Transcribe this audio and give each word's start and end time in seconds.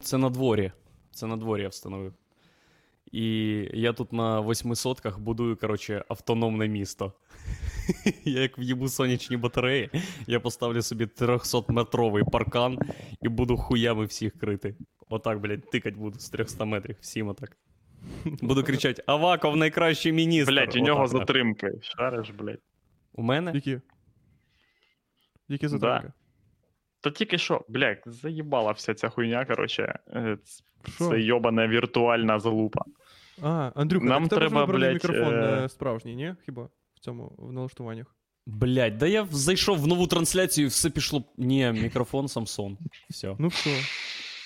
Це 0.00 0.18
на 0.18 0.30
дворі. 0.30 0.72
Це 1.10 1.26
на 1.26 1.36
дворі 1.36 1.62
я 1.62 1.68
встановив. 1.68 2.14
І 3.12 3.24
я 3.72 3.92
тут 3.92 4.12
на 4.12 4.40
восьми 4.40 4.76
сотках 4.76 5.18
будую, 5.18 5.56
коротше, 5.56 6.04
автономне 6.08 6.68
місто. 6.68 7.12
Я 8.24 8.40
як 8.40 8.58
в'їбу 8.58 8.88
сонячні 8.88 9.36
батареї, 9.36 9.90
я 10.26 10.40
поставлю 10.40 10.82
собі 10.82 11.04
300-метровий 11.04 12.30
паркан 12.30 12.78
і 13.22 13.28
буду 13.28 13.56
хуями 13.56 14.04
всіх 14.04 14.38
крити. 14.38 14.76
Отак, 15.08 15.40
блядь, 15.40 15.70
тикать 15.70 15.94
буду 15.96 16.18
з 16.18 16.30
300 16.30 16.64
метрів, 16.64 16.96
всім 17.00 17.28
отак. 17.28 17.56
Буду 18.24 18.64
кричати: 18.64 19.02
Аваков 19.06 19.56
найкращий 19.56 20.12
міністр. 20.12 20.52
Блять, 20.52 20.76
у 20.76 20.78
нього 20.78 21.02
Отак, 21.02 21.12
да. 21.12 21.18
затримки. 21.18 21.70
Шариш, 21.82 22.30
блять. 22.30 22.60
У 23.12 23.22
мене? 23.22 23.52
Які? 23.54 23.80
Які 25.48 25.68
затримки? 25.68 26.12
Та 27.00 27.10
тільки 27.10 27.38
що, 27.38 27.64
блядь, 27.68 28.02
заїбала 28.06 28.72
вся 28.72 28.94
ця 28.94 29.08
хуйня, 29.08 29.44
коротше. 29.44 29.98
е, 30.14 30.38
ц- 30.44 30.64
Це 30.98 31.20
йобана 31.20 31.68
віртуальна 31.68 32.38
залупа. 32.40 32.82
А, 33.42 33.70
Андрюха, 33.74 34.06
Нам 34.06 34.28
тебе 34.28 34.40
треба, 34.40 34.66
блядь, 34.66 34.92
мікрофон 34.94 35.34
е, 35.34 35.60
не 35.60 35.68
справжній, 35.68 36.14
ні? 36.14 36.34
Хіба 36.46 36.62
в 36.94 37.00
цьому 37.00 37.32
в 37.38 37.52
налаштуваннях? 37.52 38.06
Блядь, 38.46 38.98
да 38.98 39.06
я 39.06 39.26
зайшов 39.30 39.78
в 39.78 39.86
нову 39.86 40.06
трансляцію 40.06 40.64
і 40.64 40.68
все 40.68 40.90
пішло. 40.90 41.24
Ні, 41.36 41.72
мікрофон 41.72 42.26
Samsung. 42.26 42.76
Все. 43.10 43.36
Ну 43.38 43.48
все. 43.48 43.70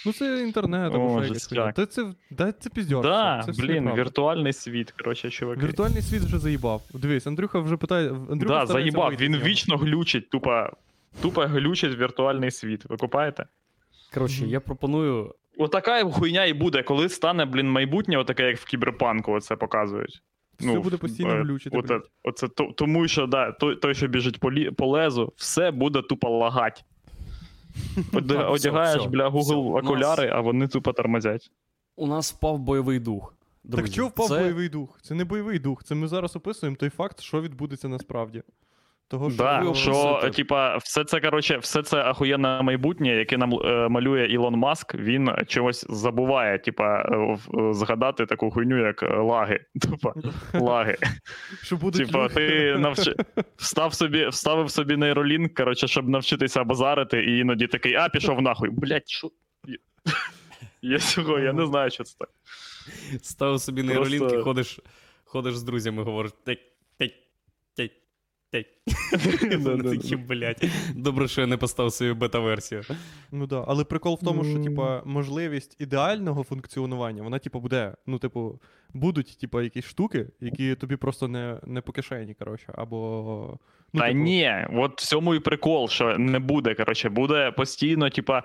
Ну 0.07 0.13
це 0.13 0.43
інтернет 0.43 0.95
або 0.95 1.25
ще. 1.25 1.73
Та 1.73 1.87
це, 1.87 2.13
да, 2.31 2.53
це 2.53 2.71
піздьор. 2.71 3.03
Да, 3.03 3.43
це 3.47 3.53
блін, 3.53 3.75
неправда. 3.75 4.03
віртуальний 4.03 4.53
світ, 4.53 4.91
коротше, 4.91 5.31
чуваки. 5.31 5.67
Віртуальний 5.67 6.03
світ 6.03 6.23
вже 6.23 6.39
заїбав. 6.39 6.83
Дивись, 6.95 7.27
Андрюха 7.27 7.59
вже 7.59 7.77
питає. 7.77 8.09
Андрюха 8.11 8.61
да, 8.61 8.67
заїбав, 8.67 9.09
вийти 9.09 9.25
він 9.25 9.33
нього. 9.33 9.45
вічно 9.45 9.77
глючить, 9.77 10.31
тупо, 10.31 10.67
тупо 11.21 11.41
глючить 11.41 11.99
віртуальний 11.99 12.51
світ. 12.51 12.85
Ви 12.89 12.97
купаєте? 12.97 13.47
Коротше, 14.15 14.47
я 14.47 14.61
пропоную. 14.61 15.35
Отака 15.59 16.05
хуйня 16.05 16.45
і 16.45 16.53
буде, 16.53 16.83
коли 16.83 17.09
стане, 17.09 17.45
блін, 17.45 17.71
майбутнє, 17.71 18.19
отаке, 18.19 18.47
як 18.47 18.59
в 18.59 18.65
кіберпанку, 18.65 19.33
оце 19.33 19.57
показують. 19.57 20.23
Все 20.61 20.79
буде 20.79 20.97
постійно 20.97 21.31
е, 21.31 21.43
глючити. 21.43 21.77
Оце, 21.77 22.01
оце, 22.23 22.49
то- 22.49 22.73
тому 22.77 23.09
що 23.09 23.27
да, 23.27 23.53
той, 23.53 23.77
той, 23.77 23.95
що 23.95 24.09
біжить 24.09 24.41
по, 24.41 24.53
лі, 24.53 24.71
по 24.71 24.87
лезу, 24.87 25.33
все 25.37 25.71
буде 25.71 26.03
тупо 26.03 26.31
лагать. 26.31 26.85
Одягаєш, 28.13 29.01
все, 29.01 29.09
бля, 29.09 29.29
все. 29.29 29.39
Google 29.39 29.75
нас- 29.75 29.85
окуляри, 29.85 30.31
а 30.33 30.41
вони 30.41 30.69
тупо 30.69 30.93
тормозять. 30.93 31.51
У 31.97 32.07
нас 32.07 32.33
впав 32.33 32.59
бойовий 32.59 32.99
дух. 32.99 33.35
Друзі. 33.65 33.83
Так 33.83 33.93
що 33.93 34.07
впав 34.07 34.29
це... 34.29 34.39
бойовий 34.39 34.69
дух? 34.69 34.99
Це 35.03 35.15
не 35.15 35.25
бойовий 35.25 35.59
дух. 35.59 35.85
Це 35.85 35.95
ми 35.95 36.09
зараз 36.09 36.37
описуємо 36.37 36.77
той 36.77 36.91
факт, 36.91 37.21
що 37.21 37.41
відбудеться 37.43 37.89
насправді. 37.89 38.43
Того, 39.13 39.31
що, 39.31 39.37
Да, 39.43 39.61
ви 39.61 39.75
що, 39.75 40.31
типа, 40.35 40.77
все 40.77 41.05
це, 41.05 41.21
коротше, 41.21 41.59
все 41.59 41.83
це 41.83 41.97
ахуєнне 41.97 42.63
майбутнє, 42.63 43.09
яке 43.09 43.37
нам 43.37 43.55
е, 43.55 43.89
малює 43.89 44.27
Ілон 44.27 44.55
Маск, 44.55 44.95
він 44.95 45.31
чогось 45.47 45.87
забуває, 45.91 46.59
типа, 46.59 47.03
е, 47.03 47.17
е, 47.61 47.75
згадати 47.75 48.27
таку 48.27 48.51
хуйню, 48.51 48.87
як 48.87 49.03
е, 49.03 49.17
лаги. 49.17 49.61
Тупа, 49.83 50.15
лаги. 50.55 50.97
що 51.63 51.77
будуть 51.77 52.07
Типа, 52.07 52.29
ти 52.29 52.77
навчи... 52.79 53.15
встав 53.57 53.95
собі, 53.95 54.29
вставив 54.29 54.71
собі 54.71 54.97
нейролінк, 54.97 55.55
коротше, 55.55 55.89
щоб 55.89 56.09
навчитися 56.09 56.65
базарити, 56.65 57.25
і 57.25 57.39
іноді 57.39 57.67
такий, 57.67 57.95
а, 57.95 58.09
пішов 58.09 58.43
нахуй. 58.43 58.71
Блять, 58.71 59.09
що? 59.09 59.31
Я 60.83 60.99
цього, 60.99 61.39
я 61.39 61.53
не 61.53 61.67
знаю, 61.67 61.91
що 61.91 62.05
це 62.05 62.17
так. 62.19 62.29
Ставив 63.23 63.61
собі 63.61 63.83
Просто- 63.83 64.11
нейролінки, 64.11 64.43
ходиш, 64.43 64.81
ходиш 65.25 65.57
з 65.57 65.63
друзями, 65.63 66.03
говориш 66.03 66.33
блядь, 70.29 70.65
Добре, 70.95 71.29
що 71.29 71.41
я 71.41 71.47
не 71.47 71.57
поставив 71.57 71.93
свою 71.93 72.15
бета-версію. 72.15 72.83
Ну 73.33 73.47
да, 73.47 73.65
але 73.69 73.85
прикол 73.85 74.19
в 74.23 74.25
тому, 74.25 74.45
що 74.45 74.59
типа 74.59 75.03
можливість 75.05 75.77
ідеального 75.81 76.43
функціонування, 76.43 77.23
вона, 77.23 77.39
типа, 77.39 77.59
буде. 77.59 77.95
Ну, 78.07 78.19
типу, 78.19 78.61
будуть, 78.95 79.39
типа, 79.41 79.63
якісь 79.63 79.85
штуки, 79.85 80.27
які 80.41 80.75
тобі 80.75 80.97
просто 80.97 81.29
не 81.29 81.61
не 81.67 81.81
по 81.81 81.93
кишені, 81.93 82.35
коротше, 82.35 82.73
або. 82.75 83.59
Ну, 83.93 84.01
Та 84.01 84.07
типу... 84.07 84.19
ні, 84.19 84.67
от 84.73 85.01
в 85.01 85.07
цьому 85.07 85.35
і 85.35 85.41
прикол, 85.41 85.89
що 85.89 86.19
не 86.19 86.39
буде. 86.39 86.75
Коротше, 86.75 87.09
буде 87.09 87.51
постійно, 87.51 88.11
типа. 88.11 88.43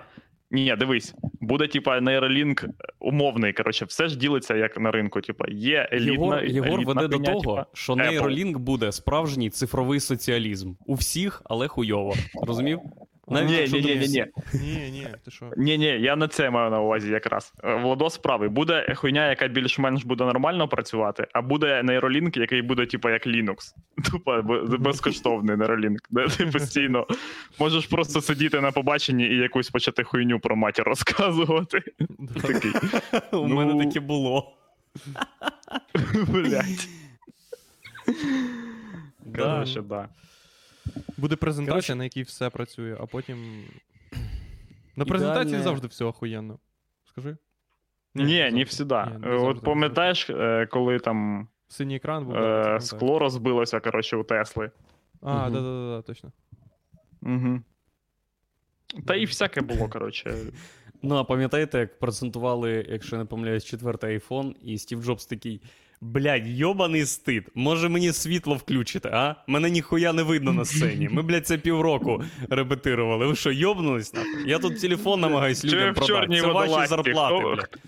Ні, 0.50 0.76
дивись, 0.78 1.14
буде, 1.40 1.66
типа, 1.66 2.00
нейролінк 2.00 2.64
умовний. 3.00 3.52
Коротше, 3.52 3.84
все 3.84 4.08
ж 4.08 4.18
ділиться 4.18 4.56
як 4.56 4.80
на 4.80 4.90
ринку. 4.90 5.20
Типа, 5.20 5.44
є 5.48 5.88
елітна, 5.92 6.40
Єгор, 6.40 6.44
Єгор 6.44 6.78
елітна 6.80 6.94
веде 7.02 7.08
до 7.08 7.18
того, 7.18 7.40
типа, 7.40 7.66
що 7.72 7.92
Apple. 7.92 7.96
нейролінк 7.96 8.58
буде 8.58 8.92
справжній 8.92 9.50
цифровий 9.50 10.00
соціалізм. 10.00 10.72
У 10.86 10.94
всіх, 10.94 11.42
але 11.44 11.68
хуйово. 11.68 12.14
Розумів? 12.42 12.80
Навіть 13.30 13.48
Ні, 13.50 13.56
якщо 13.56 13.76
ні, 13.76 13.82
ні, 13.82 13.88
думаєш- 13.88 14.10
ні, 14.10 14.24
ні. 14.54 14.60
Ні, 14.74 14.90
ні, 14.90 15.06
ти 15.24 15.30
що? 15.30 15.50
Ні, 15.56 15.78
ні, 15.78 15.84
я 15.86 16.16
на 16.16 16.28
це 16.28 16.50
маю 16.50 16.70
на 16.70 16.80
увазі 16.80 17.10
якраз. 17.10 17.52
Е, 17.64 17.74
Владос 17.74 18.18
правий. 18.18 18.48
Буде 18.48 18.94
хуйня, 18.94 19.28
яка 19.28 19.48
більш-менш 19.48 20.04
буде 20.04 20.24
нормально 20.24 20.68
працювати, 20.68 21.26
а 21.32 21.42
буде 21.42 21.82
нейролінк, 21.82 22.36
який 22.36 22.62
буде, 22.62 22.86
типу, 22.86 23.08
як 23.08 23.26
Linux. 23.26 23.56
Тупо 24.10 24.42
безкоштовний 24.78 25.56
нейролінк, 25.56 26.00
де 26.10 26.26
ти 26.38 26.46
постійно 26.46 27.06
можеш 27.58 27.86
просто 27.86 28.20
сидіти 28.20 28.60
на 28.60 28.72
побаченні 28.72 29.24
і 29.26 29.36
якусь 29.36 29.70
почати 29.70 30.04
хуйню 30.04 30.40
про 30.40 30.56
матір 30.56 30.84
розказувати. 30.84 31.82
Такий. 32.42 32.72
У 33.32 33.46
мене 33.48 33.74
Ну. 33.74 33.84
таке 33.84 34.00
було. 34.00 34.52
Блять. 36.28 36.88
Да. 39.26 39.64
Да. 39.88 40.08
Буде 41.16 41.36
презентація, 41.36 41.72
Коротше- 41.72 41.94
на 41.94 42.04
якій 42.04 42.22
все 42.22 42.50
працює, 42.50 42.96
а 43.00 43.06
потім. 43.06 43.64
На 44.96 45.04
презентації 45.04 45.54
Ідеальне- 45.54 45.62
завжди 45.62 45.86
все 45.86 46.04
охуєнно. 46.04 46.58
Скажи? 47.04 47.36
Ні, 48.14 48.50
не 48.50 48.64
всіда. 48.64 49.06
Ні, 49.06 49.18
не 49.26 49.34
От 49.36 49.62
пам'ятаєш, 49.62 50.30
е, 50.30 50.66
коли 50.70 50.98
там 50.98 51.48
Синій 51.68 51.96
екран 51.96 52.24
був. 52.24 52.34
е, 52.36 52.78
скло 52.80 53.18
розбилося, 53.18 53.80
коротше, 53.80 54.16
у 54.16 54.24
Тесли. 54.24 54.70
А, 55.22 55.50
да, 55.50 55.60
да, 55.60 55.60
да, 55.60 55.96
да, 55.96 56.02
точно. 56.02 56.32
Угу. 57.22 57.60
Та 59.06 59.14
і 59.14 59.24
всяке 59.24 59.60
було, 59.60 59.88
коротше. 59.88 60.36
Ну, 61.02 61.14
а 61.16 61.24
пам'ятаєте, 61.24 61.78
як 61.78 61.98
презентували, 61.98 62.86
якщо 62.88 63.16
я 63.16 63.22
не 63.22 63.26
помиляюсь, 63.26 63.64
четвертий 63.64 64.10
айфон, 64.10 64.54
і 64.62 64.78
Стів 64.78 65.02
Джобс 65.04 65.26
такий. 65.26 65.60
Блядь, 66.00 66.48
йобаний 66.48 67.06
стид. 67.06 67.44
Може 67.54 67.88
мені 67.88 68.12
світло 68.12 68.54
включити, 68.54 69.08
а? 69.08 69.34
Мене 69.46 69.70
ніхуя 69.70 70.12
не 70.12 70.22
видно 70.22 70.52
на 70.52 70.64
сцені. 70.64 71.08
Ми, 71.08 71.22
блядь, 71.22 71.46
це 71.46 71.58
півроку 71.58 72.24
репетирували. 72.50 73.26
Ви 73.26 73.36
що, 73.36 73.52
йобнулись 73.52 74.14
нахуй? 74.14 74.50
Я 74.50 74.58
тут 74.58 74.80
телефон 74.80 75.20
намагаюсь 75.20 75.64
людям 75.64 75.94
продати. 75.94 76.40
Це 76.40 76.46
ваші 76.46 76.88
зарплати, 76.88 77.34
Хто- 77.38 77.54
блядь. 77.54 77.78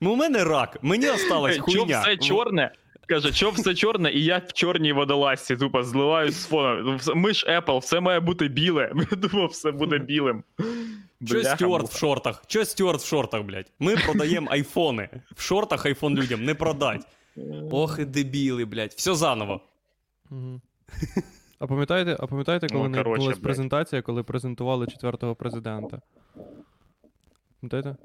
Ну, 0.00 0.12
у 0.12 0.16
мене 0.16 0.44
рак, 0.44 0.78
мені 0.82 1.08
осталась 1.08 1.56
Чо 1.56 1.84
все 1.84 2.16
чорне? 2.16 2.72
Каже, 3.08 3.32
що 3.32 3.50
все 3.50 3.74
чорне, 3.74 4.12
і 4.12 4.24
я 4.24 4.42
в 4.48 4.52
чорній 4.52 4.92
водолазці, 4.92 5.56
тупо 5.56 5.82
зливаюсь 5.82 6.34
з 6.34 6.46
фоном. 6.46 6.98
Ми 7.14 7.34
ж 7.34 7.46
Apple, 7.46 7.78
все 7.78 8.00
має 8.00 8.20
бути 8.20 8.48
біле. 8.48 8.92
Я 9.10 9.16
думав, 9.16 9.48
все 9.48 9.70
буде 9.70 9.98
білим. 9.98 10.42
Чо 11.26 11.34
Бляха, 11.34 11.56
Стюарт 11.56 11.88
в 11.88 11.98
шортах? 11.98 12.42
Чо 12.46 12.64
Стюарт 12.64 13.00
в 13.00 13.06
шортах, 13.06 13.42
блядь? 13.42 13.72
Ми 13.78 13.96
продаємо 13.96 14.48
айфони. 14.50 15.08
В 15.36 15.40
шортах 15.42 15.86
айфон 15.86 16.14
людям 16.14 16.44
не 16.44 16.54
продать. 16.54 17.06
Ох 17.70 17.98
і 17.98 18.04
дебіли, 18.04 18.64
блядь. 18.64 18.92
Все 18.96 19.14
заново. 19.14 19.60
А 21.58 21.66
пам'ятаєте, 21.66 22.16
а 22.20 22.26
пам'ятаєте, 22.26 22.68
коли 22.68 22.82
Ну, 22.82 22.88
не 22.88 22.98
коротше, 22.98 23.12
відбулась 23.20 23.38
презентація, 23.38 24.02
коли 24.02 24.22
презентували 24.22 24.86
четвертого 24.86 25.34
президента? 25.34 26.00
Пам'ятаєте? 27.60 27.96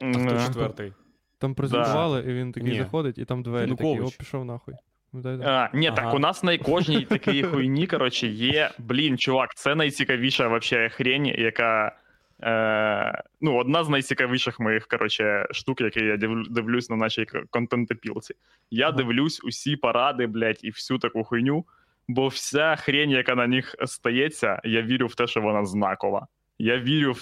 А 0.00 0.12
хто 0.12 0.46
четвертий? 0.46 0.92
Там 1.38 1.54
презентували, 1.54 2.20
і 2.20 2.32
він 2.32 2.52
такий 2.52 2.70
Ні. 2.72 2.78
заходить, 2.78 3.18
і 3.18 3.24
там 3.24 3.42
двері 3.42 3.70
такі, 3.70 3.84
Янукович. 3.86 4.14
оп, 4.14 4.18
пішов 4.18 4.44
нахуй. 4.44 4.74
Пам'ятаєте? 5.12 5.44
А, 5.46 5.70
ні, 5.74 5.86
Ага. 5.86 5.96
так 5.96 6.14
у 6.14 6.18
нас 6.18 6.42
на 6.42 6.58
кожній 6.58 7.04
такій 7.04 7.42
хуйні, 7.42 7.86
коротше, 7.86 8.26
є. 8.26 8.70
Блін, 8.78 9.18
чувак, 9.18 9.54
це 9.54 9.74
найцікавіша 9.74 10.48
вообще 10.48 10.88
хрень, 10.88 11.26
яка. 11.26 11.96
Е, 12.42 13.22
ну, 13.40 13.56
одна 13.56 13.84
з 13.84 13.88
найцікавіших 13.88 14.60
моїх, 14.60 14.86
коротше, 14.86 15.46
штук, 15.50 15.80
які 15.80 16.04
я 16.04 16.16
дивлюсь 16.50 16.90
на 16.90 16.96
нашій 16.96 17.26
контентопілці. 17.50 18.34
Я 18.70 18.88
Ага. 18.88 18.96
дивлюсь 18.96 19.40
усі 19.44 19.76
паради, 19.76 20.26
блядь, 20.26 20.60
і 20.62 20.70
всю 20.70 20.98
таку 20.98 21.24
хуйню, 21.24 21.64
бо 22.08 22.28
вся 22.28 22.76
хрень, 22.76 23.10
яка 23.10 23.34
на 23.34 23.46
них 23.46 23.74
стається, 23.84 24.60
я 24.64 24.82
вірю 24.82 25.06
в 25.06 25.14
те, 25.14 25.26
що 25.26 25.40
вона 25.40 25.64
знакова. 25.64 26.26
Я 26.58 26.78
вірю 26.78 27.12
в 27.12 27.16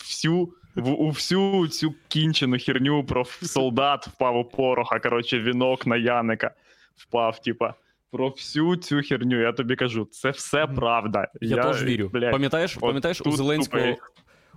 всю. 0.00 0.52
В, 0.74 0.88
у 1.00 1.08
всю 1.08 1.68
цю 1.68 1.94
кінчену 2.08 2.56
херню 2.58 3.04
про 3.04 3.24
солдат 3.24 4.06
впав 4.06 4.36
у 4.36 4.44
пороха, 4.44 4.98
коротше, 4.98 5.40
вінок 5.40 5.86
на 5.86 5.96
Яника 5.96 6.50
впав, 6.96 7.42
типа. 7.42 7.74
Про 8.12 8.28
всю 8.28 8.76
цю 8.76 9.00
херню, 9.02 9.40
я 9.40 9.52
тобі 9.52 9.76
кажу, 9.76 10.04
це 10.04 10.30
все 10.30 10.66
правда. 10.66 11.28
Я, 11.40 11.62
теж 11.62 11.84
вірю. 11.84 12.08
блядь, 12.12 12.32
Пам'ятаєш, 12.32 12.74
пам'ятаєш 12.74 13.20
у 13.20 13.32
Зеленського, 13.32 13.96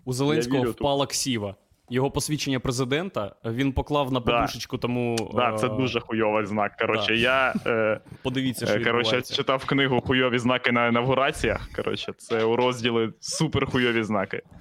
у 0.06 0.14
Зеленського 0.14 0.64
впала 0.64 1.06
ксіва. 1.08 1.56
Його 1.90 2.12
посвідчення 2.12 2.60
президента 2.60 3.36
він 3.46 3.74
поклав 3.74 4.12
на 4.12 4.20
Да. 4.20 4.26
подушечку 4.42 4.78
тому. 4.78 5.32
Да, 5.36 5.54
е, 5.54 5.58
це 5.58 5.70
дуже 5.70 6.00
хуйовий 6.00 6.46
знак. 6.46 6.78
Коротше, 6.78 7.16
я 7.16 7.54
е, 7.66 8.00
Подивіться, 8.24 8.66
що 8.66 8.76
е, 8.76 8.78
коротше, 8.84 8.98
відбувається. 9.00 9.36
читав 9.36 9.66
книгу 9.66 10.02
Хуйові 10.02 10.40
знаки 10.40 10.72
на 10.72 10.88
інавгураціях. 10.88 11.70
Коротше, 11.76 12.14
це 12.18 12.44
у 12.44 12.56
розділі 12.56 13.10
супер 13.20 13.66
хуйові 13.66 14.04
знаки. 14.04 14.42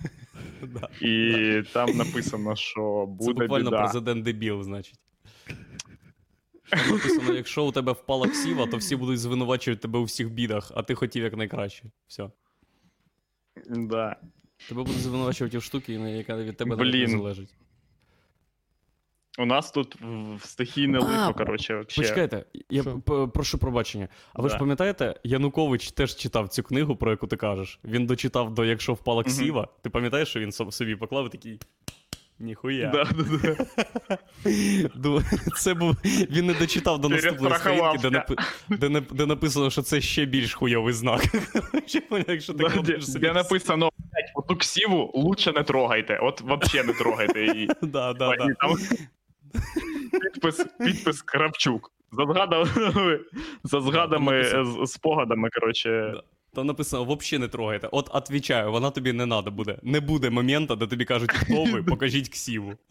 Да. 0.62 0.88
І 1.06 1.62
там 1.72 1.96
написано, 1.96 2.56
що 2.56 3.06
буде. 3.06 3.24
Це 3.24 3.32
буквально 3.32 3.70
біда. 3.70 3.82
президент 3.82 4.24
дебіл, 4.24 4.62
значить. 4.62 4.94
Там 6.70 6.80
написано, 6.90 7.34
якщо 7.34 7.64
у 7.64 7.72
тебе 7.72 7.92
впала 7.92 8.28
ксіва, 8.28 8.66
то 8.66 8.76
всі 8.76 8.96
будуть 8.96 9.18
звинувачувати 9.20 9.80
тебе 9.82 9.98
у 9.98 10.04
всіх 10.04 10.30
бідах, 10.30 10.72
а 10.74 10.82
ти 10.82 10.94
хотів 10.94 11.24
як 11.24 11.36
найкраще. 11.36 11.84
Все. 12.06 12.30
Да. 13.68 14.16
Тебе 14.68 14.82
будуть 14.82 15.00
звинувачувати 15.00 15.58
в 15.58 15.62
штуки, 15.62 15.92
яка 15.92 16.36
від 16.36 16.56
тебе 16.56 16.76
Блін. 16.76 17.10
не 17.10 17.16
залежить. 17.18 17.48
У 19.38 19.44
нас 19.46 19.70
тут 19.70 19.96
в- 20.00 20.44
стихійне 20.46 20.98
А, 20.98 21.00
лихо, 21.00 21.34
коротше, 21.34 21.74
вообще. 21.74 22.02
Почекайте, 22.02 22.44
я 22.70 22.82
Що? 22.82 22.98
п- 23.00 23.26
прошу 23.26 23.58
пробачення. 23.58 24.08
А 24.32 24.42
ви 24.42 24.48
ж 24.48 24.54
Да. 24.54 24.58
пам'ятаєте, 24.58 25.14
Янукович 25.24 25.92
теж 25.92 26.16
читав 26.16 26.48
цю 26.48 26.62
книгу, 26.62 26.96
про 26.96 27.10
яку 27.10 27.26
ти 27.26 27.36
кажеш. 27.36 27.78
Він 27.84 28.06
дочитав 28.06 28.54
до 28.54 28.64
Якщо 28.64 28.94
впала 28.94 29.24
ксіва. 29.24 29.68
Ти 29.82 29.90
пам'ятаєш, 29.90 30.28
що 30.28 30.40
він 30.40 30.50
соб- 30.50 30.70
собі 30.72 30.96
поклав 30.96 31.26
і 31.26 31.28
такий. 31.28 31.60
Ніхуя. 32.42 32.90
Да, 32.90 33.04
да, 33.14 33.56
да. 34.94 35.22
Це 35.56 35.74
був. 35.74 35.96
Він 36.04 36.46
не 36.46 36.54
дочитав 36.54 36.98
до 36.98 37.08
наступної 37.08 37.54
сторінки, 37.54 37.98
де, 38.02 38.10
напи... 38.10 38.34
де, 38.68 38.88
нап- 38.88 39.12
де 39.12 39.26
написано, 39.26 39.70
що 39.70 39.82
це 39.82 40.00
ще 40.00 40.24
більш 40.24 40.54
хуйовий 40.54 40.92
знак. 40.94 41.22
Якщо 42.28 42.52
ти 42.54 42.64
Да, 42.64 42.82
де, 42.82 43.00
собі. 43.00 43.18
де 43.26 43.32
написано, 43.32 43.90
блядь, 43.98 44.32
оту 44.34 44.56
ксіву 44.56 45.10
лучше 45.14 45.52
не 45.52 45.62
трогайте. 45.62 46.18
От 46.22 46.40
вообще 46.40 46.84
не 46.84 46.92
трогайте 46.92 47.46
її. 47.46 47.68
Да, 47.82 48.12
да, 48.12 48.36
да. 48.36 48.46
там 48.60 48.74
підпис, 50.20 50.66
підпис 50.78 51.22
Кравчук. 51.22 51.90
За 52.12 52.24
згадами, 52.32 52.66
за 53.64 53.80
згадами, 53.80 54.44
спогадами, 54.86 55.48
коротше. 55.50 56.14
Там 56.54 56.66
написано, 56.66 57.04
взагалі 57.04 57.40
не 57.40 57.48
трогайте. 57.48 57.88
От 57.92 58.10
отвічаю, 58.12 58.72
вона 58.72 58.90
тобі 58.90 59.12
не 59.12 59.26
треба 59.26 59.50
буде. 59.50 59.78
Не 59.82 60.00
буде 60.00 60.30
моменту, 60.30 60.76
де 60.76 60.86
тобі 60.86 61.04
кажуть, 61.04 61.32
хто 61.32 61.64
ви, 61.64 61.82
покажіть 61.88 62.28
ксіву. 62.28 62.72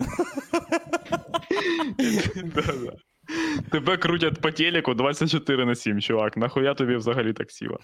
Тебе 3.71 3.97
крутять 3.97 4.41
по 4.41 4.51
телеку 4.51 4.93
24 4.93 5.65
на 5.65 5.75
7, 5.75 6.01
чувак. 6.01 6.37
Нахуя 6.37 6.73
тобі 6.73 6.95
взагалі 6.95 7.33
так 7.33 7.51
сіла? 7.51 7.77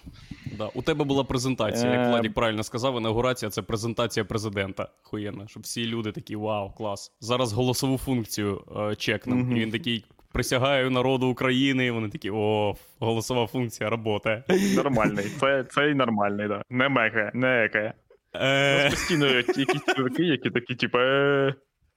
Да. 0.58 0.70
У 0.74 0.82
тебе 0.82 1.04
була 1.04 1.24
презентація, 1.24 1.92
як 1.92 2.06
Е, 2.06 2.10
Владік 2.10 2.34
правильно 2.34 2.62
сказав, 2.62 2.98
інаугурація 2.98 3.50
це 3.50 3.62
презентація 3.62 4.24
президента. 4.24 4.88
Хуєнно, 5.02 5.48
щоб 5.48 5.62
всі 5.62 5.86
люди 5.86 6.12
такі, 6.12 6.36
вау, 6.36 6.70
клас. 6.70 7.12
Зараз 7.20 7.52
голосову 7.52 7.98
функцію 7.98 8.64
е, 8.76 8.96
чекнем. 8.96 9.56
І 9.56 9.60
він 9.60 9.70
такий. 9.70 10.04
Присягаю 10.32 10.90
народу 10.90 11.26
України, 11.28 11.86
і 11.86 11.90
вони 11.90 12.08
такі, 12.08 12.30
о, 12.30 12.74
голосова 12.98 13.46
функція 13.46 13.90
работає. 13.90 14.44
Нормальний. 14.76 15.24
Це, 15.40 15.64
це 15.70 15.90
і 15.90 15.94
нормальний, 15.94 16.48
да. 16.48 16.62
Не 16.70 16.88
мекає, 16.88 17.30
не 17.34 17.64
екає. 17.64 17.92
Е, 18.34 18.90
Постійно 18.90 19.26
якісь 19.26 19.66
чуваки, 19.96 20.22
які 20.22 20.50
такі, 20.50 20.74
типу, 20.74 20.98
е, 20.98 21.54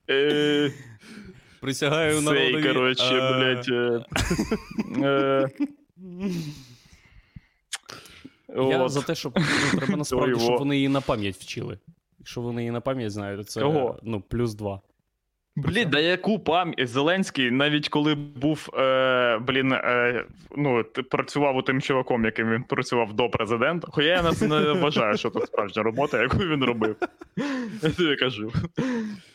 е, 0.09 0.71
присягаю 1.61 2.21
народу. 2.21 2.61
цей, 2.61 2.63
коротше, 2.73 3.13
блядь. 3.13 3.69
Е, 3.69 4.05
е, 5.05 5.49
Я 8.69 8.89
за 8.89 9.01
те, 9.01 9.15
щоб 9.15 9.39
ну, 9.73 9.79
треба 9.79 9.97
насправді, 9.97 10.39
щоб 10.39 10.57
вони 10.59 10.75
її 10.75 10.87
на 10.87 11.01
пам'ять 11.01 11.35
вчили. 11.35 11.79
Якщо 12.19 12.41
вони 12.41 12.61
її 12.61 12.71
на 12.71 12.81
пам'ять 12.81 13.11
знають, 13.11 13.39
то 13.39 13.43
це 13.43 13.61
Кого? 13.61 13.99
ну, 14.03 14.21
плюс 14.21 14.53
два. 14.53 14.81
Блін, 15.55 15.89
да 15.89 15.99
яку 15.99 16.39
пам'ять 16.39 16.89
Зеленський, 16.89 17.51
навіть 17.51 17.89
коли 17.89 18.15
був, 18.15 18.69
е, 18.73 19.37
блін, 19.37 19.71
е, 19.73 20.25
ну, 20.57 20.83
працював 20.83 21.57
у 21.57 21.61
тим 21.61 21.81
чуваком, 21.81 22.25
яким 22.25 22.51
він 22.51 22.63
працював 22.63 23.13
до 23.13 23.29
президента. 23.29 23.87
Хоча 23.91 24.07
я 24.07 24.21
нас 24.21 24.41
не 24.41 24.73
вважаю, 24.73 25.17
що 25.17 25.29
це 25.29 25.45
справжня 25.45 25.83
робота, 25.83 26.21
яку 26.21 26.37
він 26.37 26.63
робив. 26.63 26.95
Я 27.81 27.89
тобі 27.89 28.15
кажу. 28.15 28.51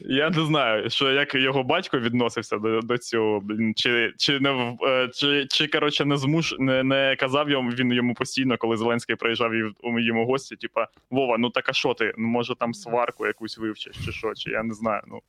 Я 0.01 0.31
не 0.31 0.45
знаю, 0.45 0.91
що 0.91 1.13
як 1.13 1.35
його 1.35 1.63
батько 1.63 1.99
відносився 1.99 2.59
до, 2.59 2.81
до 2.81 2.99
цього, 2.99 3.41
блін, 3.41 3.75
чи, 3.75 4.13
чи 4.17 4.41
не 4.41 4.77
е, 4.83 5.09
чи, 5.15 5.47
чи 5.47 5.67
коротше, 5.67 6.05
не 6.05 6.17
змуш, 6.17 6.55
не, 6.59 6.83
не 6.83 7.17
казав 7.19 7.51
йому 7.51 7.71
він 7.71 7.93
йому 7.93 8.15
постійно, 8.15 8.57
коли 8.59 8.77
Зеленський 8.77 9.17
приїжджав 9.17 9.51
йому 9.83 10.27
гості, 10.27 10.57
типа, 10.57 10.87
Вова, 11.11 11.37
ну 11.39 11.51
так 11.51 11.69
а 11.69 11.73
що 11.73 11.95
ти? 11.95 12.15
Ну, 12.19 12.29
може 12.29 12.55
там 12.55 12.75
сварку 12.75 13.27
якусь 13.27 13.59
вивчиш, 13.59 13.97
чи 14.05 14.13
що, 14.13 14.35
чи 14.35 14.51
я 14.51 14.63
не 14.63 14.75
знаю. 14.75 15.03
Ну. 15.07 15.21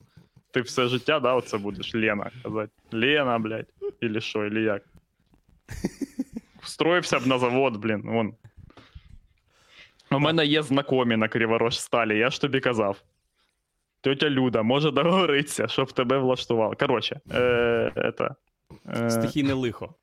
Ти 0.57 0.62
все 0.62 0.88
життя, 0.88 1.19
да, 1.19 1.33
оце 1.33 1.57
будеш 1.57 1.95
Лена 1.95 2.31
казати. 2.44 2.71
Лена, 2.92 3.39
блядь, 3.39 3.68
или 4.04 4.21
що, 4.21 4.45
или 4.45 4.62
як. 4.62 4.83
Встроївся 6.62 7.19
б 7.19 7.27
на 7.27 7.39
завод, 7.39 7.77
блін, 7.77 8.01
вон. 8.06 8.33
У 10.12 10.19
мене 10.19 10.45
є 10.45 10.63
знакомі 10.63 11.18
на 11.18 11.27
Криворожсталі, 11.27 12.18
я 12.18 12.30
ж 12.30 12.42
тобі 12.42 12.59
казав. 12.59 13.01
Тетя 14.01 14.30
Люда 14.30 14.63
може 14.63 14.92
договоритися, 14.92 15.68
щоб 15.68 15.92
тебе 15.92 16.18
влаштував. 16.18 16.77
Коротше, 16.77 17.19
е, 17.31 17.92
это, 17.95 18.36
е, 18.89 19.09
Стихійне 19.09 19.54
лихо. 19.54 19.95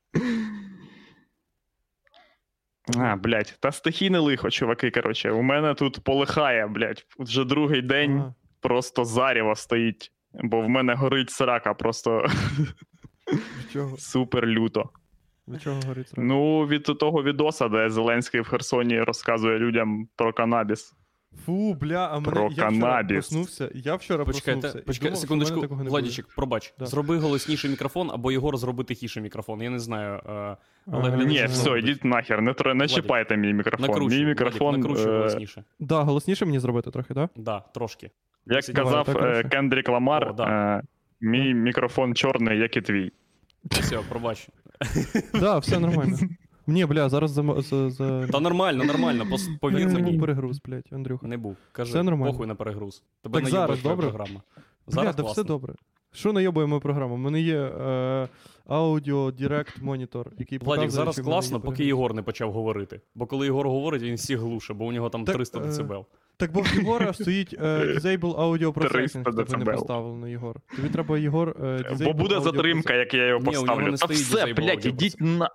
А, 2.98 3.16
блядь, 3.16 3.56
та 3.60 3.72
стихійне 3.72 4.18
лихо, 4.18 4.50
чуваки, 4.50 4.90
коротше. 4.90 5.30
У 5.30 5.42
мене 5.42 5.74
тут 5.74 6.00
полихає, 6.04 6.66
блядь. 6.66 7.06
Вже 7.18 7.44
другий 7.44 7.82
день 7.82 8.18
Ага. 8.18 8.34
просто 8.60 9.04
зарєво 9.04 9.54
стоїть, 9.56 10.10
бо 10.42 10.60
в 10.60 10.68
мене 10.68 10.94
горить 10.94 11.30
срака 11.30 11.74
просто 11.74 12.26
чого? 13.72 13.96
супер 13.98 14.46
люто. 14.46 14.90
Від 15.48 15.62
чого 15.62 15.80
горить 15.86 16.08
срака? 16.08 16.22
Ну, 16.22 16.66
від 16.66 16.82
того 16.82 17.22
відоса, 17.22 17.68
де 17.68 17.90
Зеленський 17.90 18.40
в 18.40 18.48
Херсоні 18.48 19.00
розказує 19.00 19.58
людям 19.58 20.08
про 20.16 20.32
канабіс. 20.32 20.94
Фу, 21.46 21.74
бля, 21.74 22.08
а 22.12 22.20
мене 22.20 22.30
Про 22.32 22.48
я 22.52 22.68
вчора 22.68 23.04
проснувся. 23.04 23.70
Я 23.74 23.94
вчора 23.94 24.24
Почекайте, 24.24 24.60
проснувся. 24.60 24.78
і 24.78 24.82
почекай, 24.82 25.08
думав, 25.10 25.20
секундочку, 25.20 25.66
Владічик, 25.70 26.26
пробач. 26.36 26.74
Да. 26.78 26.86
Зроби 26.86 27.18
голосніший 27.18 27.70
мікрофон, 27.70 28.10
або 28.10 28.32
його 28.32 28.56
зроби 28.56 28.84
тихіший 28.84 29.22
мікрофон. 29.22 29.62
Я 29.62 29.70
не 29.70 29.78
знаю. 29.78 30.20
е. 30.26 30.56
Але 30.92 31.10
глядачі 31.10 31.40
Ні, 31.40 31.44
все, 31.46 31.78
ідіть 31.78 32.04
нахер, 32.04 32.42
не, 32.42 32.52
тр- 32.52 32.74
не 32.74 32.88
чіпайте 32.88 33.36
мій 33.36 33.52
мікрофон. 33.52 33.86
Накручуй, 33.86 34.18
мій 34.18 34.24
мікрофон, 34.24 34.80
накручуй 34.80 35.12
е, 35.12 35.16
голосніше. 35.16 35.64
Да, 35.80 36.02
голосніше 36.02 36.44
мені 36.44 36.58
зробити 36.58 36.90
трохи, 36.90 37.14
да? 37.14 37.28
Да, 37.36 37.60
трошки. 37.74 38.10
Як 38.46 38.64
казав 38.64 39.06
так, 39.06 39.16
е. 39.22 39.48
Кендрік 39.48 39.88
Ламар, 39.88 40.28
О, 40.28 40.32
да. 40.32 40.76
е, 40.78 40.82
мій 41.20 41.54
мікрофон 41.54 42.14
чорний, 42.14 42.58
як 42.58 42.76
і 42.76 42.80
твій. 42.80 43.12
Все, 43.70 43.98
пробач. 44.08 44.48
Да, 45.34 45.58
все 45.58 45.78
нормально. 45.78 46.18
Ні, 46.66 46.86
бля, 46.86 47.08
зараз 47.08 47.30
за... 47.30 48.26
Та 48.32 48.40
нормально, 48.40 48.84
нормально, 48.84 49.24
повір 49.60 49.92
Це 49.92 49.98
був 49.98 50.20
перегруз, 50.20 50.60
блядь, 50.66 50.88
Андрюха. 50.92 51.26
Не 51.26 51.36
був. 51.36 51.56
Кажи, 51.72 52.04
похуй 52.04 52.46
на 52.46 52.54
перегруз. 52.54 53.02
Тебе 53.22 53.40
Так 53.40 53.48
твоя 53.48 53.66
добре? 53.66 54.08
програма. 54.08 54.42
Зараз 54.86 55.16
да 55.16 55.22
все 55.22 55.44
добре. 55.44 55.74
Що 56.12 56.32
найобуємо 56.32 56.80
програму? 56.80 57.14
У 57.14 57.18
мене 57.18 57.40
є 57.40 57.58
е, 57.58 58.28
аудіо 58.66 59.30
Direct 59.30 59.82
монітор, 59.82 60.32
який 60.38 60.58
Владік, 60.58 60.90
зараз 60.90 61.18
є 61.18 61.24
класно, 61.24 61.60
поки. 61.60 61.84
Єгор 61.84 62.14
не 62.14 62.22
почав 62.22 62.52
говорити. 62.52 63.00
Бо 63.14 63.26
коли 63.26 63.46
Єгор 63.46 63.68
говорить, 63.68 64.02
він 64.02 64.14
всіх 64.14 64.38
глуше, 64.38 64.74
бо 64.74 64.84
у 64.84 64.92
нього 64.92 65.10
там 65.10 65.24
Так, 65.24 65.34
300 65.34 65.58
е, 65.58 65.62
децибел. 65.62 66.06
Так 66.36 66.52
бо 66.52 66.60
в 66.60 66.74
Єгора 66.76 67.12
стоїть 67.12 67.52
е, 67.52 67.56
Disable 67.84 68.20
Audio 68.36 68.88
300 68.88 69.18
Processing, 69.18 69.24
тебе 69.46 69.64
не 69.64 69.72
поставлено, 69.72 70.28
Єгор. 70.28 70.60
Тобі 70.76 70.88
треба, 70.88 71.18
Єгор, 71.18 71.56
е, 71.60 71.62
Disable 71.62 72.04
Бо 72.04 72.12
буде 72.12 72.40
затримка, 72.40 72.94
як 72.94 73.14
я 73.14 73.26
його 73.26 73.40
Ні, 73.40 73.46
поставлю. 73.46 73.90
не 73.90 73.96
Та 73.96 74.06
все, 74.06 74.36
disable 74.44 74.56
блядь, 74.56 74.86
ідіть 74.86 75.16
на. 75.20 75.50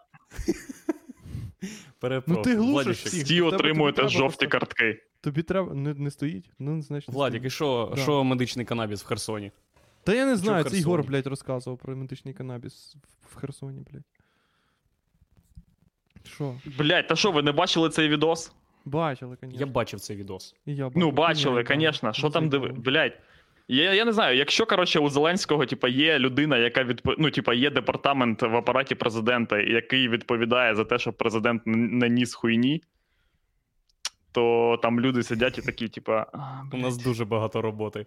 Перепрошую. 2.00 2.38
Ну 2.38 2.44
ти 2.44 2.56
глушиш 2.58 3.06
всіх. 3.06 3.24
Всі 3.26 3.42
отримуєте 3.42 4.08
жовті 4.08 4.48
картки. 4.48 5.04
Тобі 5.22 5.44
треба. 5.44 5.74
Не, 5.74 5.94
не 5.94 6.12
стоїть? 6.12 6.50
Ну, 6.60 6.82
значить. 6.82 7.10
Владік, 7.10 7.46
і 7.46 7.50
що, 7.50 7.92
Да. 7.96 8.02
що 8.02 8.24
медичний 8.24 8.66
канабіс 8.66 9.04
в 9.04 9.06
Херсоні? 9.06 9.52
Та 10.04 10.14
я 10.14 10.26
не 10.26 10.36
знаю, 10.36 10.64
це 10.64 10.78
Ігор, 10.78 11.04
блядь, 11.04 11.28
розказував 11.28 11.80
про 11.80 11.96
медичний 11.96 12.34
канабіс 12.34 12.96
в- 12.96 13.34
в 13.36 13.36
Херсоні, 13.36 13.82
блядь. 13.92 14.04
Що? 16.24 16.56
Блядь, 16.78 17.08
та 17.08 17.16
що, 17.16 17.32
ви 17.32 17.42
не 17.42 17.52
бачили 17.52 17.90
цей 17.90 18.08
відос? 18.10 18.52
Бачили, 18.86 19.38
звісно. 19.42 19.60
Я 19.60 19.66
бачив 19.66 20.00
цей 20.00 20.18
відос. 20.18 20.56
Я 20.66 20.92
Ну, 20.96 21.12
бачили, 21.12 21.66
звісно. 21.70 22.14
Що 22.14 22.30
там 22.30 22.50
диви. 22.50 22.68
Блядь. 22.78 23.18
Я, 23.72 23.94
я 23.94 24.06
не 24.06 24.12
знаю, 24.14 24.38
якщо 24.38 24.66
коротше 24.66 25.00
у 25.00 25.10
Зеленського 25.10 25.66
типа, 25.66 25.88
є 25.90 26.20
людина, 26.20 26.58
яка 26.58 26.84
відп... 26.84 27.08
ну, 27.18 27.32
типа, 27.32 27.54
є 27.54 27.70
департамент 27.70 28.42
в 28.42 28.56
апараті 28.56 28.96
президента, 28.96 29.60
який 29.60 30.10
відповідає 30.10 30.76
за 30.76 30.84
те, 30.86 31.00
щоб 31.00 31.14
президент 31.18 31.68
н- 31.68 31.98
не 31.98 32.10
ніс 32.10 32.34
хуйні, 32.34 32.82
то 34.32 34.80
там 34.82 35.00
люди 35.00 35.24
сидять 35.24 35.58
і 35.58 35.62
такі, 35.62 35.88
типа. 35.88 36.26
У 36.74 36.78
нас 36.78 36.98
дуже 36.98 37.26
багато 37.26 37.62
роботи. 37.62 38.06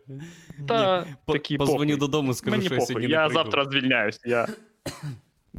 Та 0.69 1.07
По- 1.27 1.33
такі 1.33 1.57
Позвоню 1.57 1.79
похуй. 1.79 1.97
додому, 1.97 2.35
скажу, 2.35 2.51
Мені 2.57 2.65
що 2.67 2.75
я 2.75 2.79
похуй. 2.81 2.93
сьогодні 2.95 3.11
Я 3.13 3.23
не 3.23 3.27
прийду. 3.29 3.43
завтра 3.45 3.65
звільняюсь. 3.65 4.21
Я... 4.25 4.47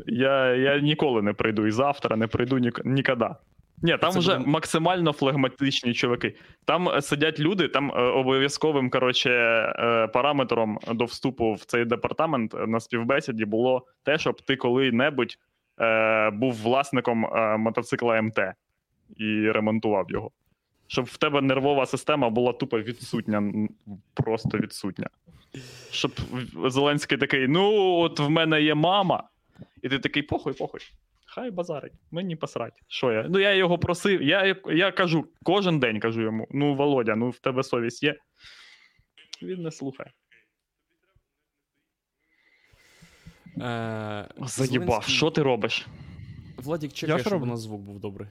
Я, 0.06 0.56
я 0.56 0.80
ніколи 0.80 1.22
не 1.22 1.34
прийду 1.34 1.68
і 1.68 1.72
завтра 1.72 2.16
не 2.16 2.28
прийду 2.28 2.58
ніколи. 2.86 3.36
Ні, 3.84 3.98
там 3.98 4.12
Це 4.12 4.20
вже 4.20 4.38
буде- 4.38 4.50
максимально 4.50 5.14
флегматичні 5.14 5.94
чуваки. 5.94 6.36
Там 6.66 6.90
е, 6.90 7.02
сидять 7.02 7.40
люди, 7.40 7.68
там 7.68 7.92
е, 7.92 8.02
обов'язковим 8.02 8.90
коротше, 8.90 9.30
е, 9.32 10.08
параметром 10.08 10.80
до 10.88 11.06
вступу 11.06 11.54
в 11.54 11.66
цей 11.66 11.86
департамент 11.86 12.56
на 12.68 12.80
співбесіді 12.80 13.46
було 13.46 13.86
те, 14.04 14.18
щоб 14.18 14.42
ти 14.42 14.56
коли-небудь 14.56 15.38
е, 15.80 16.30
був 16.30 16.54
власником 16.54 17.26
е, 17.26 17.58
мотоцикла 17.58 18.22
МТ 18.22 18.40
і 19.18 19.52
ремонтував 19.52 20.06
його. 20.10 20.32
Щоб 20.88 21.06
в 21.06 21.18
тебе 21.18 21.42
нервова 21.42 21.86
система 21.86 22.30
була 22.30 22.54
тупо 22.54 22.80
відсутня, 22.80 23.44
просто 24.14 24.58
відсутня. 24.58 25.08
Щоб 25.92 26.12
Зеленський 26.66 27.18
такий: 27.18 27.48
ну, 27.48 27.74
от 27.96 28.20
в 28.20 28.30
мене 28.30 28.62
є 28.62 28.76
мама, 28.76 29.24
і 29.82 29.90
ти 29.90 30.00
такий, 30.00 30.24
похуй, 30.24 30.54
похуй. 30.54 30.82
Хай 31.36 31.52
базарить, 31.52 31.94
мені 32.12 32.36
посрать. 32.36 32.74
Що 32.88 33.12
я? 33.12 33.28
Ну 33.30 33.40
я 33.40 33.54
його 33.54 33.78
просив. 33.78 34.22
Я, 34.22 34.56
я 34.66 34.92
кажу, 34.92 35.28
кожен 35.44 35.80
день 35.80 36.00
кажу 36.00 36.22
йому: 36.22 36.48
ну, 36.52 36.76
Володя, 36.76 37.16
ну 37.16 37.30
в 37.30 37.40
тебе 37.40 37.64
совість 37.64 38.04
є. 38.04 38.16
Він 39.42 39.62
не 39.62 39.72
слухає. 39.72 40.12
Е, 43.58 44.28
Заїбав, 44.38 44.88
Зеленський- 44.88 45.16
що 45.16 45.32
ти 45.32 45.44
робиш? 45.44 45.88
Владік 46.58 46.94
чекає, 46.94 47.20
що 47.20 47.30
щоб 47.30 47.42
у 47.44 47.46
нас 47.46 47.60
звук 47.60 47.82
був 47.82 48.00
добрий. 48.00 48.28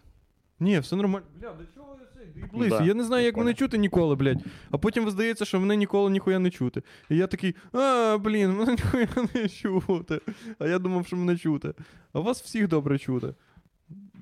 Ні, 0.61 0.79
все 0.79 0.97
нормально. 0.97 1.27
Бля, 1.41 1.53
до 1.53 1.65
чого 1.75 1.97
я 2.01 2.07
цей 2.17 2.33
доїблися? 2.33 2.79
Да, 2.79 2.85
Я 2.85 2.95
не 2.95 3.05
знаю, 3.05 3.25
як 3.25 3.37
мене 3.37 3.55
чути 3.55 3.79
ніколи, 3.79 4.15
блядь. 4.15 4.45
А 4.71 4.79
потім 4.79 5.11
здається, 5.11 5.45
що 5.45 5.61
мене 5.61 5.77
ніколи 5.77 6.11
ніхуя 6.11 6.39
не 6.39 6.51
чути. 6.51 6.83
І 7.11 7.17
я 7.17 7.27
такий, 7.27 7.55
а, 7.73 8.19
блін, 8.21 8.53
мене 8.53 8.73
ніхуя 8.95 9.09
не 9.35 9.49
чути. 9.49 10.21
А 10.59 10.67
я 10.67 10.79
думав, 10.79 11.07
що 11.07 11.17
мене 11.17 11.37
чути. 11.39 11.75
А 12.13 12.21
вас 12.21 12.43
всіх 12.43 12.69
добре 12.69 12.99
чути. 12.99 13.35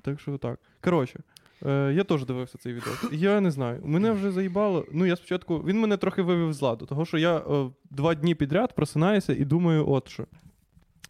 Так 0.01 0.19
що 0.19 0.37
так. 0.37 0.59
Коротше, 0.83 1.19
е, 1.65 1.93
я 1.93 2.03
теж 2.03 2.25
дивився 2.25 2.57
цей 2.57 2.73
відео. 2.73 2.93
Я 3.11 3.41
не 3.41 3.51
знаю. 3.51 3.81
Мене 3.85 4.11
вже 4.11 4.31
заїбало. 4.31 4.85
Ну, 4.91 5.05
я 5.05 5.15
спочатку. 5.15 5.57
Він 5.57 5.79
мене 5.79 5.97
трохи 5.97 6.21
вивів 6.21 6.53
з 6.53 6.61
ладу, 6.61 6.85
того 6.85 7.05
що 7.05 7.17
я 7.17 7.37
е, 7.37 7.69
два 7.89 8.15
дні 8.15 8.35
підряд 8.35 8.75
просинаюся 8.75 9.33
і 9.33 9.45
думаю, 9.45 9.89
от 9.89 10.09
що. 10.09 10.25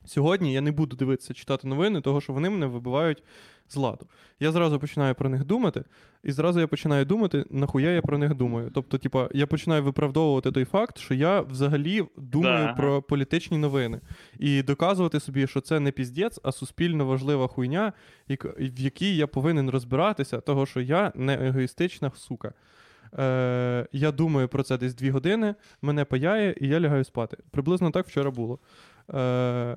Сьогодні 0.05 0.53
я 0.53 0.61
не 0.61 0.71
буду 0.71 0.95
дивитися 0.95 1.33
читати 1.33 1.67
новини, 1.67 2.01
того 2.01 2.21
що 2.21 2.33
вони 2.33 2.49
мене 2.49 2.65
вибивають 2.65 3.23
з 3.69 3.75
ладу. 3.75 4.05
Я 4.39 4.51
зразу 4.51 4.79
починаю 4.79 5.15
про 5.15 5.29
них 5.29 5.45
думати, 5.45 5.83
і 6.23 6.31
зразу 6.31 6.59
я 6.59 6.67
починаю 6.67 7.05
думати, 7.05 7.45
нахуя 7.49 7.89
я 7.91 8.01
про 8.01 8.17
них 8.17 8.35
думаю. 8.35 8.71
Тобто, 8.73 8.97
типа, 8.97 9.29
я 9.33 9.47
починаю 9.47 9.83
виправдовувати 9.83 10.51
той 10.51 10.65
факт, 10.65 10.97
що 10.97 11.13
я 11.13 11.41
взагалі 11.41 12.03
думаю 12.17 12.65
Да. 12.65 12.73
про 12.73 13.01
політичні 13.01 13.57
новини 13.57 14.01
і 14.39 14.63
доказувати 14.63 15.19
собі, 15.19 15.47
що 15.47 15.61
це 15.61 15.79
не 15.79 15.91
піздець, 15.91 16.39
а 16.43 16.51
суспільно 16.51 17.05
важлива 17.05 17.47
хуйня, 17.47 17.93
в 18.29 18.79
якій 18.79 19.15
я 19.15 19.27
повинен 19.27 19.69
розбиратися, 19.69 20.39
того 20.39 20.65
що 20.65 20.81
я 20.81 21.11
не 21.15 21.33
егоїстична 21.33 22.11
сука. 22.15 22.53
Е, 23.19 23.87
я 23.91 24.11
думаю 24.11 24.47
про 24.47 24.63
це 24.63 24.77
десь 24.77 24.95
дві 24.95 25.09
години, 25.09 25.55
мене 25.81 26.05
паяє, 26.05 26.55
і 26.61 26.67
я 26.67 26.79
лягаю 26.79 27.03
спати. 27.03 27.37
Приблизно 27.51 27.91
так 27.91 28.07
вчора 28.07 28.31
було. 28.31 28.59
Е, 29.13 29.75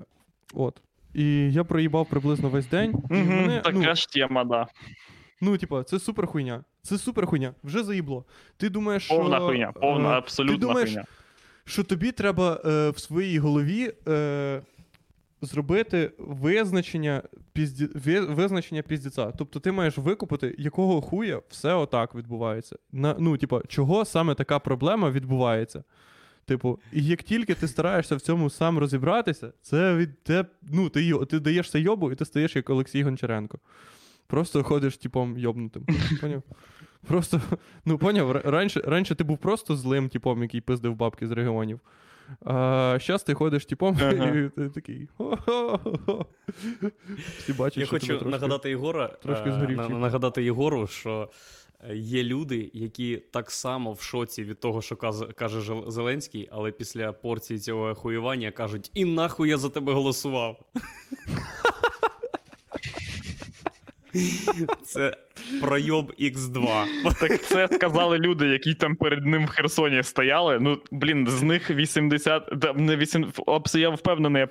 от. 0.55 0.81
І 1.15 1.53
я 1.53 1.65
проїбав 1.65 2.09
приблизно 2.09 2.49
весь 2.49 2.67
день. 2.67 2.91
І 2.91 3.15
Угу, 3.15 3.31
мене, 3.31 3.63
ну, 3.73 3.95
ж 3.95 4.09
тема, 4.09 4.45
да. 4.45 4.67
Ну, 5.41 5.59
типа, 5.59 5.83
це 5.83 5.99
супер 5.99 6.27
хуйня. 6.27 6.65
Це 6.83 6.99
супер 6.99 7.27
хуйня. 7.27 7.55
Вже 7.65 7.85
заїбло. 7.85 8.25
Ти 8.57 8.69
думаєш, 8.69 9.09
Повна 9.09 9.37
що, 9.37 9.47
хуйня, 9.47 9.73
повна, 9.73 10.15
е, 10.15 10.17
абсолютна 10.19 10.57
ти 10.57 10.61
думаєш, 10.61 10.91
хуйня. 10.91 11.05
що 11.65 11.85
тобі 11.85 12.13
треба 12.13 12.61
е, 12.65 12.91
в 12.91 12.99
своїй 12.99 13.39
голові 13.39 13.93
е, 14.09 14.63
зробити 15.43 16.11
визначення 16.19 17.23
пізді... 17.53 17.87
визначення 18.29 18.83
піздіця. 18.83 19.33
Тобто 19.39 19.61
ти 19.61 19.73
маєш 19.73 19.99
викупити, 19.99 20.55
якого 20.59 21.01
хуя 21.01 21.41
все 21.49 21.75
отак 21.75 22.15
відбувається. 22.15 22.77
На, 22.93 23.17
ну, 23.19 23.37
типа, 23.37 23.63
чого 23.69 24.05
саме 24.05 24.35
така 24.35 24.59
проблема 24.59 25.11
відбувається. 25.11 25.85
Типу, 26.47 26.79
і 26.93 27.05
як 27.05 27.23
тільки 27.23 27.55
ти 27.55 27.69
стараєшся 27.69 28.17
в 28.17 28.21
цьому 28.21 28.51
сам 28.51 28.79
розібратися, 28.79 29.53
це 29.63 29.95
від 29.97 30.23
те, 30.23 30.45
ну, 30.63 30.89
ти, 30.89 31.13
ти 31.31 31.41
даєшся 31.41 31.79
йобу, 31.79 32.13
і 32.13 32.15
ти 32.15 32.25
стаєш 32.25 32.57
як 32.57 32.71
Олексій 32.71 33.03
Гончаренко. 33.03 33.59
Просто 34.27 34.63
ходиш 34.63 34.97
типом 34.97 35.39
йобнутим. 35.39 35.87
Поняв? 36.21 36.43
Просто, 37.07 37.41
ну 37.85 37.99
поняв, 37.99 38.33
раніше, 38.33 38.81
раніше 38.81 39.15
ти 39.15 39.25
був 39.25 39.39
просто 39.39 39.77
злим 39.77 40.09
типом, 40.09 40.43
який 40.43 40.61
пиздив 40.61 40.95
бабки 40.97 41.27
з 41.27 41.31
регіонів. 41.31 41.81
А 42.45 42.99
зараз 43.07 43.23
ти 43.23 43.35
ходиш 43.35 43.67
типом 43.67 43.97
Ага. 44.01 44.13
і 44.13 44.49
ти 44.49 44.69
такий. 44.71 45.09
«Хо-хо-хо-хо». 45.17 46.27
Всі 47.39 47.53
бачать, 47.53 47.77
Я 47.79 47.85
що 47.87 47.91
хочу 47.91 48.07
тебе 48.07 48.19
трошки... 48.19 48.39
нагадати 48.39 48.69
Єгора, 48.69 49.07
трошки 49.23 49.49
е, 49.49 49.53
згорів 49.53 49.77
на- 49.77 49.89
нагадати 49.89 50.45
Єгору, 50.45 50.87
що 50.87 51.31
е, 51.33 51.35
є 51.95 52.23
люди, 52.23 52.71
які 52.75 53.17
так 53.17 53.51
само 53.51 53.93
в 53.93 54.01
шоці 54.01 54.45
від 54.45 54.61
того, 54.61 54.83
що 54.83 54.97
каже 55.37 55.75
Зеленський, 55.87 56.49
але 56.53 56.71
після 56.71 57.13
порції 57.13 57.59
цього 57.59 57.91
ахуєвання 57.91 58.51
кажуть: 58.51 58.91
і 58.95 59.05
нахуй 59.05 59.49
я 59.49 59.59
за 59.59 59.69
тебе 59.71 59.93
голосував. 59.93 60.61
Це 64.85 65.17
пройоб 65.61 66.13
X2. 66.21 66.85
Так 67.21 67.43
це 67.43 67.69
сказали 67.73 68.19
люди, 68.19 68.47
які 68.47 68.75
там 68.75 68.97
перед 68.97 69.27
ним 69.27 69.47
в 69.47 69.49
Херсоні 69.49 70.03
стояли. 70.03 70.59
Ну, 70.61 70.79
блін, 70.91 71.27
з 71.29 71.43
них 71.43 71.71
80, 71.71 72.49
да, 72.57 72.73
не 72.73 72.97
8, 72.97 73.25
абс- 73.47 73.79
я 73.79 73.91
впевнений, 73.91 74.47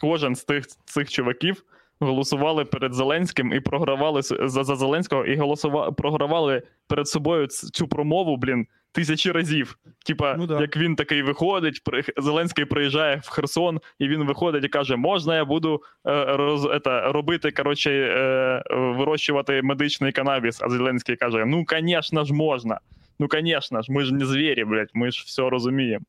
кожен 0.00 0.36
з 0.36 0.44
тих 0.44 0.66
цих 0.84 1.10
чуваків 1.10 1.64
голосували 2.00 2.64
перед 2.64 2.94
Зеленським 2.94 3.52
і 3.52 3.60
програвали 3.60 4.22
за, 4.22 4.64
за 4.64 4.76
Зеленського, 4.76 5.24
і 5.24 5.36
голосували, 5.36 5.92
програвали 5.92 6.62
перед 6.88 7.08
собою 7.08 7.46
цю 7.46 7.88
промову, 7.88 8.36
блін, 8.36 8.66
тисячі 8.92 9.30
разів. 9.30 9.78
Типа, 10.06 10.34
Ну 10.38 10.46
да. 10.46 10.60
як 10.60 10.76
він 10.76 10.96
такий 10.96 11.22
виходить, 11.22 11.82
при- 11.84 12.04
Зеленський 12.16 12.64
приїжджає 12.64 13.20
в 13.24 13.28
Херсон, 13.30 13.80
і 13.98 14.08
він 14.08 14.24
виходить 14.24 14.64
і 14.64 14.68
каже: 14.68 14.96
можна 14.96 15.36
я 15.36 15.44
буду 15.44 15.82
е, 16.06 16.24
роз, 16.36 16.64
ета, 16.64 17.12
робити, 17.12 17.50
коротше, 17.50 17.90
е, 17.90 18.62
вирощувати 18.74 19.62
медичний 19.62 20.12
канабіс. 20.12 20.62
А 20.62 20.70
Зеленський 20.70 21.16
каже: 21.16 21.44
Ну, 21.44 21.64
звісно 21.70 22.24
ж, 22.24 22.34
можна. 22.34 22.80
Ну, 23.18 23.28
звісно 23.32 23.82
ж, 23.82 23.92
ми 23.92 24.04
ж 24.04 24.14
не 24.14 24.26
звірі, 24.26 24.64
блядь, 24.64 24.90
ми 24.94 25.10
ж 25.10 25.22
все 25.26 25.50
розуміємо. 25.50 26.04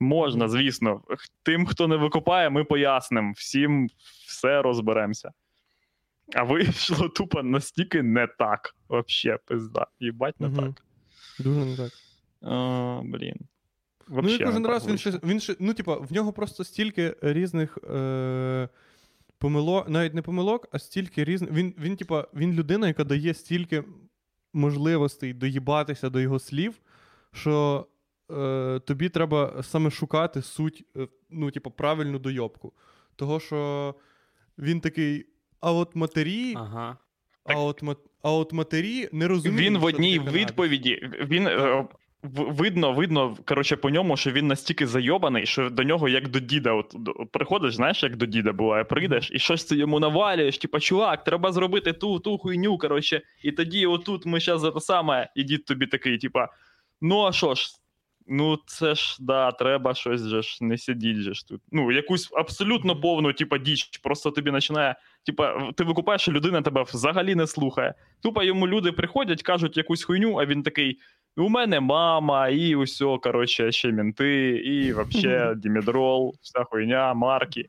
Можна, 0.00 0.48
звісно. 0.48 1.02
Тим, 1.42 1.66
хто 1.66 1.88
не 1.88 1.96
викупає, 1.96 2.50
ми 2.50 2.64
пояснимо. 2.64 3.32
Всім 3.36 3.88
все 4.26 4.62
розберемося. 4.62 5.30
А 6.34 6.42
вийшло 6.42 7.08
тупо 7.08 7.42
настільки 7.42 8.02
не 8.02 8.26
так. 8.26 8.76
Вообще, 8.88 9.38
пизда. 9.44 9.86
Їбать 10.00 10.40
не 10.40 10.48
Мгм. 10.48 10.56
так. 10.74 10.84
Дуже 11.38 11.60
не 11.64 11.76
так. 11.76 11.92
А, 12.42 13.00
блін. 13.04 13.36
Ну 14.08 14.14
Вообще 14.16 14.42
і 14.42 14.44
кожен 14.46 14.66
раз 14.66 14.86
він 14.88 14.98
ще, 14.98 15.10
він 15.10 15.40
ще, 15.40 15.56
ну, 15.60 15.74
типа, 15.74 15.94
в 15.96 16.12
нього 16.12 16.32
просто 16.32 16.64
стільки 16.64 17.16
різних 17.22 17.78
е, 17.90 18.68
помилок, 19.38 19.88
навіть 19.88 20.14
не 20.14 20.22
помилок, 20.22 20.68
а 20.72 20.78
стільки 20.78 21.24
різних. 21.24 21.50
Він, 21.50 21.74
він, 21.78 21.96
типа, 21.96 22.26
він 22.34 22.52
людина, 22.52 22.86
яка 22.88 23.04
дає 23.04 23.34
стільки 23.34 23.84
можливостей 24.52 25.32
доїбатися 25.34 26.10
до 26.10 26.20
його 26.20 26.38
слів, 26.38 26.80
що 27.32 27.86
е, 28.38 28.80
тобі 28.86 29.08
треба 29.08 29.62
саме 29.62 29.90
шукати 29.90 30.42
суть, 30.42 30.84
е, 30.96 31.08
ну, 31.30 31.50
типа, 31.50 31.70
правильну 31.70 32.18
дойобку. 32.18 32.72
Того, 33.16 33.40
що 33.40 33.94
він 34.58 34.80
такий, 34.80 35.26
а 35.60 35.72
от 35.72 35.96
матері, 35.96 36.54
Ага. 36.56 36.96
а, 37.44 37.54
от, 37.54 37.82
а 38.22 38.32
от 38.32 38.52
матері 38.52 39.08
не 39.12 39.28
розуміють. 39.28 39.66
Він 39.66 39.78
в 39.78 39.84
одній 39.84 40.18
відповіді 40.18 41.10
він 41.20 41.46
е, 41.46 41.84
видно, 42.22 42.92
видно, 42.92 43.36
коротше, 43.44 43.76
по 43.76 43.90
ньому, 43.90 44.16
що 44.16 44.30
він 44.30 44.46
настільки 44.46 44.86
зайобаний, 44.86 45.46
що 45.46 45.70
до 45.70 45.82
нього 45.82 46.08
як 46.08 46.28
до 46.28 46.40
діда. 46.40 46.72
От 46.72 46.94
приходиш, 47.32 47.74
знаєш, 47.74 48.02
як 48.02 48.16
до 48.16 48.26
діда 48.26 48.52
буває, 48.52 48.84
прийдеш 48.84 49.30
і 49.32 49.38
щось 49.38 49.64
ти 49.64 49.76
йому 49.76 50.00
навалюєш, 50.00 50.58
типа, 50.58 50.80
чувак, 50.80 51.24
треба 51.24 51.52
зробити 51.52 51.92
ту, 51.92 52.18
ту 52.18 52.38
хуйню, 52.38 52.78
коротше, 52.78 53.22
і 53.42 53.52
тоді 53.52 53.86
отут 53.86 54.26
ми 54.26 54.40
зараз 54.40 54.60
за 54.60 54.70
те 54.70 54.80
саме, 54.80 55.30
і 55.34 55.42
дід 55.42 55.64
тобі 55.64 55.86
такий, 55.86 56.18
типа, 56.18 56.48
ну 57.00 57.26
а 57.26 57.32
що 57.32 57.54
ж? 57.54 57.79
Ну, 58.32 58.58
це 58.66 58.94
ж 58.94 59.16
да, 59.20 59.52
треба 59.52 59.94
щось 59.94 60.28
же 60.28 60.42
ж 60.42 60.58
не 60.64 60.78
сидіть 60.78 61.16
же 61.16 61.34
ж 61.34 61.48
тут. 61.48 61.60
Ну, 61.72 61.92
якусь 61.92 62.30
абсолютно 62.32 63.00
повну, 63.00 63.32
типа, 63.32 63.58
діч. 63.58 63.98
Просто 63.98 64.30
тобі 64.30 64.50
починає, 64.50 64.94
типа, 65.26 65.72
ти 65.72 65.84
викупаєш, 65.84 66.28
і 66.28 66.30
людина 66.30 66.62
тебе 66.62 66.82
взагалі 66.82 67.34
не 67.34 67.46
слухає. 67.46 67.94
Тупо 68.22 68.42
йому 68.42 68.68
люди 68.68 68.92
приходять, 68.92 69.42
кажуть 69.42 69.76
якусь 69.76 70.04
хуйню, 70.04 70.36
а 70.36 70.46
він 70.46 70.62
такий: 70.62 70.98
у 71.36 71.48
мене 71.48 71.80
мама, 71.80 72.48
і 72.48 72.74
усьо, 72.74 73.18
коротше, 73.18 73.72
ще 73.72 73.92
мінти, 73.92 74.48
і 74.64 74.92
вообще 74.92 75.54
Дімідрол, 75.56 76.34
вся 76.42 76.64
хуйня, 76.64 77.14
марки. 77.14 77.68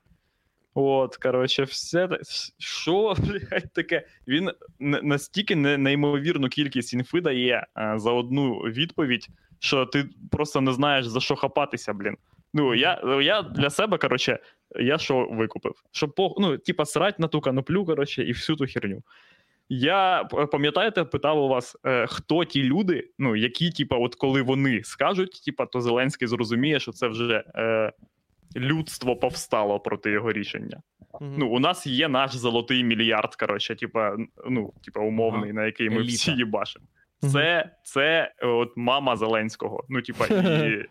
От, 0.73 1.17
коротше, 1.17 1.63
все 1.63 2.09
що, 2.57 3.15
блядь, 3.19 3.73
таке? 3.73 4.07
Він 4.27 4.51
настільки 4.79 5.55
неймовірну 5.55 6.49
кількість 6.49 6.93
інфи 6.93 7.21
дає 7.21 7.67
е, 7.77 7.93
за 7.97 8.11
одну 8.11 8.53
відповідь, 8.53 9.27
що 9.59 9.85
ти 9.85 10.09
просто 10.31 10.61
не 10.61 10.73
знаєш 10.73 11.07
за 11.07 11.19
що 11.19 11.35
хапатися, 11.35 11.93
блін. 11.93 12.17
Ну, 12.53 12.75
я, 12.75 13.19
я 13.21 13.41
для 13.41 13.69
себе, 13.69 13.97
коротше, 13.97 14.39
я 14.75 14.97
що 14.97 15.27
викупив? 15.31 15.73
Щоб 15.91 16.15
по, 16.15 16.35
ну, 16.39 16.57
типа, 16.57 16.85
срать 16.85 17.19
на 17.19 17.27
ту 17.27 17.41
каноплю, 17.41 17.85
коротше, 17.85 18.23
і 18.23 18.31
всю 18.31 18.55
ту 18.55 18.65
херню. 18.67 19.03
Я 19.69 20.23
пам'ятаєте, 20.51 21.03
питав 21.03 21.43
у 21.43 21.47
вас, 21.47 21.77
е, 21.85 22.07
хто 22.07 22.45
ті 22.45 22.63
люди, 22.63 23.09
ну 23.19 23.35
які, 23.35 23.71
типа, 23.71 23.97
от 23.97 24.15
коли 24.15 24.41
вони 24.41 24.83
скажуть, 24.83 25.41
типа, 25.45 25.65
то 25.65 25.81
Зеленський 25.81 26.27
зрозуміє, 26.27 26.79
що 26.79 26.91
це 26.91 27.07
вже 27.07 27.43
е, 27.55 27.91
людство 28.55 29.15
повстало 29.15 29.79
проти 29.79 30.11
його 30.11 30.31
рішення. 30.31 30.81
Мгм. 31.21 31.35
Ну, 31.37 31.49
у 31.49 31.59
нас 31.59 31.87
є 31.87 32.07
наш 32.07 32.35
золотий 32.35 32.83
мільярд, 32.83 33.35
коротше, 33.35 33.75
типа, 33.75 34.17
ну, 34.49 34.73
типа, 34.85 34.99
умовний, 34.99 35.53
на 35.53 35.65
який 35.65 35.89
ми 35.89 35.95
Еліта. 35.95 36.13
всі 36.13 36.31
їбашимо. 36.31 36.85
Це, 37.31 37.69
це 37.83 38.33
е, 38.37 38.47
от 38.47 38.77
мама 38.77 39.17
Зеленського. 39.17 39.83
Ну, 39.89 40.01
типа, 40.01 40.27
її, 40.33 40.85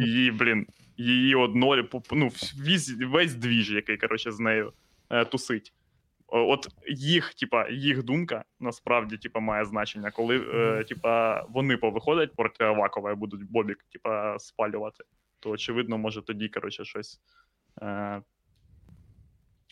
її 0.00 0.30
блін, 0.30 0.66
її 0.96 1.34
однолі, 1.34 1.84
ну, 2.12 2.30
весь, 2.66 2.94
весь 3.00 3.34
двіж, 3.34 3.72
який, 3.72 3.96
коротше, 3.96 4.32
з 4.32 4.40
нею 4.40 4.72
е, 5.10 5.24
тусить. 5.24 5.72
От 6.32 6.68
їх, 6.88 7.34
типа, 7.34 7.68
їх 7.68 8.02
думка 8.02 8.44
насправді 8.60 9.16
типа, 9.16 9.40
має 9.40 9.64
значення, 9.64 10.10
коли 10.10 10.40
е, 10.54 10.84
типа, 10.84 11.42
вони 11.48 11.76
повиходять 11.76 12.36
проти 12.36 12.64
Авакова 12.64 13.12
і 13.12 13.14
будуть 13.14 13.50
Бобік, 13.50 13.86
типа, 13.92 14.38
спалювати, 14.38 15.04
то 15.40 15.50
очевидно, 15.50 15.98
може 15.98 16.22
тоді, 16.22 16.48
коротше, 16.48 16.84
щось. 16.84 17.20
Е, 17.82 18.22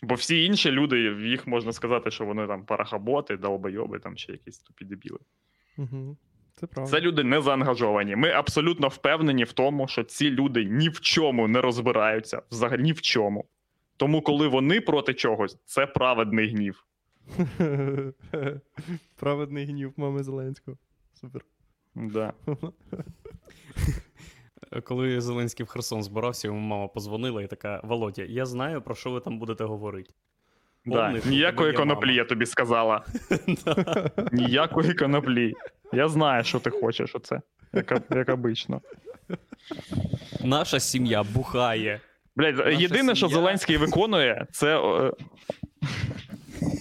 Бо 0.03 0.15
всі 0.15 0.45
інші 0.45 0.71
люди, 0.71 0.99
їх 1.21 1.47
можна 1.47 1.73
сказати, 1.73 2.11
що 2.11 2.25
вони 2.25 2.47
там 2.47 2.65
парахаботи, 2.65 3.37
долбойоби 3.37 3.99
там 3.99 4.15
чи 4.15 4.31
якісь 4.31 4.59
тупі 4.59 4.85
дебіли. 4.85 5.19
Угу. 5.77 6.17
Це 6.55 6.67
правда. 6.67 6.91
Це 6.91 7.01
люди 7.01 7.23
не 7.23 7.41
заангажовані. 7.41 8.15
Ми 8.15 8.29
абсолютно 8.29 8.87
впевнені 8.87 9.43
в 9.43 9.51
тому, 9.51 9.87
що 9.87 10.03
ці 10.03 10.31
люди 10.31 10.65
ні 10.65 10.89
в 10.89 11.01
чому 11.01 11.47
не 11.47 11.61
розбираються, 11.61 12.41
взагалі 12.51 12.81
ні 12.81 12.93
в 12.93 13.01
чому. 13.01 13.45
Тому, 13.97 14.21
коли 14.21 14.47
вони 14.47 14.81
проти 14.81 15.13
чогось, 15.13 15.57
це 15.65 15.87
праведний 15.87 16.49
гнів. 16.49 16.85
Праведний 19.15 19.65
гнів 19.65 19.93
мами 19.97 20.23
Зеленського. 20.23 20.77
Супер. 21.13 21.45
Да. 21.95 22.33
Коли 24.83 25.21
Зеленський 25.21 25.65
в 25.65 25.69
Херсон 25.69 26.03
збирався, 26.03 26.47
йому 26.47 26.59
мама 26.59 26.87
позвонила 26.87 27.41
і 27.41 27.47
така: 27.47 27.81
Володя, 27.83 28.23
я 28.23 28.45
знаю, 28.45 28.81
про 28.81 28.95
що 28.95 29.11
ви 29.11 29.19
там 29.19 29.39
будете 29.39 29.63
говорити. 29.63 30.13
Да. 30.85 31.21
Ніякої 31.25 31.73
коноплі, 31.73 32.07
мама. 32.07 32.17
я 32.17 32.25
тобі 32.25 32.45
сказала. 32.45 33.05
Ніякої 34.31 34.93
коноплі. 34.93 35.53
Я 35.93 36.09
знаю, 36.09 36.43
що 36.43 36.59
ти 36.59 36.69
хочеш, 36.69 37.15
оце. 37.15 37.41
Як, 37.73 38.01
як 38.09 38.29
обично. 38.29 38.81
Наша 40.43 40.79
сім'я 40.79 41.23
бухає. 41.23 41.99
Блять, 42.35 42.81
єдине, 42.81 43.15
що. 43.15 43.27
Зеленський 43.27 43.77
виконує, 43.77 44.47
це. 44.51 44.81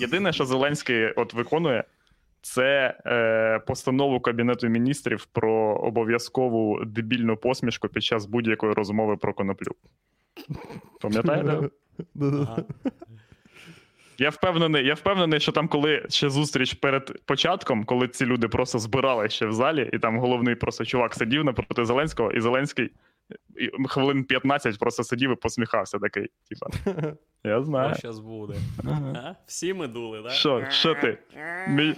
Єдине, 0.00 0.32
що 0.32 0.44
Зеленський 0.44 1.12
от 1.12 1.34
виконує, 1.34 1.84
це 2.48 2.94
е, 3.06 3.58
постанову 3.58 4.20
Кабінету 4.20 4.68
міністрів 4.68 5.24
про 5.24 5.52
обов'язкову 5.74 6.84
дебільну 6.84 7.36
посмішку 7.36 7.88
під 7.88 8.04
час 8.04 8.26
будь-якої 8.26 8.72
розмови 8.72 9.16
про 9.16 9.34
коноплю. 9.34 9.72
Пам'ятаєте? 11.00 11.68
Ага. 12.20 12.62
Я 14.18 14.30
впевнений, 14.30 14.86
я 14.86 14.94
впевнений, 14.94 15.40
що 15.40 15.52
там, 15.52 15.68
коли 15.68 16.06
ще 16.08 16.30
зустріч 16.30 16.74
перед 16.74 17.24
початком, 17.24 17.84
коли 17.84 18.08
ці 18.08 18.26
люди 18.26 18.48
просто 18.48 18.78
збирали 18.78 19.28
ще 19.28 19.46
в 19.46 19.52
залі, 19.52 19.90
і 19.92 19.98
там 19.98 20.18
головний 20.18 20.54
просто 20.54 20.84
чувак 20.84 21.14
сидів 21.14 21.44
напроти 21.44 21.84
Зеленського, 21.84 22.32
і 22.32 22.40
Зеленський 22.40 22.90
хвилин 23.88 24.24
15 24.24 24.78
просто 24.78 25.04
сидів 25.04 25.30
і 25.32 25.34
посміхався 25.34 25.98
такий. 25.98 26.28
Типа, 26.48 26.66
я 27.44 27.62
знаю. 27.62 27.94
Що 27.94 28.00
зараз 28.00 28.18
буде? 28.18 28.54
Ага. 28.84 29.12
А? 29.16 29.34
Всі 29.46 29.74
ми 29.74 29.86
дули, 29.86 30.22
так? 30.22 30.32
Що, 30.32 30.64
що 30.70 30.94
ти? 30.94 31.18
Мі... 31.68 31.94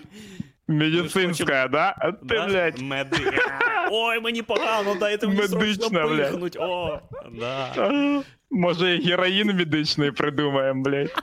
Медицинська, 0.68 1.68
да? 1.68 1.94
А 1.98 2.12
ти, 2.12 2.18
Да? 2.34 2.46
блядь, 2.46 2.80
Меди... 2.80 3.16
Ой, 3.90 4.20
мені 4.20 4.42
погано, 4.42 4.94
дайте 5.00 5.26
мені 5.26 5.40
Медична, 5.40 5.88
срочно 5.88 6.16
пихнуть. 6.16 6.56
О, 6.60 7.00
да. 7.32 7.74
може 8.50 8.96
героїн 8.98 9.46
медичний 9.56 10.10
придумаємо, 10.10 10.82
блядь. 10.82 11.22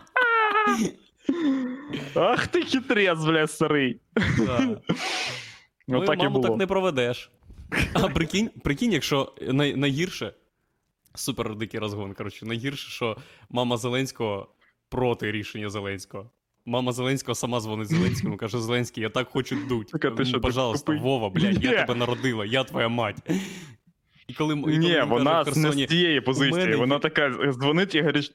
Ах 2.16 2.48
ти 2.48 2.62
хитрець, 2.64 3.20
блядь, 3.26 3.52
старий. 3.52 4.00
да. 4.46 4.60
Ну, 4.60 4.78
Ну, 5.88 6.06
так 6.06 6.20
і 6.20 6.24
маму 6.24 6.34
було. 6.36 6.48
так 6.48 6.58
не 6.58 6.68
проведеш. 6.68 7.32
А 7.94 8.08
прикинь, 8.10 8.50
прикинь, 8.64 8.92
якщо 8.92 9.34
най- 9.42 9.76
найгірше, 9.76 10.34
супер 11.16 11.56
дикий 11.56 11.80
розгон, 11.80 12.14
коротше, 12.14 12.46
найгірше, 12.46 12.90
що 12.92 13.18
мама 13.50 13.78
Зеленського 13.78 14.48
проти 14.90 15.32
рішення 15.32 15.70
Зеленського. 15.70 16.30
Мама 16.66 16.92
Зеленського 16.92 17.36
сама 17.36 17.60
дзвонить 17.60 17.88
Зеленському, 17.88 18.38
каже: 18.38 18.60
Зеленський, 18.60 19.04
я 19.04 19.10
так 19.10 19.30
хочу 19.30 19.58
дуть. 19.70 19.88
Так, 19.92 20.06
а 20.06 20.12
ти 20.12 20.26
що, 20.26 20.42
Пожалуйста, 20.42 20.86
тупий? 20.86 21.02
Вова, 21.02 21.30
блядь, 21.30 21.64
я 21.64 21.72
Ні. 21.72 21.78
тебе 21.78 21.96
народила, 21.96 22.46
я 22.46 22.64
твоя 22.64 22.88
мать. 22.88 23.18
І 24.28 24.34
коли, 24.34 24.54
і 24.58 24.62
коли 24.62 24.78
Ні, 24.78 24.96
він 24.96 25.06
вона 25.06 25.44
каже 25.44 25.52
в 25.52 25.58
не 25.58 25.64
Херсоні, 25.64 25.86
з 25.86 25.90
цієї 25.90 26.20
«У 26.20 26.24
позиції. 26.24 26.54
мене 26.66 26.76
Вона 26.76 27.00
така 27.00 27.30
дзвонить 27.54 27.96
і 27.96 28.00
говорить, 28.00 28.32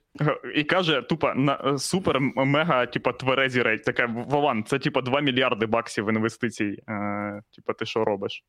і 0.55 0.65
каже, 0.65 1.03
тупо 1.03 1.33
на 1.35 1.79
супер 1.79 2.21
мега, 2.21 2.87
типа, 2.87 3.13
тверезі 3.13 3.63
рейд. 3.63 3.83
Така 3.83 4.07
Вован, 4.07 4.65
це 4.65 4.79
типа 4.79 5.01
2 5.03 5.21
мільярди 5.21 5.67
баксів 5.67 6.09
інвестицій. 6.09 6.83
Е, 6.89 7.43
типа, 7.57 7.73
ти 7.73 7.87
що 7.87 8.05
робиш? 8.05 8.45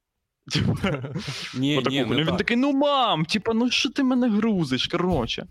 Ні, 1.57 1.77
отаку 1.77 1.89
ні, 1.95 2.05
не 2.05 2.15
Він 2.15 2.25
так. 2.25 2.37
такий, 2.37 2.57
ну 2.57 2.71
мам, 2.71 3.25
типа, 3.25 3.53
ну 3.53 3.71
що 3.71 3.89
ти 3.89 4.03
мене 4.03 4.29
грузиш? 4.29 4.87
Коротше. 4.87 5.47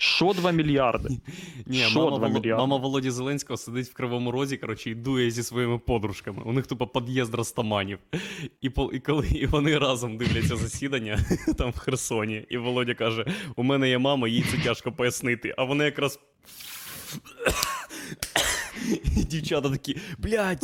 Що 0.00 0.32
2 0.32 0.50
мільярди? 0.50 1.08
Ні, 1.66 1.78
Що 1.78 1.98
мама, 1.98 2.10
два 2.18 2.28
Воло... 2.28 2.40
мільярди? 2.40 2.60
мама 2.60 2.76
Володі 2.76 3.10
Зеленського 3.10 3.56
сидить 3.56 3.88
в 3.88 3.92
Кривому 3.92 4.30
Розі, 4.30 4.56
коротше, 4.56 4.90
і 4.90 4.94
дує 4.94 5.30
зі 5.30 5.42
своїми 5.42 5.78
подружками. 5.78 6.42
У 6.44 6.52
них 6.52 6.66
тупо 6.66 6.86
під'їзд 6.86 7.34
ростаманів. 7.34 7.98
І, 8.60 8.70
по... 8.70 8.90
і 8.92 9.00
коли 9.00 9.26
і 9.28 9.46
вони 9.46 9.78
разом 9.78 10.16
дивляться 10.16 10.56
засідання 10.56 11.18
там 11.58 11.70
в 11.70 11.78
Херсоні, 11.78 12.46
і 12.48 12.56
Володя 12.56 12.94
каже: 12.94 13.26
у 13.56 13.62
мене 13.62 13.88
є 13.88 13.98
мама, 13.98 14.28
їй 14.28 14.44
це 14.50 14.58
тяжко 14.58 14.92
пояснити. 14.92 15.54
А 15.58 15.64
вони 15.64 15.84
якраз. 15.84 16.20
І 19.16 19.24
дівчата 19.24 19.70
такі, 19.70 19.96
блядь, 20.18 20.62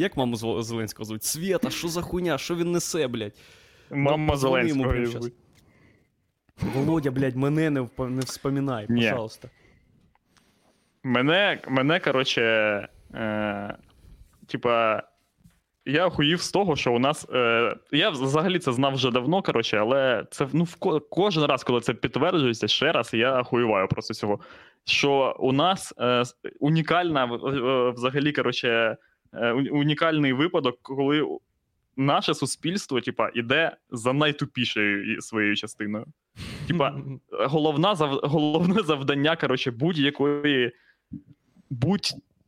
як 0.00 0.16
маму 0.16 0.36
Зел- 0.36 0.62
Зеленського 0.62 1.04
звуть? 1.04 1.24
Свєта, 1.24 1.70
що 1.70 1.88
за 1.88 2.02
хуйня? 2.02 2.38
Що 2.38 2.56
він 2.56 2.72
несе, 2.72 3.08
блядь? 3.08 3.32
Мама 3.90 4.16
йому 4.16 4.36
Зеленського. 4.36 5.28
Володя, 6.74 7.10
блядь, 7.10 7.36
мене 7.36 7.70
не, 7.70 7.80
вп... 7.80 8.00
не 8.00 8.20
вспоминай, 8.20 8.86
Ні. 8.88 9.00
пожалуйста. 9.02 9.48
Мене, 11.02 11.60
мене 11.68 12.00
коротше, 12.00 12.42
е, 13.14 13.76
типа, 14.46 15.02
я 15.84 16.06
охуїв 16.06 16.40
з 16.40 16.50
того, 16.50 16.76
що 16.76 16.92
у 16.92 16.98
нас. 16.98 17.26
Е, 17.32 17.76
я 17.92 18.10
взагалі 18.10 18.58
це 18.58 18.72
знав 18.72 18.94
вже 18.94 19.10
давно, 19.10 19.42
коротше, 19.42 19.76
але 19.76 20.24
це 20.30 20.48
ну, 20.52 20.64
в 20.64 20.74
ко- 20.74 21.00
кожен 21.00 21.44
раз, 21.44 21.64
коли 21.64 21.80
це 21.80 21.94
підтверджується, 21.94 22.68
ще 22.68 22.92
раз 22.92 23.14
я 23.14 23.40
охуюваю 23.40 23.88
просто 23.88 24.14
цього. 24.14 24.40
Що 24.84 25.36
у 25.38 25.52
нас 25.52 25.94
е, 25.98 26.22
унікальна, 26.60 27.24
е, 27.24 27.90
взагалі, 27.90 28.32
коротше, 28.32 28.96
е, 29.32 29.52
унікальний 29.52 30.32
випадок, 30.32 30.78
коли 30.82 31.38
наше 31.96 32.34
суспільство, 32.34 33.00
типа, 33.00 33.30
іде 33.34 33.76
за 33.90 34.12
найтупішою 34.12 35.20
своєю 35.20 35.56
частиною. 35.56 36.06
Типа, 36.66 36.94
головна 37.30 37.94
зав... 37.94 38.20
головне 38.22 38.82
завдання, 38.82 39.36
коротше, 39.36 39.70
будь-якої 39.70 40.72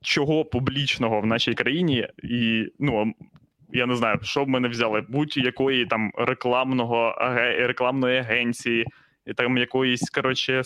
будь-чого 0.04 0.44
публічного 0.44 1.20
в 1.20 1.26
нашій 1.26 1.54
країні, 1.54 2.08
і 2.22 2.66
ну. 2.78 3.14
Я 3.76 3.86
не 3.86 3.96
знаю, 3.96 4.18
що 4.22 4.44
б 4.44 4.48
ми 4.48 4.60
не 4.60 4.68
взяли, 4.68 5.04
будь-якої 5.08 5.86
там 5.86 6.10
рекламного 6.16 7.14
рекламної 7.58 8.18
агенції, 8.18 8.86
і 9.26 9.34
там 9.34 9.58
якоїсь, 9.58 10.10
коротше, 10.10 10.62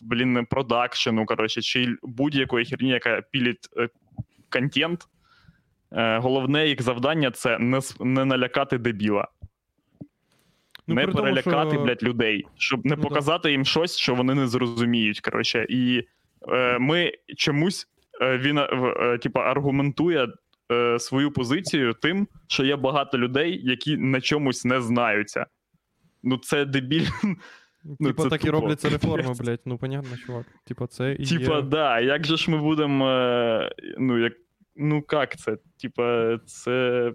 блін, 0.00 0.46
продакшену, 0.50 1.26
коротше, 1.26 1.62
чи 1.62 1.96
будь-якої 2.02 2.64
херні, 2.64 2.88
яка 2.88 3.22
пілить 3.30 3.68
е, 3.76 3.88
контент. 4.50 5.00
Е, 5.92 6.18
головне 6.18 6.68
їх 6.68 6.82
завдання 6.82 7.30
це 7.30 7.58
не, 7.58 7.80
не 8.00 8.24
налякати 8.24 8.78
дебіла 8.78 9.28
Ну, 10.86 10.94
не 10.94 11.06
перелякати, 11.06 11.70
що- 11.70 11.84
блядь, 11.84 12.02
людей, 12.02 12.46
щоб 12.56 12.86
не 12.86 12.96
Ну, 12.96 13.02
показати 13.02 13.50
їм 13.50 13.64
щось, 13.64 13.96
що 13.96 14.14
вони 14.14 14.34
не 14.34 14.46
зрозуміють. 14.46 15.20
Коротше, 15.20 15.66
і 15.68 16.06
е, 16.48 16.78
ми 16.78 17.12
чомусь 17.36 17.88
він 18.20 18.58
е, 18.58 18.68
е, 19.00 19.18
типа 19.18 19.40
аргументує 19.40 20.28
е, 20.72 20.98
свою 20.98 21.30
позицію 21.30 21.92
тим, 21.92 22.28
що 22.48 22.64
є 22.64 22.76
багато 22.76 23.18
людей, 23.18 23.60
які 23.62 23.96
на 23.96 24.20
чомусь 24.20 24.64
не 24.64 24.80
знаються. 24.80 25.46
Ну, 26.22 26.38
це 26.38 26.64
дебіль. 26.64 27.06
Ну, 27.84 28.08
Типа 28.08 28.22
це 28.22 28.28
так 28.28 28.44
і 28.44 28.50
робляться 28.50 28.88
реформи, 28.88 29.34
блядь. 29.40 29.60
Ну, 29.64 29.78
понятно, 29.78 30.16
чувак. 30.16 30.46
Типа, 30.64 30.86
це 30.86 31.16
і 31.18 31.26
Типа, 31.26 31.56
є... 31.56 31.62
да, 31.62 32.00
як 32.00 32.26
же 32.26 32.36
ж 32.36 32.50
ми 32.50 32.58
будемо. 32.58 33.08
е, 33.08 33.72
ну, 33.98 34.18
як. 34.18 34.32
Ну, 34.76 35.04
як 35.12 35.36
це? 35.36 35.56
Типа, 35.82 36.38
це. 36.46 37.12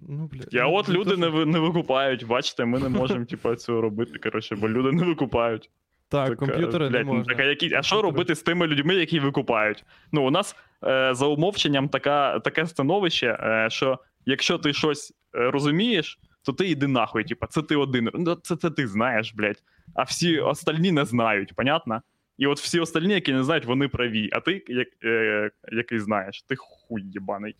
Ну, 0.00 0.26
блядь. 0.32 0.48
Я 0.50 0.64
ну, 0.64 0.74
от 0.74 0.88
люди 0.88 1.16
не, 1.16 1.44
не 1.44 1.58
викупають. 1.58 2.26
Бачите, 2.26 2.64
ми 2.64 2.78
не 2.78 2.88
можемо, 2.88 3.24
типа, 3.30 3.56
цього 3.56 3.80
робити. 3.80 4.18
Коротше, 4.18 4.56
бо 4.56 4.68
люди 4.68 4.92
не 4.92 5.04
викупають. 5.04 5.70
Так, 6.14 6.28
Так, 6.28 6.38
комп'ютери 6.38 6.86
е, 6.86 6.90
не 6.90 6.98
блядь, 6.98 7.06
ну, 7.06 7.12
можна. 7.14 7.34
так, 7.34 7.40
а, 7.40 7.48
які, 7.48 7.74
а 7.74 7.82
що 7.82 8.02
робити 8.02 8.34
з 8.34 8.42
тими 8.42 8.66
людьми, 8.66 8.94
які 8.94 9.20
викупають? 9.20 9.84
Ну, 10.12 10.26
у 10.26 10.30
нас 10.30 10.56
е, 10.84 11.14
за 11.14 11.26
умовченням 11.26 11.88
така, 11.88 12.38
таке 12.38 12.66
становище, 12.66 13.26
е, 13.26 13.70
що 13.70 13.98
якщо 14.26 14.58
ти 14.58 14.72
щось 14.72 15.12
е, 15.34 15.50
розумієш, 15.50 16.18
то 16.42 16.52
ти 16.52 16.68
йди 16.68 16.86
нахуй. 16.86 17.24
Типа, 17.24 17.46
це 17.46 17.62
ти 17.62 17.76
один. 17.76 18.10
Ну, 18.14 18.34
це, 18.34 18.56
це 18.56 18.70
ти 18.70 18.88
знаєш, 18.88 19.34
блядь. 19.34 19.62
А 19.94 20.02
всі 20.02 20.38
остальні 20.38 20.92
не 20.92 21.04
знають, 21.04 21.54
понятно? 21.54 22.02
І 22.38 22.46
от 22.46 22.60
всі 22.60 22.80
остальні, 22.80 23.14
які 23.14 23.32
не 23.32 23.44
знають, 23.44 23.64
вони 23.64 23.88
праві. 23.88 24.28
А 24.32 24.40
ти, 24.40 24.64
як, 24.68 24.88
е, 25.04 25.50
який 25.72 25.98
знаєш, 25.98 26.42
ти 26.42 26.54
хуй 26.58 27.02
єбаний. 27.02 27.56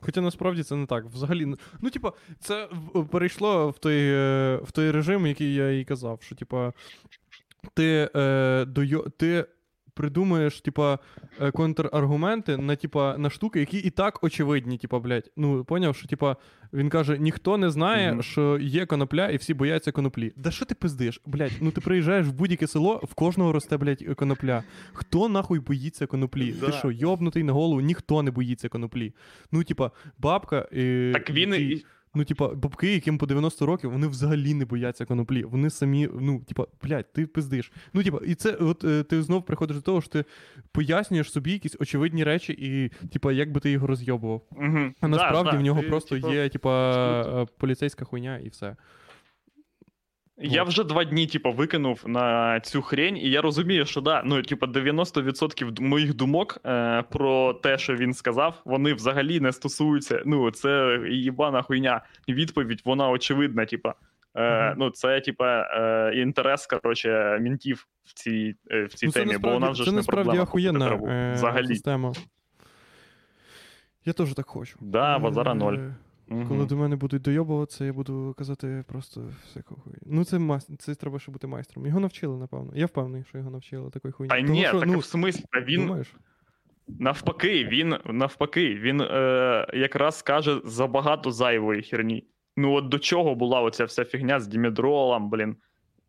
Хоча 0.00 0.20
насправді 0.20 0.62
це 0.62 0.76
не 0.76 0.86
так. 0.86 1.04
Взагалі, 1.04 1.46
ну, 1.46 1.56
ну 1.80 1.90
типа, 1.90 2.12
це 2.40 2.68
перейшло 3.10 3.70
в 3.70 3.78
той, 3.78 3.98
е, 3.98 4.60
в 4.62 4.72
той 4.72 4.90
режим, 4.90 5.26
який 5.26 5.54
я 5.54 5.80
і 5.80 5.84
казав, 5.84 6.18
що, 6.22 6.34
типа, 6.34 6.72
ти, 7.74 8.10
е, 8.16 8.64
дойо, 8.64 9.06
ти 9.18 9.44
придумуєш, 9.94 10.60
типа, 10.60 10.98
е, 11.40 11.50
контраргументи 11.50 12.56
на, 12.56 12.76
типа, 12.76 13.18
на 13.18 13.30
штуки, 13.30 13.60
які 13.60 13.78
і 13.78 13.90
так 13.90 14.24
очевидні, 14.24 14.78
типа, 14.78 14.98
блядь. 14.98 15.30
Ну, 15.36 15.64
поняв, 15.64 15.96
що, 15.96 16.08
типа, 16.08 16.36
він 16.72 16.88
каже: 16.88 17.18
ніхто 17.18 17.58
не 17.58 17.70
знає, 17.70 18.12
Мгм. 18.12 18.22
що 18.22 18.58
є 18.58 18.86
конопля, 18.86 19.28
і 19.28 19.36
всі 19.36 19.54
бояться 19.54 19.92
коноплі. 19.92 20.32
Да 20.36 20.50
що 20.50 20.64
ти 20.64 20.74
пиздиш? 20.74 21.20
Блядь, 21.26 21.52
ну 21.60 21.70
ти 21.70 21.80
приїжджаєш 21.80 22.26
в 22.26 22.32
будь-яке 22.32 22.66
село, 22.66 23.00
в 23.10 23.14
кожного 23.14 23.52
росте, 23.52 23.76
блядь, 23.76 24.04
конопля. 24.16 24.62
Хто 24.92 25.28
нахуй 25.28 25.60
боїться 25.60 26.06
коноплі? 26.06 26.54
Да. 26.60 26.66
Ти 26.66 26.72
що, 26.72 26.90
йобнутий 26.90 27.42
на 27.42 27.52
голову, 27.52 27.80
ніхто 27.80 28.22
не 28.22 28.30
боїться 28.30 28.68
коноплі. 28.68 29.14
Ну, 29.52 29.64
типа, 29.64 29.90
бабка. 30.18 30.68
Е, 30.72 31.10
Так 31.14 31.30
він 31.30 31.54
і. 31.54 31.84
Ну, 32.16 32.24
типа, 32.24 32.48
бабки, 32.48 32.94
яким 32.94 33.18
по 33.18 33.26
90 33.26 33.66
років, 33.66 33.90
вони 33.90 34.06
взагалі 34.06 34.54
не 34.54 34.64
бояться 34.64 35.04
коноплі. 35.04 35.44
Вони 35.44 35.70
самі, 35.70 36.08
ну, 36.20 36.40
типа, 36.40 36.66
блядь, 36.82 37.12
ти 37.12 37.26
пиздиш. 37.26 37.72
Ну, 37.92 38.02
типа, 38.02 38.20
і 38.26 38.34
це, 38.34 38.52
от 38.52 38.84
е, 38.84 39.02
ти 39.02 39.22
знов 39.22 39.44
приходиш 39.44 39.76
до 39.76 39.82
того, 39.82 40.00
що 40.00 40.10
ти 40.10 40.24
пояснюєш 40.72 41.32
собі 41.32 41.52
якісь 41.52 41.76
очевидні 41.80 42.24
речі, 42.24 42.52
і, 42.52 42.90
типа, 43.08 43.32
як 43.32 43.52
би 43.52 43.60
ти 43.60 43.70
його 43.70 43.86
розйобував. 43.86 44.42
Угу. 44.50 44.78
А 45.00 45.08
насправді 45.08 45.50
да, 45.50 45.58
в 45.58 45.60
нього 45.60 45.82
ти, 45.82 45.88
просто 45.88 46.14
типа, 46.14 46.34
є, 46.34 46.48
типа, 46.48 47.22
е, 47.42 47.46
поліцейська 47.58 48.04
хуйня 48.04 48.38
і 48.38 48.48
все. 48.48 48.76
Я 50.38 50.62
вже 50.62 50.84
два 50.84 51.04
дні, 51.04 51.26
типу, 51.26 51.52
викинув 51.52 52.02
на 52.06 52.60
цю 52.60 52.82
хрень, 52.82 53.16
і 53.16 53.30
я 53.30 53.40
розумію, 53.42 53.86
що 53.86 54.00
да, 54.00 54.22
ну, 54.24 54.42
типу, 54.42 54.66
90% 54.66 55.80
моїх 55.80 56.14
думок 56.14 56.58
е, 56.66 57.02
про 57.10 57.54
те, 57.54 57.78
що 57.78 57.96
він 57.96 58.14
сказав, 58.14 58.62
вони 58.64 58.94
взагалі 58.94 59.40
не 59.40 59.52
стосуються. 59.52 60.22
Ну, 60.26 60.50
це 60.50 61.00
їбана 61.10 61.62
хуйня. 61.62 62.00
Відповідь, 62.28 62.82
вона 62.84 63.08
очевидна, 63.08 63.66
типу. 63.66 63.92
Е, 64.34 64.66
Мгм. 64.66 64.74
Ну, 64.78 64.90
це, 64.90 65.20
типа, 65.20 65.60
е, 65.60 66.12
інтерес, 66.14 66.66
коротше, 66.66 67.38
мінтів 67.40 67.86
в 68.04 68.14
цій, 68.14 68.54
е, 68.70 68.84
в 68.84 68.94
цій 68.94 69.06
ну, 69.06 69.12
темі, 69.12 69.38
бо 69.38 69.50
вона 69.50 69.70
вже 69.70 69.84
це 69.84 69.90
ж 69.90 69.96
не 69.96 70.02
проблема. 70.02 70.42
охуєнна 70.42 70.94
е, 70.94 71.32
Взагалі. 71.34 71.66
система. 71.66 72.12
Я 74.04 74.12
теж 74.12 74.34
так 74.34 74.46
хочу. 74.46 74.78
Да, 74.80 75.18
базара 75.18 75.54
ноль. 75.54 75.78
Мгм. 76.28 76.48
Коли 76.48 76.66
до 76.66 76.76
мене 76.76 76.96
будуть 76.96 77.22
дойобуватися, 77.22 77.84
я 77.84 77.92
буду 77.92 78.34
казати 78.38 78.84
просто 78.88 79.22
всякого 79.44 79.80
хуй. 79.80 79.92
Ну, 80.06 80.24
це 80.24 80.38
мас... 80.38 80.70
це 80.78 80.94
треба 80.94 81.18
ще 81.18 81.32
бути 81.32 81.46
майстром. 81.46 81.86
Його 81.86 82.00
навчили, 82.00 82.38
напевно. 82.38 82.72
Я 82.74 82.86
впевнений, 82.86 83.24
що 83.28 83.38
його 83.38 83.50
навчили 83.50 83.90
такої 83.90 84.12
хуйні. 84.12 84.28
Та 84.28 84.36
Тому 84.40 84.52
ні, 84.52 84.64
що, 84.64 84.80
так 84.80 84.88
ну, 84.88 84.98
в 84.98 85.04
смислі, 85.04 85.44
а 85.50 85.60
він 85.60 85.80
думаєш? 85.80 86.14
Навпаки, 86.88 87.64
він 87.64 87.96
навпаки, 88.04 88.74
він 88.74 89.00
е, 89.00 89.66
якраз 89.74 90.22
каже 90.22 90.60
забагато 90.64 91.30
зайвої 91.30 91.82
херні. 91.82 92.26
Ну, 92.56 92.72
от 92.72 92.88
до 92.88 92.98
чого 92.98 93.34
була 93.34 93.60
оця 93.60 93.84
вся 93.84 94.04
фігня 94.04 94.40
з 94.40 94.46
дімедролом, 94.46 95.30
блін. 95.30 95.56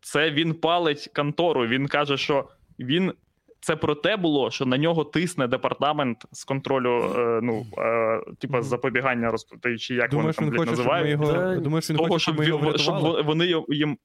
Це 0.00 0.30
він 0.30 0.54
палить 0.54 1.10
контору. 1.14 1.66
Він 1.66 1.86
каже, 1.86 2.16
що 2.16 2.48
він. 2.78 3.12
Це 3.60 3.76
про 3.76 3.94
те 3.94 4.16
було, 4.16 4.50
що 4.50 4.66
на 4.66 4.78
нього 4.78 5.04
тисне 5.04 5.46
департамент 5.46 6.24
з 6.32 6.44
контролю, 6.44 7.14
е, 7.16 7.40
ну, 7.42 7.66
е, 7.78 8.20
типа 8.38 8.62
запобігання 8.62 9.30
розпитаю, 9.30 9.78
чи 9.78 9.94
як 9.94 10.10
Думаєш, 10.10 10.38
вони 10.38 10.50
там 10.50 10.56
блядь, 10.56 10.70
називають. 10.70 11.10
його. 11.10 11.32
Да, 11.32 11.56
Думаєш, 11.56 11.90
він 11.90 11.96
Того, 11.96 12.08
хоче, 12.08 12.22
щоб, 12.22 12.34
щоб 12.34 12.44
ми 12.44 12.46
його 12.46 12.78
щоб 12.78 13.26
вони 13.26 13.62
їм. 13.68 13.98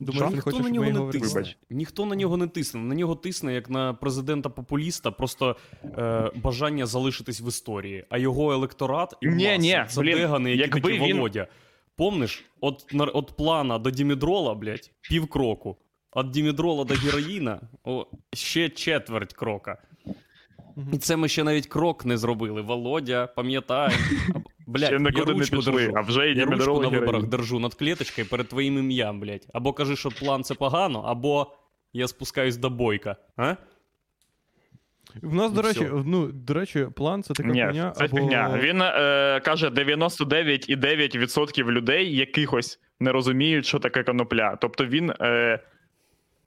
Думаєш, 0.00 0.28
він 0.28 0.34
Ніхто 0.34 0.50
хоче, 0.50 0.62
на 0.62 0.70
нього 0.70 0.90
не 0.90 1.12
тисне. 1.12 1.40
Вибач. 1.40 1.56
Ніхто 1.70 2.06
на 2.06 2.16
нього 2.16 2.36
не 2.36 2.46
тисне. 2.46 2.80
На 2.80 2.94
нього 2.94 3.14
тисне 3.14 3.54
як 3.54 3.70
на 3.70 3.94
президента 3.94 4.48
популіста, 4.48 5.10
просто 5.10 5.56
е, 5.98 6.30
бажання 6.34 6.86
залишитись 6.86 7.40
в 7.40 7.48
історії. 7.48 8.04
А 8.10 8.18
його 8.18 8.52
електорат 8.52 9.14
і 9.20 9.26
Ні, 9.26 9.58
ні, 9.58 9.84
це 9.88 10.00
блін, 10.00 10.16
деганий, 10.16 10.56
який 10.56 10.74
якби 10.74 10.90
такий 10.92 11.08
він- 11.08 11.16
Володя. 11.16 11.46
Помниш, 11.96 12.44
от, 12.60 12.94
от 12.94 13.36
плана 13.36 13.78
до 13.78 13.90
Дімідрола, 13.90 14.54
блядь, 14.54 14.90
півкроку. 15.00 15.76
Від 16.16 16.30
Дімідрола 16.30 16.84
до 16.84 16.94
героїна 16.94 17.60
о, 17.84 18.06
ще 18.32 18.68
четверть 18.68 19.32
крока. 19.32 19.78
І 20.92 20.98
це 20.98 21.16
ми 21.16 21.28
ще 21.28 21.44
навіть 21.44 21.66
крок 21.66 22.04
не 22.04 22.18
зробили. 22.18 22.62
Володя, 22.62 23.26
пам'ятай. 23.26 23.90
Блядь, 24.66 24.84
Ще 24.86 24.94
я 24.94 25.00
нікуди 25.00 25.34
не 25.34 25.38
пішли, 25.40 25.72
держу. 25.72 25.92
а 25.96 26.00
вже 26.00 26.30
Я 26.32 26.44
ручку 26.44 26.56
на 26.58 26.64
героїн. 26.74 26.90
виборах 27.00 27.26
держу 27.26 27.58
над 27.58 27.74
клеточкою 27.74 28.26
перед 28.28 28.48
твоїм 28.48 28.78
ім'ям, 28.78 29.20
блядь. 29.20 29.46
Або 29.52 29.72
кажи, 29.72 29.96
що 29.96 30.10
план 30.10 30.44
це 30.44 30.54
погано, 30.54 31.00
або 31.00 31.52
я 31.92 32.08
спускаюсь 32.08 32.56
до 32.56 32.70
бойка. 32.70 33.16
А? 33.36 33.54
В 35.22 35.34
нас, 35.34 35.52
до 35.52 35.62
речі, 35.62 35.88
ну, 36.04 36.26
до 36.32 36.54
речі, 36.54 36.86
план 36.96 37.22
це 37.22 37.34
така 37.34 37.48
Ні, 37.48 37.64
хуйня. 37.64 37.90
це 37.90 38.04
або... 38.04 38.16
фігня. 38.16 38.58
Він 38.62 38.82
е, 38.82 39.40
каже, 39.44 39.68
99,9% 39.68 41.70
людей 41.70 42.16
якихось 42.16 42.80
не 43.00 43.12
розуміють, 43.12 43.66
що 43.66 43.78
таке 43.78 44.02
конопля. 44.02 44.56
Тобто 44.60 44.86
він 44.86 45.12
е, 45.20 45.60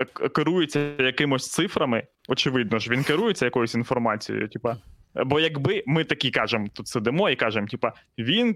керується 0.06 0.80
якимось 1.00 1.52
цифрами. 1.52 2.04
Очевидно 2.30 2.80
ж, 2.80 2.92
він 2.92 3.04
керується 3.04 3.46
якоюсь 3.46 3.76
інформацією. 3.76 4.50
Типа. 4.50 4.78
Бо 5.26 5.40
якби 5.40 5.84
ми 5.86 6.04
такі 6.04 6.32
кажемо, 6.32 6.68
тут 6.74 6.88
сидимо 6.88 7.30
і 7.30 7.36
кажемо, 7.36 7.68
типа, 7.68 7.94
він 8.18 8.56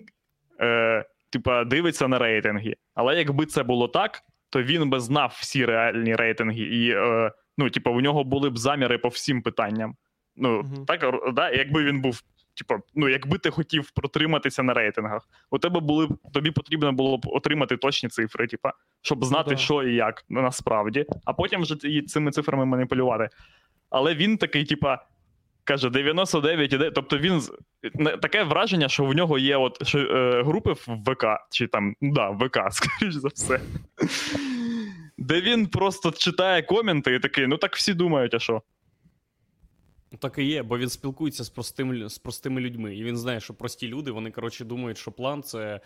е, 0.62 1.06
типа, 1.30 1.64
дивиться 1.64 2.08
на 2.08 2.20
рейтинги. 2.20 2.76
Але 2.96 3.16
якби 3.18 3.46
це 3.46 3.64
було 3.64 3.88
так, 3.88 4.20
то 4.50 4.64
він 4.64 4.90
би 4.90 5.00
знав 5.00 5.38
всі 5.40 5.66
реальні 5.66 6.16
рейтинги, 6.16 6.62
і 6.62 6.92
е, 6.92 7.32
ну, 7.58 7.70
типа, 7.70 7.90
у 7.92 8.02
нього 8.02 8.24
були 8.24 8.50
б 8.50 8.58
заміри 8.58 8.98
по 8.98 9.08
всім 9.08 9.42
питанням. 9.42 9.96
Ну, 10.36 10.62
Мгм. 10.62 10.86
так, 10.86 11.34
да, 11.34 11.52
якби 11.52 11.84
він 11.84 12.02
був, 12.02 12.22
типу, 12.58 12.76
ну, 12.96 13.10
якби 13.10 13.38
ти 13.38 13.50
хотів 13.50 13.92
протриматися 13.92 14.64
на 14.64 14.74
рейтингах, 14.74 15.30
у 15.52 15.60
тебе 15.60 15.80
були 15.80 16.10
тобі 16.34 16.52
потрібно 16.52 16.92
було 16.92 17.18
б 17.18 17.22
отримати 17.26 17.78
точні 17.78 18.10
цифри, 18.10 18.48
типа, 18.48 18.74
щоб 19.02 19.26
знати, 19.26 19.50
да. 19.50 19.58
що 19.58 19.84
і 19.84 19.96
як 19.96 20.26
ну, 20.30 20.42
насправді, 20.42 21.06
а 21.26 21.34
потім 21.34 21.62
вже 21.62 21.76
цими 22.08 22.32
цифрами 22.32 22.66
маніпулювати. 22.66 23.30
Але 23.90 24.16
він 24.16 24.38
такий, 24.38 24.66
типа, 24.66 25.06
каже, 25.64 25.90
99 25.90 26.74
іде. 26.74 26.92
Тобто 26.92 27.18
він 27.18 27.42
таке 28.22 28.44
враження, 28.44 28.90
що 28.90 29.04
в 29.04 29.14
нього 29.14 29.38
є 29.38 29.58
от 29.58 29.88
що, 29.88 30.00
е, 30.00 30.44
групи 30.44 30.72
в 30.72 30.88
ВК, 31.06 31.26
чи 31.52 31.68
там, 31.68 31.96
ну 32.02 32.14
да, 32.14 32.30
ВК, 32.30 32.58
скоріш 32.72 33.14
за 33.14 33.28
все. 33.28 33.60
Де 35.18 35.42
він 35.42 35.68
просто 35.68 36.12
читає 36.12 36.62
коменти 36.62 37.16
і 37.16 37.20
такий, 37.20 37.48
ну 37.48 37.58
так 37.58 37.76
всі 37.76 37.94
думають, 37.94 38.34
а 38.34 38.40
що? 38.40 38.62
Так 40.20 40.38
і 40.38 40.44
є, 40.44 40.64
бо 40.64 40.78
він 40.78 40.90
спілкується 40.90 41.44
з 41.44 41.50
простими, 41.50 42.10
з 42.10 42.18
простими 42.18 42.62
людьми. 42.62 42.96
І 42.96 43.04
він 43.04 43.18
знає, 43.18 43.40
що 43.40 43.54
прості 43.54 43.88
люди, 43.88 44.12
вони, 44.12 44.32
коротше, 44.32 44.66
думають, 44.66 44.98
що 44.98 45.12
план 45.12 45.44
це 45.44 45.82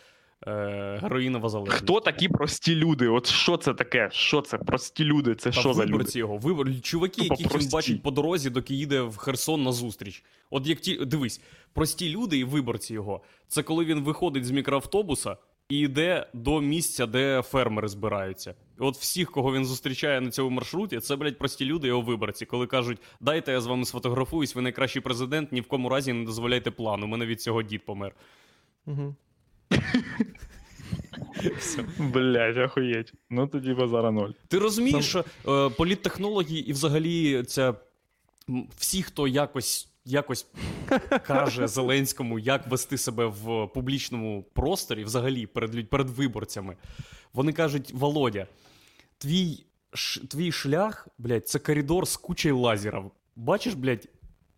е, 0.48 1.00
героїнова 1.02 1.50
залежність. 1.50 1.84
Хто 1.84 2.00
такі 2.00 2.30
прості 2.30 2.76
люди? 2.76 3.08
От 3.08 3.28
що 3.28 3.58
це 3.58 3.74
таке? 3.74 4.10
Що 4.12 4.42
це? 4.42 4.58
Прості 4.58 5.04
люди? 5.04 5.36
Це 5.36 5.52
Та 5.52 5.60
що 5.60 5.74
за 5.74 5.86
люди? 5.86 6.20
його, 6.20 6.38
вибор... 6.38 6.82
чуваки, 6.82 7.22
Тупо 7.22 7.36
яких 7.40 7.62
він 7.62 7.70
бачить 7.70 8.04
по 8.04 8.12
дорозі, 8.12 8.50
доки 8.50 8.76
їде 8.76 9.02
в 9.02 9.18
Херсон 9.18 9.64
на 9.64 9.72
зустріч. 9.72 10.24
От 10.50 10.68
як 10.68 10.80
ті, 10.80 11.06
дивись, 11.06 11.42
прості 11.74 12.10
люди 12.10 12.38
і 12.38 12.44
виборці 12.44 12.94
його, 12.94 13.22
це 13.48 13.64
коли 13.64 13.86
він 13.86 14.02
виходить 14.02 14.46
з 14.46 14.52
мікроавтобуса 14.52 15.38
і 15.70 15.78
йде 15.80 16.28
до 16.34 16.62
місця, 16.62 17.06
де 17.06 17.42
фермери 17.42 17.88
збираються. 17.88 18.56
І 18.82 18.84
от 18.84 18.98
всіх, 18.98 19.32
кого 19.32 19.54
він 19.54 19.65
зустрічає 19.65 20.22
на 20.22 20.32
цьому 20.32 20.50
маршруті, 20.50 21.00
це, 21.00 21.15
блядь, 21.15 21.38
прості 21.38 21.65
люди, 21.65 21.88
його 21.88 22.02
виборці, 22.02 22.46
коли 22.46 22.67
кажуть, 22.67 22.98
дайте 23.20 23.52
я 23.52 23.62
з 23.62 23.65
вами 23.65 23.86
сфотографуюсь, 23.86 24.56
ви 24.56 24.62
найкращий 24.62 25.02
президент, 25.02 25.52
ні 25.52 25.62
в 25.62 25.67
кому 25.67 25.89
разі 25.89 26.13
не 26.13 26.26
дозволяйте 26.26 26.72
плану. 26.72 27.06
У 27.06 27.10
мене 27.10 27.26
від 27.26 27.41
цього 27.41 27.63
дід 27.63 27.86
помер. 27.86 28.15
Угу. 28.86 29.15
Блять, 32.00 32.58
охуєть. 32.58 33.13
Ну 33.30 33.48
тоді 33.48 33.74
базара 33.74 34.12
ноль. 34.12 34.30
Ти 34.48 34.60
розумієш, 34.60 35.06
що 35.06 35.26
е, 35.48 35.70
політтехнології 35.70 36.70
і 36.70 36.74
взагалі 36.74 37.44
ця 37.44 37.74
всі, 38.78 39.04
хто 39.04 39.28
якось. 39.28 39.88
Якось 40.06 40.48
каже 41.28 41.67
Зеленському, 41.67 42.39
як 42.39 42.67
вести 42.67 42.98
себе 42.98 43.26
в 43.26 43.67
публічному 43.67 44.46
просторі, 44.54 45.04
взагалі 45.04 45.46
перед 45.46 45.89
перед 45.89 46.10
виборцями. 46.10 46.78
Вони 47.34 47.54
кажуть: 47.54 47.91
Володя, 47.94 48.48
твій, 49.22 49.66
ш, 49.94 50.22
твій 50.28 50.52
шлях, 50.52 51.08
блядь, 51.18 51.48
це 51.50 51.60
коридор 51.60 52.08
з 52.08 52.18
кучею 52.18 52.60
лазерів. 52.60 53.12
Бачиш, 53.36 53.74
блядь, 53.74 54.08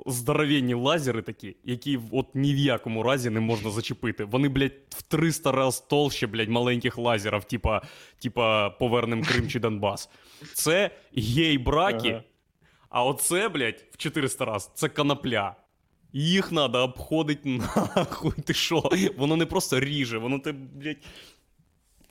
здоровенні 0.06 0.74
лазери 0.74 1.22
такі, 1.22 1.56
які 1.64 2.00
от 2.12 2.36
ні 2.36 2.54
в 2.54 2.58
якому 2.58 3.04
разі 3.04 3.30
не 3.30 3.40
можна 3.40 3.70
зачепити. 3.72 4.24
Вони, 4.26 4.50
блядь, 4.50 4.72
в 4.90 5.02
300 5.02 5.52
раз 5.52 5.80
толще, 5.82 6.28
блядь, 6.28 6.50
маленьких 6.50 6.98
лазерів, 6.98 7.44
типа, 7.44 7.82
типа 8.20 8.70
повернем 8.70 9.24
Крим 9.24 9.48
чи 9.50 9.60
Донбас. 9.60 10.10
Це 10.54 10.92
гей-браки, 11.18 12.10
Ага. 12.10 12.24
а 12.90 13.04
оце, 13.06 13.50
блядь, 13.50 13.86
в 13.92 13.98
400 13.98 14.46
раз 14.46 14.72
це 14.76 14.90
конопля. 14.90 15.56
Їх 16.14 16.50
треба 16.50 16.84
обходити 16.84 17.50
нахуй. 17.96 18.32
Ти 18.46 18.54
що? 18.54 18.90
Воно 19.18 19.36
не 19.36 19.46
просто 19.46 19.80
ріже, 19.80 20.18
воно 20.18 20.40
те, 20.40 20.52
блядь. 20.52 20.98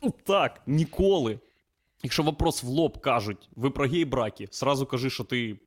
Ну 0.02 0.14
так, 0.24 0.62
ніколи. 0.66 1.38
Якщо 2.02 2.22
вопрос 2.22 2.62
в 2.62 2.66
лоб 2.66 3.00
кажуть, 3.00 3.48
ви 3.56 3.70
про 3.70 3.86
гей-браки, 3.86 4.48
сразу 4.50 4.86
кажи, 4.86 5.10
що 5.10 5.24
ти 5.24 5.58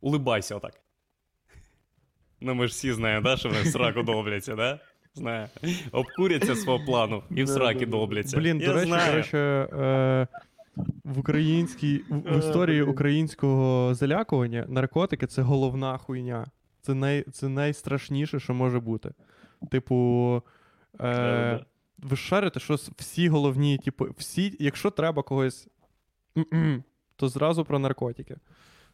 улибайся 0.00 0.56
отак. 0.56 0.80
Ну 2.40 2.54
ми 2.54 2.66
ж 2.66 2.70
всі 2.70 2.92
знаємо, 2.92 3.24
да, 3.24 3.36
що 3.36 3.48
вони 3.48 3.62
в 3.62 3.66
сраку 3.66 4.02
долбляться, 4.02 4.54
да? 4.54 4.80
Знаю. 5.14 5.48
Обкуряться 5.92 6.56
свого 6.56 6.84
плану 6.84 7.22
і 7.30 7.42
в 7.42 7.48
сраки 7.48 7.86
долбляться. 7.86 8.36
Блін, 8.36 8.58
до 8.58 8.72
речі, 8.72 8.86
знаю. 8.86 9.10
коротше, 9.10 9.38
е, 9.38 10.26
в 11.04 11.18
українській 11.18 12.04
в, 12.08 12.18
в 12.18 12.38
історії 12.38 12.82
українського 12.82 13.94
залякування 13.94 14.64
наркотики 14.68 15.26
це 15.26 15.42
головна 15.42 15.98
хуйня. 15.98 16.46
Це, 16.82 16.94
най, 16.94 17.22
це 17.22 17.48
найстрашніше, 17.48 18.40
що 18.40 18.54
може 18.54 18.80
бути. 18.80 19.10
Типу, 19.70 20.42
е. 21.00 21.64
Ви 21.98 22.16
шарите, 22.16 22.60
що 22.60 22.74
всі 22.74 23.28
головні, 23.28 23.78
типу, 23.78 24.06
всі, 24.18 24.56
якщо 24.60 24.90
треба 24.90 25.22
когось, 25.22 25.68
то 27.16 27.28
зразу 27.28 27.64
про 27.64 27.78
наркотики. 27.78 28.36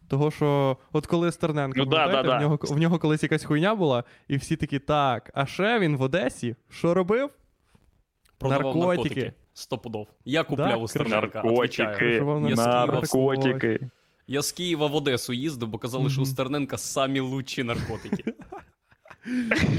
Того, 0.09 0.31
що 0.31 0.77
от 0.93 1.07
коли 1.07 1.33
Стерненко, 1.33 1.79
Ну 1.79 1.85
да, 1.85 2.09
да, 2.09 2.23
да. 2.23 2.39
в, 2.39 2.41
нього, 2.41 2.59
в 2.63 2.79
нього 2.79 2.99
колись 2.99 3.23
якась 3.23 3.45
хуйня 3.45 3.75
була, 3.75 4.05
і 4.29 4.37
всі 4.37 4.57
такі, 4.57 4.79
так, 4.79 5.31
а 5.35 5.47
ще 5.47 5.79
він 5.79 5.97
в 5.97 6.03
Одесі 6.03 6.57
що 6.71 6.95
робив? 6.95 7.31
Продавав 8.39 8.77
наркотики. 8.77 9.15
наркотики. 9.15 9.33
Сто 9.55 9.79
пудов. 9.79 10.09
Я 10.25 10.45
купляв 10.45 10.83
у 10.83 10.89
Стерненка. 10.89 11.43
Наркотики, 11.43 12.21
наркотики. 12.57 13.89
Я 14.27 14.43
з 14.43 14.53
Києва 14.53 14.87
в 14.87 14.95
Одесу 14.95 15.33
їздив, 15.33 15.69
бо 15.69 15.79
казали, 15.79 16.11
що 16.11 16.23
у 16.23 16.27
Стерненка 16.27 16.79
самі 16.79 17.21
лучші 17.21 17.63
наркотики. 17.63 18.25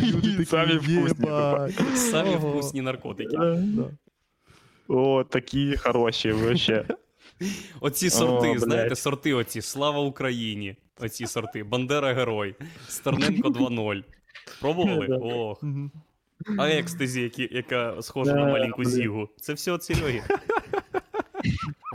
Люди 0.04 0.32
такі, 0.32 0.46
Самі 0.46 0.74
вкусні, 0.78 1.28
Самі 1.96 2.36
вкусні 2.36 2.82
наркотики. 2.82 3.38
О, 4.88 5.24
такі 5.24 5.78
хороші 5.78 6.32
вообще. 6.32 6.86
Оці 7.82 8.10
сорти, 8.10 8.50
О, 8.50 8.60
знаєте, 8.60 8.88
блядь. 8.88 9.00
сорти 9.00 9.34
оці. 9.34 9.62
Слава 9.62 10.00
Україні. 10.00 10.76
Оці 11.00 11.28
сорти. 11.28 11.64
Бандера 11.64 12.14
герой. 12.14 12.56
Стерненко 12.88 13.50
2.0. 13.50 14.04
Пробували? 14.62 15.08
Ох. 15.08 15.64
А 16.60 16.70
екстазі, 16.70 17.22
які, 17.22 17.50
яка 17.52 18.02
схожа 18.02 18.34
на 18.34 18.46
маленьку 18.46 18.86
зігу. 18.86 19.30
Це 19.42 19.54
все 19.54 19.74
від 19.74 19.84
Сереги. 19.84 20.24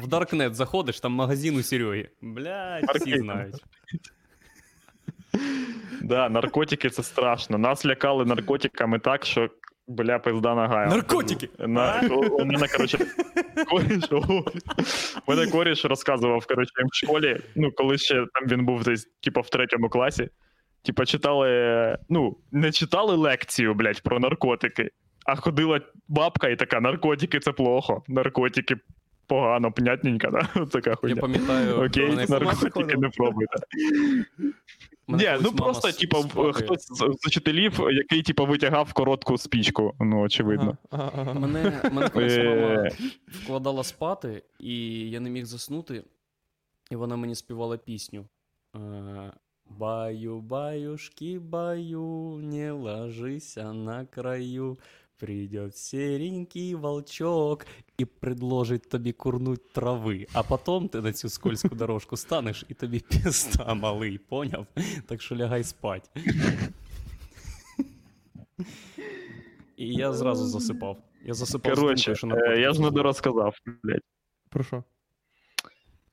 В 0.03 0.07
Даркнет 0.07 0.55
заходиш, 0.55 1.01
там 1.01 1.13
магазин 1.13 1.57
у 1.57 1.63
Сереги. 1.63 2.09
Блядь, 2.23 2.85
всі 2.95 3.19
знають. 3.19 3.65
Да, 6.03 6.29
наркотики 6.29 6.91
це 6.91 7.03
страшно. 7.03 7.59
Нас 7.59 7.87
лякали 7.87 8.25
наркотиками 8.25 8.99
так, 8.99 9.27
що 9.27 9.51
бля, 9.89 10.19
пизда 10.19 10.55
нагая. 10.55 10.87
Наркотики! 10.87 11.49
На, 11.59 12.03
у, 12.11 12.43
у 12.43 12.45
мене, 12.45 12.69
коротше, 12.69 12.99
коріш, 13.71 14.05
у 15.27 15.31
мене 15.33 15.47
коріш 15.47 15.85
розказував, 15.85 16.47
коротше, 16.47 16.73
в 16.93 16.97
школі, 16.97 17.41
ну, 17.57 17.73
коли 17.73 17.99
ще 17.99 18.15
там 18.15 18.49
він 18.49 18.65
був 18.65 18.83
десь, 18.83 19.09
типу, 19.23 19.41
в 19.41 19.51
третьому 19.51 19.89
класі. 19.89 20.29
Типа, 20.83 21.07
читали, 21.07 21.99
ну, 22.09 22.37
не 22.53 22.73
читали 22.73 23.17
лекцію, 23.17 23.75
блядь, 23.75 24.03
про 24.03 24.19
наркотики, 24.19 24.91
а 25.27 25.37
ходила 25.37 25.81
бабка 26.09 26.49
і 26.49 26.57
така: 26.57 26.81
наркотики 26.81 27.41
це 27.41 27.53
плохо, 27.53 28.03
наркотики 28.09 28.77
погано, 29.29 29.73
понятненько, 29.73 30.31
да? 30.31 30.67
Така 30.67 30.97
Я 31.03 31.17
пам'ятаю, 31.17 31.85
Окей, 31.87 32.27
наркотики 32.29 32.97
не 32.97 33.09
пробуйте. 33.09 33.59
Ні, 35.09 35.29
ну 35.41 35.53
просто, 35.53 35.93
типа, 35.93 36.23
хтось 36.53 36.87
з 36.87 37.27
учителів, 37.27 37.81
який, 37.91 38.23
типа, 38.23 38.45
витягав 38.45 38.93
коротку 38.93 39.39
спічку, 39.39 39.95
ну, 40.01 40.21
очевидно. 40.21 40.77
Мене, 41.35 41.81
мене 41.93 42.09
колись 42.09 42.37
Е, 42.37 42.45
мама 42.45 42.89
вкладала 43.27 43.85
спати, 43.85 44.43
і 44.61 44.75
я 45.11 45.21
не 45.21 45.31
міг 45.31 45.45
заснути, 45.45 46.05
і 46.91 46.97
вона 46.97 47.17
мені 47.17 47.35
співала 47.35 47.77
пісню. 47.77 48.25
Е, 48.77 49.33
Баю, 49.71 50.41
баюшки, 50.41 51.39
баю, 51.39 52.41
не 52.43 52.73
ложися 52.73 53.73
на 53.73 54.07
краю. 54.07 54.79
Придет 55.19 55.77
серенький 55.77 56.75
волчок 56.75 57.67
і 57.99 58.05
предложить 58.05 58.89
тобі 58.89 59.13
курнуть 59.13 59.73
трави. 59.73 60.27
А 60.33 60.43
потом 60.43 60.89
ти 60.89 61.01
на 61.01 61.13
цю 61.13 61.29
скользку 61.29 61.69
дорожку 61.69 62.17
станеш 62.17 62.65
і 62.69 62.75
тобі 62.75 63.01
піста 63.01 63.75
малий, 63.75 64.19
поняв? 64.19 64.67
Так 65.07 65.23
що 65.23 65.37
лягай 65.37 65.65
спать. 65.65 66.11
І 69.77 69.95
я 69.95 70.13
зразу 70.13 70.47
засипав. 70.47 70.97
Я 71.25 71.35
засипав 71.35 71.75
Короче, 71.75 72.15
що 72.15 72.27
на 72.27 72.55
я 72.55 72.73
ж 72.73 72.83
не 72.83 72.91
дорозказав, 72.91 73.55
блядь. 73.83 74.03
Про 74.51 74.65
що? 74.65 74.85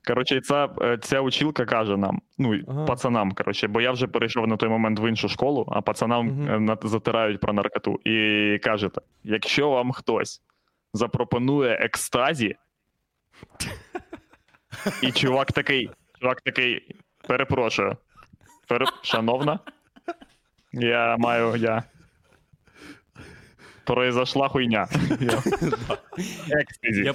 Коротше, 0.06 0.40
ця, 0.40 0.68
е, 0.82 0.98
ця 0.98 1.20
училка 1.20 1.64
каже 1.64 1.96
нам, 1.96 2.20
ну, 2.38 2.60
Ага. 2.68 2.84
пацанам, 2.84 3.32
коротше, 3.32 3.68
бо 3.68 3.80
я 3.80 3.90
вже 3.92 4.06
перейшов 4.06 4.48
на 4.48 4.56
той 4.56 4.68
момент 4.68 5.00
в 5.00 5.08
іншу 5.08 5.28
школу, 5.28 5.68
а 5.68 5.80
пацанам 5.80 6.48
е, 6.70 6.76
затирають 6.82 7.40
про 7.40 7.52
наркоту. 7.52 8.00
І 8.04 8.58
каже 8.62 8.88
так: 8.88 9.04
якщо 9.24 9.70
вам 9.70 9.92
хтось 9.92 10.42
запропонує 10.92 11.74
екстазі, 11.74 12.56
і 15.02 15.12
чувак 15.12 15.52
такий, 15.52 15.90
чувак 16.20 16.40
такий, 16.40 16.96
перепрошую, 17.28 17.96
пере... 18.68 18.86
шановна, 19.02 19.58
я 20.72 21.16
маю, 21.18 21.56
я. 21.56 21.82
Произошла 23.84 24.48
хуйня. 24.48 24.88
Екстазі. 26.48 27.12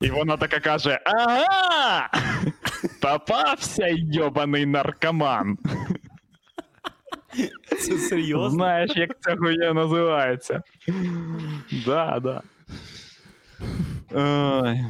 І 0.00 0.10
вона 0.10 0.36
така 0.36 0.60
каже: 0.60 1.00
Ага! 1.04 2.10
Попався 3.02 3.86
йобаний 3.88 4.66
наркоман. 4.66 5.58
Це 7.80 7.98
серйозно? 7.98 8.50
Знаєш, 8.50 8.90
як 8.96 9.10
ця 9.20 9.36
хуйня 9.36 9.72
називається? 9.72 10.62
Да, 11.86 12.20
да. 12.20 12.42
Ой. 14.12 14.80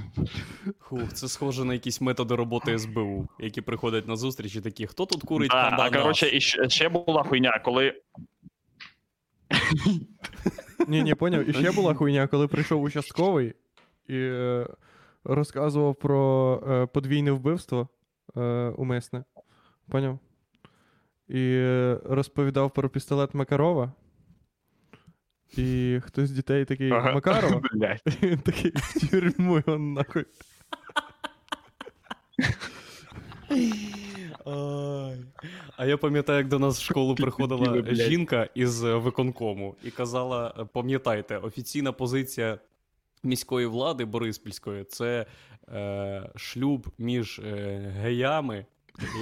Хух, 0.78 1.12
це 1.12 1.28
схоже 1.28 1.64
на 1.64 1.72
якісь 1.72 2.00
методи 2.00 2.34
роботи 2.34 2.78
СБУ, 2.78 3.28
які 3.38 3.60
приходять 3.60 4.08
на 4.08 4.16
зустріч 4.16 4.56
і 4.56 4.60
такі, 4.60 4.86
хто 4.86 5.06
тут 5.06 5.22
курить 5.22 5.50
Да, 5.50 5.76
а 5.78 5.90
коротше, 5.90 6.30
і 6.32 6.40
ще, 6.40 6.68
ще 6.68 6.88
була 6.88 7.22
хуйня, 7.22 7.60
коли. 7.64 7.94
Ні, 10.88 11.02
ні, 11.02 11.14
поняв. 11.14 11.48
І 11.48 11.52
ще 11.52 11.72
була 11.72 11.94
хуйня, 11.94 12.26
коли 12.26 12.48
прийшов 12.48 12.82
участковий 12.82 13.54
і 14.08 14.16
е, 14.16 14.66
розказував 15.24 15.94
про 15.94 16.62
е, 16.68 16.86
подвійне 16.86 17.32
вбивство 17.32 17.88
е, 18.36 18.40
умисне. 18.76 19.24
Поняв? 19.88 20.18
І 21.28 21.54
е, 21.54 22.00
розповідав 22.04 22.74
про 22.74 22.88
пістолет 22.88 23.34
Макарова. 23.34 23.92
І 25.56 25.98
хтось 26.04 26.28
з 26.28 26.32
дітей 26.32 26.64
такий 26.64 26.90
Ага. 26.90 27.12
Макарова. 27.12 27.62
І 28.22 28.26
він 28.26 28.38
такий 28.38 28.72
в 28.74 29.10
тюрму 29.10 29.62
його 29.66 29.78
нахуй. 29.78 30.24
Ай. 34.46 35.16
А 35.76 35.86
я 35.86 35.96
пам'ятаю, 35.96 36.38
як 36.38 36.48
до 36.48 36.58
нас 36.58 36.78
в 36.78 36.82
школу 36.84 37.14
приходила 37.14 37.94
жінка 37.94 38.48
із 38.54 38.82
виконкому 38.82 39.76
і 39.84 39.90
казала: 39.90 40.68
пам'ятайте, 40.72 41.36
офіційна 41.36 41.92
позиція 41.92 42.58
міської 43.22 43.66
влади 43.66 44.04
Бориспільської 44.04 44.84
це 44.84 45.26
е, 45.68 46.30
шлюб 46.36 46.86
між 46.98 47.38
е, 47.38 47.78
геями. 48.02 48.66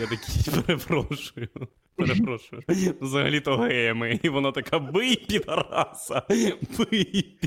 Я 0.00 0.06
такий 0.06 0.62
перепрошую. 0.62 1.48
Перепрошую. 1.96 2.62
Взагалі-то 3.00 3.56
геями. 3.56 4.20
І 4.22 4.28
вона 4.28 4.52
така: 4.52 4.78
бий 4.78 5.16
підараса! 5.16 6.22
Бий! 6.78 7.38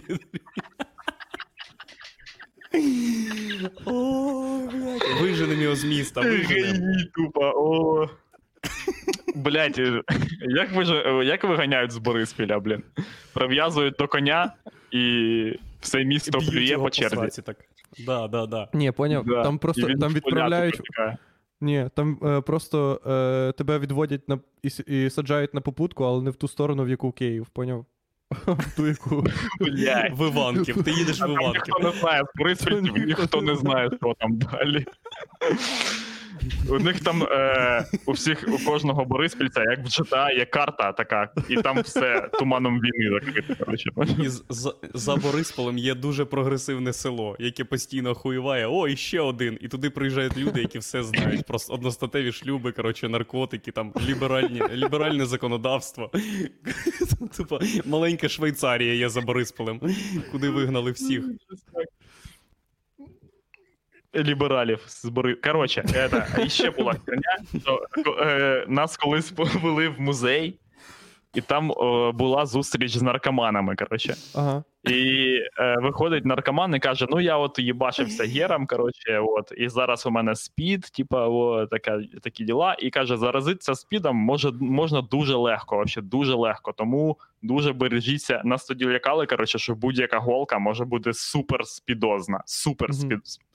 О, 3.86 4.68
блядь. 4.72 5.22
Виженемо 5.22 5.62
його 5.62 5.76
з 5.76 5.84
міста, 5.84 6.22
виженемо. 6.22 6.96
Тупо, 7.16 7.42
о. 7.56 8.10
Блять, 9.36 9.82
як 11.24 11.44
виганяють 11.44 11.92
з 11.92 11.98
Бориспіля, 11.98 12.60
блін? 12.60 12.84
Прив'язують 13.34 13.96
до 14.00 14.08
коня 14.08 14.54
і 14.92 15.54
все 15.82 16.04
місто 16.04 16.40
Б'ють 16.40 16.52
плює 16.52 16.64
його 16.64 16.84
по 16.84 16.90
черзі. 16.90 17.42
так. 17.42 17.58
Да, 18.06 18.28
да, 18.28 18.46
да. 18.46 18.70
Ні, 18.74 18.92
поняв. 18.92 19.26
Да. 19.26 19.44
Там 19.44 19.56
І 19.56 19.58
просто 19.60 19.88
він 19.88 20.00
там 20.00 20.14
відправляють. 20.14 20.82
Ні, 21.64 21.90
там 21.96 22.20
е, 22.24 22.42
просто 22.42 23.02
е, 23.08 23.52
тебе 23.58 23.80
відводять 23.80 24.30
на 24.30 24.40
і, 24.64 24.70
с- 24.70 24.84
і 24.88 25.10
саджають 25.10 25.54
на 25.54 25.62
попутку, 25.62 26.04
але 26.04 26.24
не 26.24 26.30
в 26.30 26.36
ту 26.36 26.48
сторону, 26.48 26.84
в 26.84 26.90
яку 26.90 27.12
Київ, 27.12 27.48
поняв? 27.54 27.86
В 28.46 28.76
ту, 28.76 28.88
яку. 28.88 29.24
Блядь. 29.60 30.20
В 30.20 30.28
Іванків, 30.28 30.84
ти 30.84 30.92
їдеш 30.92 31.18
в 31.18 31.20
там 31.20 31.32
Іванків. 31.32 31.62
ніхто 31.68 31.80
не 31.90 31.92
знає, 32.00 32.22
в 32.24 32.28
Бориспіль 32.38 32.74
Ніхто 32.82 33.00
ніхто 33.06 33.42
не 33.42 33.56
знає, 33.56 33.90
що 34.02 34.14
там 34.20 34.38
далі. 34.38 34.86
У 36.70 36.80
них 36.80 37.00
там 37.00 37.24
е, 37.24 37.86
у 38.06 38.12
всіх, 38.12 38.46
у 38.48 38.66
кожного 38.66 39.06
Бориспільця, 39.06 39.62
як 39.62 39.80
в 39.80 39.84
GTA, 39.84 40.38
є 40.38 40.46
карта 40.46 40.92
така, 40.92 41.30
і 41.50 41.56
там 41.56 41.82
все 41.82 42.30
туманом 42.40 42.80
війни 42.80 43.20
закрите. 43.20 43.56
Коротше. 43.56 43.90
І 44.24 44.30
за, 44.50 44.74
за 44.94 45.16
Борисполем 45.16 45.78
є 45.78 45.96
дуже 45.96 46.26
прогресивне 46.26 46.94
село, 46.94 47.36
яке 47.40 47.64
постійно 47.64 48.16
хуєває. 48.16 48.68
О, 48.68 48.88
і 48.88 48.96
ще 48.96 49.22
один. 49.22 49.58
І 49.62 49.68
туди 49.68 49.90
приїжджають 49.90 50.38
люди, 50.38 50.62
які 50.62 50.80
все 50.80 51.04
знають. 51.04 51.46
Просто 51.46 51.74
одностатеві 51.74 52.32
шлюби, 52.32 52.72
коротше, 52.72 53.10
наркотики, 53.10 53.72
там 53.72 53.94
ліберальні, 54.08 54.62
ліберальне 54.74 55.26
законодавство. 55.26 56.12
Тупо 57.38 57.60
маленька 57.86 58.30
Швейцарія 58.30 58.94
є 58.94 59.10
за 59.10 59.22
Борисполем, 59.22 59.82
куди 60.32 60.50
вигнали 60.50 60.92
всіх. 60.92 61.24
Лібералів 64.16 64.80
з 64.88 65.06
Бори. 65.06 65.36
Коротше, 65.36 65.84
это, 65.88 66.46
і 66.46 66.50
ще 66.50 66.72
була 66.72 66.96
херня, 67.06 67.62
що 67.62 67.82
е, 68.22 68.66
нас 68.68 68.98
колись 68.98 69.32
повели 69.32 69.88
в 69.90 70.02
музей, 70.02 70.60
і 71.34 71.42
там 71.42 71.72
е, 71.72 72.12
була 72.12 72.46
зустріч 72.46 72.98
з 72.98 73.02
наркоманами. 73.02 73.76
Коротше. 73.76 74.16
Ага. 74.36 74.64
І 74.84 75.26
е, 75.60 75.76
виходить 75.82 76.26
наркоман 76.26 76.76
і 76.76 76.80
каже: 76.80 77.06
Ну 77.10 77.20
я 77.22 77.38
от 77.38 77.60
їбашився 77.60 78.24
гером, 78.24 78.68
коротше, 78.68 79.20
от, 79.20 79.54
і 79.58 79.70
зараз 79.70 80.06
у 80.06 80.12
мене 80.12 80.36
спід, 80.36 80.82
типа, 80.82 81.28
о, 81.28 81.66
така, 81.66 82.02
такі 82.22 82.44
діла. 82.44 82.76
І 82.80 82.90
каже, 82.90 83.18
заразитися 83.18 83.76
спідом 83.76 84.16
може, 84.16 84.52
можна 84.52 85.02
дуже 85.02 85.36
легко, 85.36 85.76
вообще 85.76 86.02
дуже 86.02 86.34
легко. 86.34 86.72
Тому 86.72 87.18
дуже 87.42 87.74
бережіться. 87.74 88.42
Нас 88.46 88.66
тоді 88.66 88.86
лякали, 88.86 89.26
коротше, 89.26 89.60
що 89.60 89.76
будь-яка 89.76 90.20
голка 90.20 90.60
може 90.60 90.86
бути 90.86 91.14
супер 91.14 91.66
спідозна, 91.66 92.44
супер 92.46 92.90
Мгм. 92.90 93.00
спід, 93.00 93.20
супер 93.28 93.48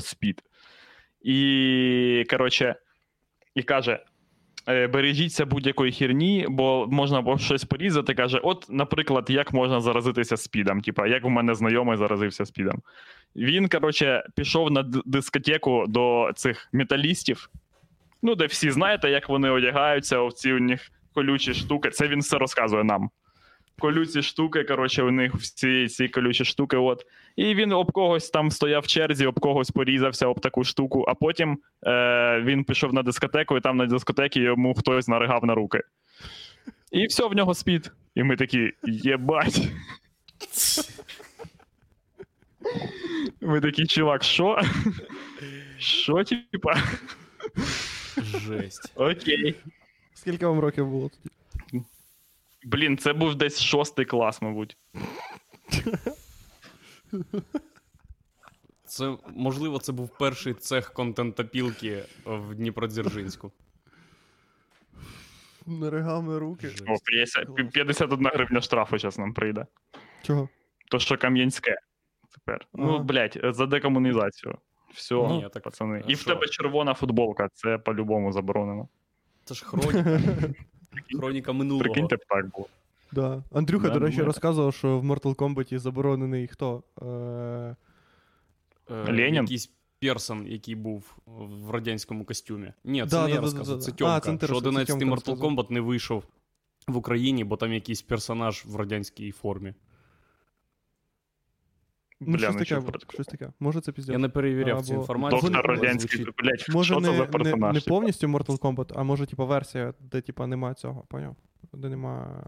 спід. 0.00 0.42
І 1.22 2.24
коротше, 2.30 2.74
і 3.54 3.62
каже: 3.62 4.00
е, 4.68 4.86
бережіться 4.86 5.46
будь-якої 5.46 5.92
херні, 5.92 6.46
бо 6.48 6.86
можна 6.90 7.18
або 7.18 7.38
щось 7.38 7.64
порізати. 7.64 8.14
Каже: 8.14 8.38
От, 8.38 8.66
наприклад, 8.68 9.30
як 9.30 9.52
можна 9.52 9.80
заразитися 9.80 10.36
спідом? 10.36 10.80
Типа, 10.80 11.06
як 11.06 11.24
у 11.24 11.30
мене 11.30 11.54
знайомий 11.54 11.96
заразився 11.96 12.46
спідом. 12.46 12.82
Він, 13.36 13.68
коротше, 13.68 14.24
пішов 14.36 14.70
на 14.70 14.82
дискотеку 15.04 15.84
до 15.88 16.30
цих 16.34 16.68
металістів. 16.72 17.50
Ну, 18.22 18.34
де 18.34 18.46
всі 18.46 18.70
знаєте, 18.70 19.10
як 19.10 19.28
вони 19.28 19.50
одягаються, 19.50 20.18
оці 20.18 20.52
у 20.52 20.58
них 20.58 20.90
колючі 21.14 21.54
штуки. 21.54 21.90
Це 21.90 22.08
він 22.08 22.20
все 22.20 22.38
розказує 22.38 22.84
нам. 22.84 23.10
Колючі 23.82 24.22
штуки, 24.22 24.64
коротше, 24.64 25.02
у 25.02 25.10
них 25.10 25.34
всі 25.34 25.88
ці 25.88 26.08
колючі 26.08 26.44
штуки. 26.44 26.76
От. 26.76 27.06
І 27.36 27.54
він 27.54 27.72
об 27.72 27.92
когось 27.92 28.30
там 28.30 28.50
стояв 28.50 28.82
в 28.82 28.86
черзі, 28.86 29.26
об 29.26 29.40
когось 29.40 29.70
порізався 29.70 30.26
об 30.26 30.40
таку 30.40 30.64
штуку, 30.64 31.04
а 31.08 31.14
потім 31.14 31.58
е, 31.86 32.40
він 32.44 32.64
пішов 32.64 32.94
на 32.94 33.02
дискотеку, 33.02 33.56
і 33.56 33.60
там 33.60 33.76
на 33.76 33.86
дискотекі 33.86 34.40
йому 34.40 34.74
хтось 34.74 35.08
наригав 35.08 35.44
на 35.44 35.54
руки. 35.54 35.80
І 36.92 37.06
все, 37.06 37.26
в 37.26 37.32
нього 37.32 37.54
спід. 37.54 37.92
І 38.14 38.22
ми 38.22 38.36
такі, 38.36 38.72
єбать. 38.84 39.68
Ми 43.40 43.60
такі, 43.60 43.86
чувак, 43.86 44.22
що? 44.22 44.60
Що, 45.78 46.24
типа? 46.24 46.74
Жесть. 48.16 48.92
Окей. 48.94 49.54
Скільки 50.14 50.46
вам 50.46 50.60
років 50.60 50.86
було 50.86 51.08
тоді? 51.08 51.41
Блін, 52.64 52.98
це 52.98 53.12
був 53.12 53.34
десь 53.34 53.60
шостий 53.60 54.04
клас, 54.04 54.42
мабуть. 54.42 54.76
Це, 58.84 59.16
можливо, 59.34 59.78
це 59.78 59.92
був 59.92 60.18
перший 60.18 60.54
цех 60.54 60.92
контентопілки 60.92 62.02
в 62.24 62.54
Дніпродзержинську. 62.54 63.52
Наригами 65.66 66.38
руки. 66.38 66.70
О, 66.88 66.94
50, 67.04 67.72
51 67.72 68.26
гривня 68.26 68.60
штрафу 68.60 68.98
зараз 68.98 69.18
нам 69.18 69.34
прийде. 69.34 69.66
Чого? 70.22 70.48
То, 70.90 70.98
що 70.98 71.16
Кам'янське 71.18 71.76
тепер. 72.34 72.66
Ну, 72.74 72.88
Ага. 72.94 72.98
блядь, 72.98 73.38
за 73.44 73.66
декомунізацію. 73.66 74.58
Все, 74.94 75.14
Ні, 75.14 75.48
так, 75.52 75.62
пацани. 75.62 76.04
І 76.08 76.14
в 76.14 76.18
що? 76.18 76.34
тебе 76.34 76.46
червона 76.46 76.94
футболка, 76.94 77.48
це 77.54 77.78
по-любому 77.78 78.32
заборонено. 78.32 78.88
Це 79.44 79.54
ж 79.54 79.64
хроніка. 79.64 80.20
Хроніка 81.18 81.52
минулого. 81.52 81.84
Прикиньте 81.84 82.16
б 82.16 82.20
так 82.28 82.50
було. 82.50 82.66
Да. 83.12 83.42
Андрюха, 83.52 83.88
Да, 83.88 83.94
до 83.94 84.00
речі, 84.00 84.18
ну, 84.18 84.24
розказував, 84.24 84.74
що 84.74 84.98
в 84.98 85.04
Mortal 85.04 85.34
Kombat 85.34 85.78
заборонений 85.78 86.46
хто? 86.46 86.82
Е... 87.02 87.06
Е, 88.90 89.12
Ленін? 89.12 89.34
Якийсь 89.34 89.70
персон, 90.00 90.46
який 90.46 90.74
був 90.74 91.16
в 91.26 91.70
радянському 91.70 92.24
костюмі. 92.24 92.72
Ні, 92.84 93.00
це 93.00 93.06
Да, 93.06 93.20
не 93.20 93.22
да, 93.22 93.28
я 93.28 93.34
да, 93.34 93.40
розказував, 93.40 93.78
да, 93.78 93.84
це 93.84 93.90
да. 93.90 93.96
Тьомка. 93.96 94.16
А, 94.16 94.20
це 94.38 94.46
що 94.46 94.54
роз- 94.54 94.86
це 94.86 94.94
11-й 94.94 95.04
Mortal. 95.10 95.38
Kombat 95.38 95.72
не 95.72 95.80
вийшов 95.80 96.24
в 96.88 96.96
Україні, 96.96 97.44
бо 97.44 97.56
там 97.56 97.72
якийсь 97.72 98.02
персонаж 98.02 98.64
в 98.66 98.76
радянській 98.76 99.32
формі. 99.32 99.74
Ну, 102.26 102.36
Бля, 102.36 102.38
щось 102.38 102.54
ну 102.54 102.58
таке, 102.58 102.80
про- 102.80 103.00
щось 103.14 103.26
таке. 103.26 103.52
Може 103.60 103.80
це 103.80 103.92
піздець. 103.92 104.12
Я 104.12 104.18
не 104.18 104.28
перевіряв 104.28 104.82
цю 104.82 104.92
Або- 104.92 105.00
інформацію. 105.00 105.40
Доктор 105.40 105.66
радянський, 105.66 106.24
блядь, 106.24 106.66
Може, 106.68 106.94
що 106.94 107.00
не, 107.00 107.08
це 107.08 107.14
за 107.16 107.22
не, 107.22 107.26
персонаж? 107.28 107.74
не 107.74 107.80
типа? 107.80 107.94
повністю 107.94 108.26
Mortal 108.26 108.58
Kombat, 108.58 108.92
а 108.96 109.02
може, 109.02 109.26
типа, 109.26 109.44
версія, 109.44 109.94
де 110.00 110.20
типа 110.20 110.46
нема 110.46 110.74
цього, 110.74 111.04
поняв? 111.08 111.36
Де 111.72 111.88
нема. 111.88 112.44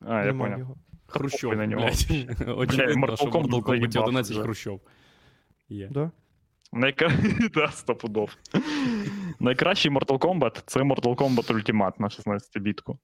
А, 0.00 0.18
я 0.20 0.24
нема 0.24 0.58
його. 0.58 0.76
Хрущов, 1.06 1.56
на 1.56 1.66
нього. 1.66 1.82
блядь. 1.82 2.48
Очевидно, 2.58 3.06
Mortal 3.06 3.16
що 3.16 3.26
Mortal 3.26 3.62
Kombat 3.62 4.02
11 4.02 4.30
вже. 4.32 4.42
Хрущов. 4.42 4.80
Є. 5.68 5.88
Да? 5.90 6.10
Найка... 6.72 7.10
да, 7.54 7.68
стопудов. 7.68 8.36
Найкращий 9.40 9.90
Mortal 9.90 10.18
Kombat 10.18 10.62
це 10.66 10.80
Mortal 10.80 11.14
Kombat 11.14 11.52
Ultimate 11.52 12.00
на 12.00 12.10
16 12.10 12.62
бітку. 12.62 12.98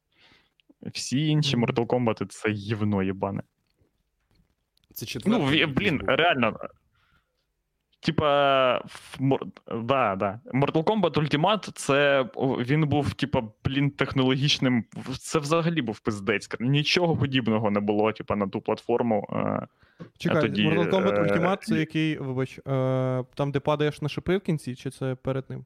Всі 0.83 1.27
інші 1.27 1.57
Mortal 1.57 1.87
Kombat 1.87 2.27
це 2.29 2.51
гівно 2.51 3.03
єбане. 3.03 3.43
Це 4.97 5.07
четвертий. 5.07 5.67
Ну, 5.67 5.73
блін, 5.73 6.01
реально. 6.07 6.57
Типа, 8.01 8.83
да, 9.83 10.17
да. 10.17 10.41
Mortal 10.55 10.85
Kombat 10.85 11.11
Ultimate 11.11 11.71
це 11.75 12.29
він 12.39 12.89
був, 12.89 13.15
типа, 13.15 13.43
блін, 13.65 13.91
технологічним. 13.91 14.85
Це 15.19 15.39
взагалі 15.39 15.83
був 15.83 16.01
пиздець. 16.01 16.49
Нічого 16.61 17.17
подібного 17.17 17.71
не 17.71 17.81
було, 17.81 18.13
типа, 18.13 18.37
на 18.37 18.49
ту 18.49 18.61
платформу. 18.61 19.29
е. 19.33 19.67
Чекай, 20.19 20.43
тоді, 20.43 20.69
Mortal 20.69 20.91
Kombat 20.91 21.19
е, 21.19 21.23
Ultimate 21.23 21.59
це 21.61 21.75
який, 21.75 22.19
вибач, 22.19 22.59
е, 22.59 23.25
там, 23.35 23.53
де 23.53 23.61
падаєш 23.61 24.03
на 24.03 24.09
шипи 24.09 24.37
в 24.37 24.41
кінці, 24.41 24.75
чи 24.75 24.91
це 24.91 25.15
перед 25.15 25.51
ним? 25.51 25.65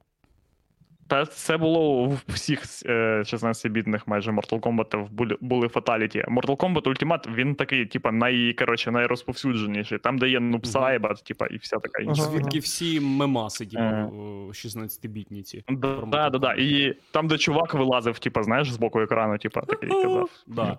Та 1.11 1.27
це 1.27 1.57
було 1.57 2.05
в 2.05 2.23
всіх 2.29 2.63
е, 2.87 3.19
16-бітних 3.19 4.01
майже 4.07 4.31
Mortal 4.31 4.61
Kombat 4.61 5.09
були, 5.11 5.37
були 5.41 5.69
фаталіті. 5.69 6.25
Mortal 6.29 6.57
Kombat 6.57 6.83
Ultimate, 6.83 7.35
він 7.35 7.55
такий, 7.55 7.87
типа, 7.87 8.13
най, 8.13 8.53
коротше, 8.53 8.91
найрозповсюдженіший. 8.91 9.99
Там, 9.99 10.19
де 10.19 10.29
є 10.29 10.39
Noob 10.39 10.67
Saibot, 10.67 11.27
типа, 11.27 11.47
і 11.47 11.57
вся 11.57 11.79
така 11.79 12.03
інша. 12.03 12.23
Звідки 12.23 12.59
всі 12.59 13.01
мемаси, 13.01 13.67
типу, 13.67 13.83
Е. 13.83 14.09
16-бітніці. 14.53 15.63
Да, 15.69 16.31
да, 16.31 16.39
да. 16.39 16.55
І 16.55 16.95
там, 17.11 17.29
де 17.29 17.39
чувак 17.39 17.75
вилазив, 17.75 18.19
типа, 18.19 18.43
знаєш, 18.43 18.73
з 18.73 18.77
боку 18.77 19.01
екрану, 19.01 19.39
типа, 19.39 19.61
такий 19.61 19.89
казав. 19.89 20.31
Да. 20.47 20.79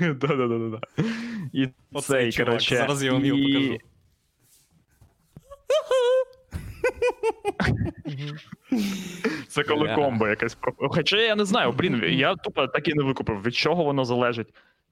да, 0.00 0.14
да, 0.14 0.36
да, 0.36 0.58
да, 0.58 0.68
да. 0.68 0.80
І 1.52 1.68
Оцей 1.92 2.16
цей, 2.22 2.32
чувак. 2.32 2.48
коротше. 2.48 2.76
Зараз 2.76 3.04
я 3.04 3.12
вам 3.12 3.24
його 3.24 3.38
покажу. 3.40 3.78
Це 9.48 9.62
коли 9.62 9.84
Бля. 9.84 9.94
комбо 9.94 10.28
якесь. 10.28 10.58
Хоча 10.78 11.16
я 11.16 11.36
не 11.36 11.44
знаю, 11.44 11.72
блін, 11.72 12.04
я 12.08 12.34
тупо 12.34 12.66
так 12.66 12.88
і 12.88 12.94
не 12.94 13.02
викупив, 13.02 13.42
від 13.42 13.54
чого 13.54 13.84
воно 13.84 14.04
залежить. 14.04 14.48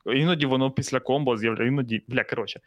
Іноді 0.06 0.46
воно 0.46 0.70
після 0.70 1.00
комбо 1.00 1.36
з'являється, 1.36 1.72
іноді, 1.72 2.02
бля, 2.08 2.24
коротше. 2.24 2.60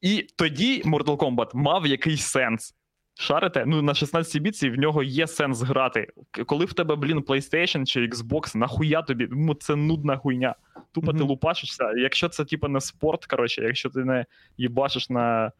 І 0.00 0.26
тоді 0.36 0.82
Mortal 0.82 1.16
Kombat 1.16 1.50
мав 1.54 1.86
якийсь 1.86 2.22
сенс. 2.22 2.74
Шарите? 3.14 3.64
Ну, 3.66 3.82
на 3.82 3.94
16 3.94 4.42
бітці 4.42 4.70
в 4.70 4.78
нього 4.78 5.02
є 5.02 5.26
сенс 5.26 5.62
грати. 5.62 6.08
Коли 6.46 6.64
в 6.64 6.72
тебе, 6.72 6.96
блін, 6.96 7.18
PlayStation 7.18 7.84
чи 7.84 8.06
Xbox, 8.06 8.56
нахуя 8.56 9.02
тобі? 9.02 9.28
Ну, 9.30 9.54
це 9.54 9.76
нудна 9.76 10.16
хуйня. 10.16 10.54
Тупо 10.92 11.12
ти 11.12 11.22
лупашишся. 11.22 11.92
Якщо 11.96 12.28
це, 12.28 12.44
типа, 12.44 12.68
не 12.68 12.80
спорт, 12.80 13.26
коротше, 13.26 13.62
якщо 13.62 13.90
ти 13.90 14.04
не 14.04 14.24
їбашиш 14.56 15.10
на. 15.10 15.52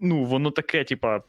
Ну, 0.00 0.24
воно 0.24 0.50
таке, 0.50 0.84
типа, 0.84 1.22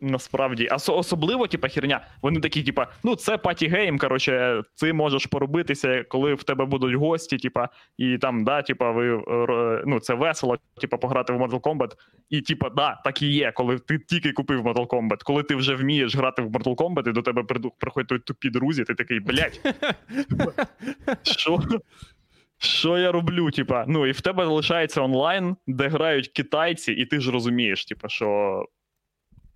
Насправді, 0.00 0.68
Ос- 0.68 0.88
особливо, 0.88 1.46
типа, 1.46 1.68
херня, 1.68 2.06
вони 2.22 2.40
такі, 2.40 2.62
типа, 2.62 2.86
ну, 3.04 3.16
це 3.16 3.36
паті-гейм, 3.36 3.98
коротше, 3.98 4.62
ти 4.80 4.92
можеш 4.92 5.26
поробитися, 5.26 6.04
коли 6.08 6.34
в 6.34 6.42
тебе 6.42 6.64
будуть 6.64 6.94
гості, 6.94 7.36
типа, 7.38 7.68
і 7.96 8.18
там, 8.18 8.44
да, 8.44 8.62
типа, 8.62 8.90
ви, 8.90 9.16
е, 9.16 9.82
ну, 9.86 10.00
це 10.00 10.14
весело, 10.14 10.58
типа, 10.80 10.96
пограти 10.96 11.32
в 11.32 11.36
Mortal 11.42 11.60
Kombat. 11.60 11.90
І, 12.30 12.40
типа, 12.40 12.70
да, 12.70 13.00
так 13.04 13.22
і 13.22 13.26
є, 13.26 13.52
коли 13.52 13.78
ти 13.78 13.98
тільки 13.98 14.32
купив 14.32 14.66
Mortal 14.66 14.86
Kombat. 14.86 15.18
Коли 15.24 15.42
ти 15.42 15.54
вже 15.54 15.74
вмієш 15.74 16.16
грати 16.16 16.42
в 16.42 16.46
Mortal 16.50 16.74
Kombat, 16.74 17.08
і 17.08 17.12
до 17.12 17.22
тебе 17.22 17.42
приходять 17.78 18.24
тупі 18.24 18.50
друзі, 18.50 18.84
ти 18.84 18.94
такий, 18.94 19.20
блядь, 19.20 19.60
що? 21.22 21.60
Що 22.60 22.98
я 22.98 23.12
роблю? 23.12 23.50
Типа, 23.50 23.84
ну 23.88 24.06
і 24.06 24.10
в 24.10 24.20
тебе 24.20 24.44
залишається 24.44 25.00
онлайн, 25.02 25.56
де 25.66 25.88
грають 25.88 26.28
китайці, 26.28 26.92
і 26.92 27.06
ти 27.06 27.20
ж 27.20 27.30
розумієш, 27.30 27.84
типа, 27.84 28.08
що 28.08 28.64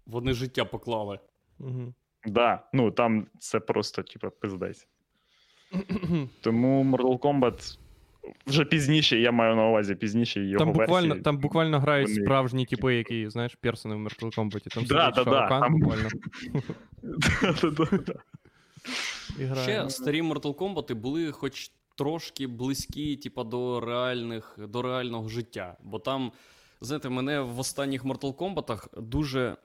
Вони 0.07 0.33
життя 0.33 0.65
поклали. 0.65 1.19
Угу. 1.59 1.95
Да, 2.27 2.69
ну 2.73 2.91
там 2.91 3.27
це 3.39 3.61
просто, 3.61 4.03
типа, 4.03 4.31
пиздець. 4.31 4.89
Тому 6.41 6.85
Mortal 6.85 7.19
Kombat 7.19 7.79
вже 8.47 8.65
пізніше, 8.65 9.19
я 9.19 9.33
маю 9.33 9.57
на 9.57 9.69
увазі 9.69 9.95
пізніше 9.95 10.41
його 10.45 10.59
Там 10.65 10.73
буквально, 10.73 11.09
версії. 11.09 11.23
там 11.23 11.39
буквально 11.39 11.81
грають 11.81 12.09
вони- 12.09 12.23
справжні 12.25 12.67
типи, 12.67 12.95
які, 12.95 13.29
знаєш, 13.29 13.55
персони 13.55 13.95
в 13.95 13.99
Mortal 13.99 14.37
Kombat. 14.39 14.75
Там 14.75 14.85
Да, 14.85 15.11
да, 15.11 15.25
да, 15.25 15.49
там- 15.49 15.81
буквально. 15.81 16.09
Ще 19.63 19.91
старі 19.91 20.23
Mortal 20.23 20.55
Kombat 20.55 20.95
були 20.95 21.33
хоч 21.33 21.71
трошки 21.97 22.47
близькі, 22.47 23.17
типа, 23.17 23.45
до 23.45 23.81
реальних, 23.81 24.59
до 24.69 24.83
реального 24.83 25.29
життя. 25.29 25.77
Бо 25.83 25.99
там, 25.99 26.33
знаєте, 26.81 27.09
мене 27.09 27.41
в 27.41 27.59
останніх 27.59 28.05
Mortal 28.05 28.35
Kombat 28.35 29.01
дуже, 29.01 29.57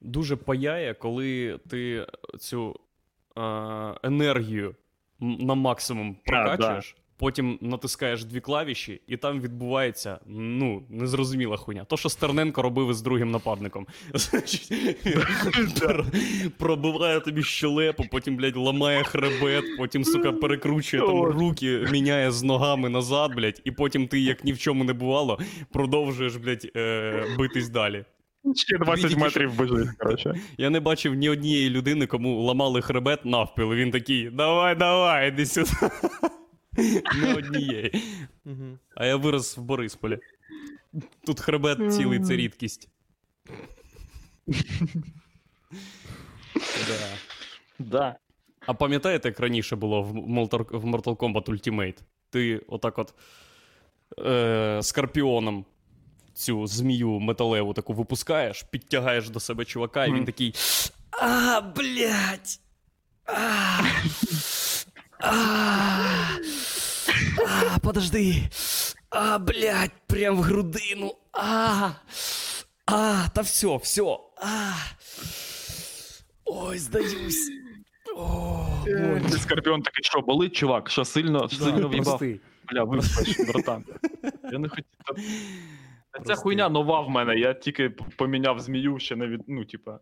дуже 0.00 0.36
паяє, 0.36 0.94
коли 0.94 1.58
ти 1.68 2.06
цю 2.38 2.80
е, 3.36 3.42
енергію 4.02 4.74
на 5.20 5.54
максимум 5.54 6.16
прокачуєш. 6.24 6.96
Потім 7.16 7.58
натискаєш 7.60 8.24
дві 8.24 8.40
клавіші, 8.40 9.00
і 9.06 9.16
там 9.16 9.40
відбувається 9.40 10.18
ну 10.26 10.82
незрозуміла 10.88 11.56
хуйня. 11.56 11.84
То, 11.84 11.96
що 11.96 12.08
Стерненко 12.08 12.62
робив 12.62 12.90
із 12.90 13.02
другим 13.02 13.30
нападником. 13.30 13.86
Пробиває 16.58 17.20
тобі 17.20 17.42
щелепу, 17.42 18.04
потім, 18.10 18.36
блядь, 18.36 18.56
ламає 18.56 19.04
хребет, 19.04 19.64
потім, 19.78 20.04
сука, 20.04 20.32
перекручує 20.32 21.02
там 21.02 21.22
руки, 21.22 21.86
міняє 21.92 22.30
з 22.30 22.42
ногами 22.42 22.88
назад, 22.88 23.34
блядь, 23.34 23.60
і 23.64 23.70
потім 23.70 24.08
ти, 24.08 24.20
як 24.20 24.44
ні 24.44 24.52
в 24.52 24.58
чому 24.58 24.84
не 24.84 24.92
бувало, 24.92 25.38
продовжуєш, 25.72 26.36
блядь, 26.36 26.70
е, 26.76 27.24
битись 27.38 27.68
далі. 27.68 28.04
Ще 28.54 28.78
20 28.78 29.08
Тільки 29.08 29.20
метрів 29.20 29.60
біжить, 29.60 29.96
коротше. 29.98 30.34
Я 30.58 30.70
не 30.70 30.80
бачив 30.80 31.14
ні 31.14 31.28
однієї 31.28 31.70
людини, 31.70 32.06
кому 32.06 32.42
ламали 32.42 32.82
хребет 32.82 33.24
навпіл. 33.24 33.72
Він 33.72 33.90
такий: 33.90 34.30
давай, 34.30 34.74
давай, 34.74 35.28
іди 35.28 35.46
сюди. 35.46 35.70
Не 37.22 37.34
однієї. 37.34 37.92
А 38.94 39.06
я 39.06 39.16
вирос 39.16 39.56
в 39.56 39.60
Борисполі. 39.60 40.18
Тут 41.26 41.40
хребет 41.40 41.94
цілий 41.94 42.20
це 42.20 42.36
рідкість. 42.36 42.88
Да. 46.88 47.08
Да. 47.78 48.16
А 48.66 48.74
пам'ятаєте, 48.74 49.28
як 49.28 49.40
раніше 49.40 49.76
було 49.76 50.02
в 50.02 50.16
Mortal, 50.16 50.78
в 50.78 50.84
Mortal 50.84 51.16
Kombat 51.16 51.48
Ultimate? 51.48 51.98
Ти 52.30 52.60
отак 52.68 52.98
от 52.98 53.14
е, 54.26 54.80
скорпіоном 54.82 55.64
цю 56.40 56.66
змію 56.66 57.20
металеву 57.20 57.72
таку 57.74 57.92
випускаєш, 57.92 58.62
підтягаєш 58.62 59.28
до 59.30 59.40
себе 59.40 59.64
чувака, 59.64 60.06
і 60.06 60.12
він 60.12 60.24
такий. 60.24 60.54
А, 61.10 61.60
блядь! 61.60 62.60
А, 63.26 63.82
а, 65.20 65.32
а, 67.74 67.78
подожди. 67.82 68.42
А, 69.10 69.38
блядь, 69.38 69.92
прям 70.06 70.36
в 70.36 70.40
грудину. 70.40 71.14
А, 71.32 71.90
а, 72.86 73.28
та 73.34 73.40
все, 73.40 73.76
все. 73.76 74.18
А. 74.36 74.72
Ой, 76.44 76.78
здаюсь. 76.78 77.50
О, 78.16 78.66
боль. 78.86 79.30
Ти 79.30 79.38
Скорпіон 79.38 79.82
такий, 79.82 80.04
що, 80.04 80.20
болить, 80.20 80.56
чувак? 80.56 80.90
Що 80.90 81.04
сильно, 81.04 81.48
сильно 81.48 81.88
в'їбав? 81.88 82.22
Бля, 82.72 82.84
вибач, 82.84 83.40
братан. 83.52 83.84
Я 84.52 84.58
не 84.58 84.68
хотів. 84.68 84.84
Ця 86.26 86.34
хуйня 86.34 86.68
нова 86.68 87.00
в 87.00 87.10
мене, 87.10 87.36
я 87.36 87.54
тільки 87.54 87.90
поміняв 87.90 88.60
змію 88.60 88.98
ще 88.98 89.16
не 89.16 89.26
від. 89.26 89.40
Ну, 89.48 89.64
типа. 89.64 90.00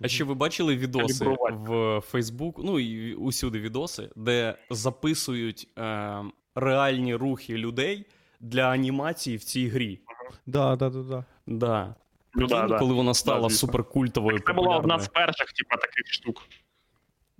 А 0.00 0.08
ще 0.08 0.24
ви 0.24 0.34
бачили 0.34 0.76
відоси 0.76 1.36
в 1.50 2.00
Фейсбук, 2.00 2.60
ну 2.64 2.78
і 2.78 3.14
усюди 3.14 3.60
відоси, 3.60 4.10
де 4.16 4.58
записують 4.70 5.68
е, 5.78 6.22
реальні 6.54 7.14
рухи 7.14 7.54
людей 7.54 8.06
для 8.40 8.70
анімації 8.70 9.36
в 9.36 9.44
цій 9.44 9.68
грі. 9.68 10.00
Да, 10.46 10.76
да, 10.76 10.90
да, 10.90 11.02
да. 11.02 11.24
Да. 11.46 11.94
Ну, 12.34 12.46
да, 12.46 12.66
да. 12.66 12.78
коли 12.78 12.94
вона 12.94 13.14
стала 13.14 13.48
звісно. 13.48 13.68
суперкультовою. 13.68 14.38
Це 14.46 14.52
була 14.52 14.76
одна 14.76 14.98
з 14.98 15.08
перших, 15.08 15.52
типа, 15.52 15.76
таких 15.76 16.12
штук. 16.12 16.42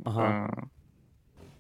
Ага. 0.04 0.56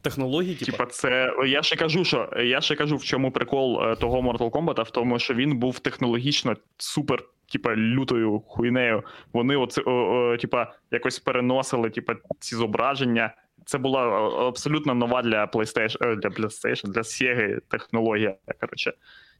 Технології, 0.04 0.54
типу. 0.54 0.72
Типа, 0.72 0.86
це. 0.86 1.34
Я 1.46 1.62
ще 1.62 1.76
кажу, 1.76 2.04
що 2.04 2.30
я 2.36 2.60
ще 2.60 2.74
кажу, 2.74 2.96
в 2.96 3.04
чому 3.04 3.30
прикол 3.30 3.82
е, 3.82 3.96
того 3.96 4.20
Mortal 4.20 4.50
Kombat, 4.50 4.82
в 4.82 4.90
тому, 4.90 5.18
що 5.18 5.34
він 5.34 5.58
був 5.58 5.78
технологічно 5.78 6.56
супер, 6.78 7.22
типа, 7.52 7.76
лютою 7.76 8.40
хуйнею. 8.40 9.02
Вони 9.32 9.56
оце, 9.56 9.82
о, 9.86 9.90
о, 9.90 10.36
типа, 10.36 10.72
якось 10.90 11.18
переносили, 11.18 11.90
типа, 11.90 12.14
ці 12.38 12.56
зображення. 12.56 13.34
Це 13.64 13.78
була 13.78 14.02
абсолютно 14.48 14.94
нова 14.94 15.22
для 15.22 15.44
PlayStation, 15.44 16.08
е, 16.08 16.16
для 16.16 16.28
PlayStation, 16.28 16.88
для 16.88 17.00
Sega 17.00 17.58
технологія. 17.68 18.36
Коротше. 18.60 18.92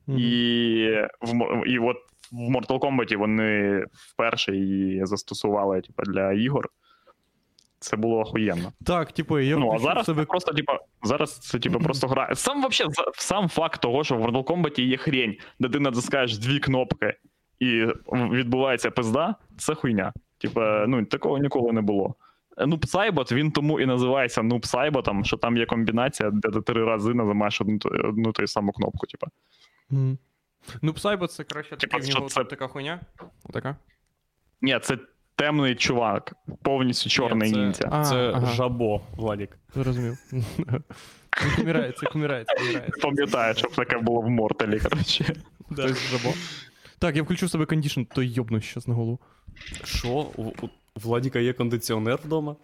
Мгм. 0.06 0.18
І, 0.18 0.88
в, 1.20 1.62
і 1.66 1.78
от 1.78 1.96
в 2.32 2.56
Mortal 2.56 2.78
Kombat 2.78 3.16
вони 3.16 3.84
вперше 3.92 4.56
її 4.56 5.06
застосували, 5.06 5.80
типа, 5.80 6.02
для 6.02 6.32
ігор. 6.32 6.68
Це 7.84 7.96
було 7.96 8.20
охуєнно. 8.20 8.72
Так, 8.86 9.12
типу, 9.12 9.38
я 9.38 9.56
Ну, 9.56 9.72
а 9.72 9.78
зараз 9.78 10.06
себе 10.06 10.22
це 10.22 10.26
просто, 10.26 10.52
типа, 10.52 10.78
зараз 11.02 11.38
це 11.38 11.58
типа 11.58 11.78
просто 11.84 12.06
гра. 12.06 12.34
Сам 12.34 12.60
вообще, 12.60 12.84
сам 13.14 13.48
факт 13.48 13.80
того, 13.80 14.04
що 14.04 14.16
в 14.16 14.26
Mortal 14.26 14.44
Kombat 14.44 14.80
є 14.80 14.96
хрень, 14.96 15.36
де 15.60 15.68
ти 15.68 15.80
натискаєш 15.80 16.38
дві 16.38 16.58
кнопки 16.58 17.14
і 17.58 17.86
відбувається 18.12 18.90
пизда, 18.90 19.34
це 19.58 19.74
хуйня. 19.74 20.12
Типа, 20.38 20.84
ну 20.88 21.04
такого 21.04 21.38
ніколи 21.38 21.72
не 21.72 21.80
було. 21.80 22.14
Нуб 22.66 22.86
Сайбот, 22.86 23.32
він 23.32 23.50
тому 23.50 23.80
і 23.80 23.86
називається 23.86 24.42
Нуб 24.42 24.66
Сайботом, 24.66 25.24
що 25.24 25.36
там 25.36 25.56
є 25.56 25.66
комбінація, 25.66 26.30
де 26.32 26.50
ти 26.50 26.60
три 26.60 26.84
рази 26.84 27.14
нажимаєш 27.14 27.60
одну, 27.60 27.78
одну 27.84 28.32
ту 28.32 28.46
саму 28.46 28.72
кнопку. 28.72 29.06
Типа. 29.06 29.26
Мгм. 29.90 30.18
Ну, 30.82 30.92
Psybot 30.92 31.26
це 31.26 31.44
краще 31.44 31.76
Типа, 31.76 31.98
нього 31.98 32.28
це- 32.28 32.44
така 32.44 32.68
хуйня. 32.68 33.00
Отака. 33.44 33.76
Ні, 34.60 34.78
це 34.82 34.98
темний 35.36 35.74
чувак, 35.74 36.34
повністю 36.62 37.10
чорний 37.10 37.50
це, 37.50 37.56
ніндзя. 37.56 37.88
А, 37.92 38.04
Це 38.04 38.30
ага. 38.34 38.46
жабо, 38.46 39.00
Владік. 39.16 39.58
Зрозумів. 39.74 40.18
Це 41.36 41.56
кумірається, 41.56 42.06
кумірається, 42.06 42.54
кумірається. 42.56 43.00
Пам'ятаю, 43.02 43.54
щоб 43.54 43.72
таке 43.74 43.98
було 43.98 44.20
в 44.20 44.30
Морталі, 44.30 44.80
коротше. 44.80 45.34
Хтось 45.72 46.10
жабо. 46.10 46.34
Так, 46.98 47.16
я 47.16 47.22
включу 47.22 47.48
себе 47.48 47.66
кондішн, 47.66 48.02
то 48.02 48.22
йобну 48.22 48.60
щас 48.60 48.88
на 48.88 48.94
голову. 48.94 49.18
Що? 49.84 50.08
У, 50.36 50.42
у 50.42 50.68
Владіка 50.94 51.38
є 51.38 51.52
кондиціонер 51.52 52.18
вдома? 52.24 52.56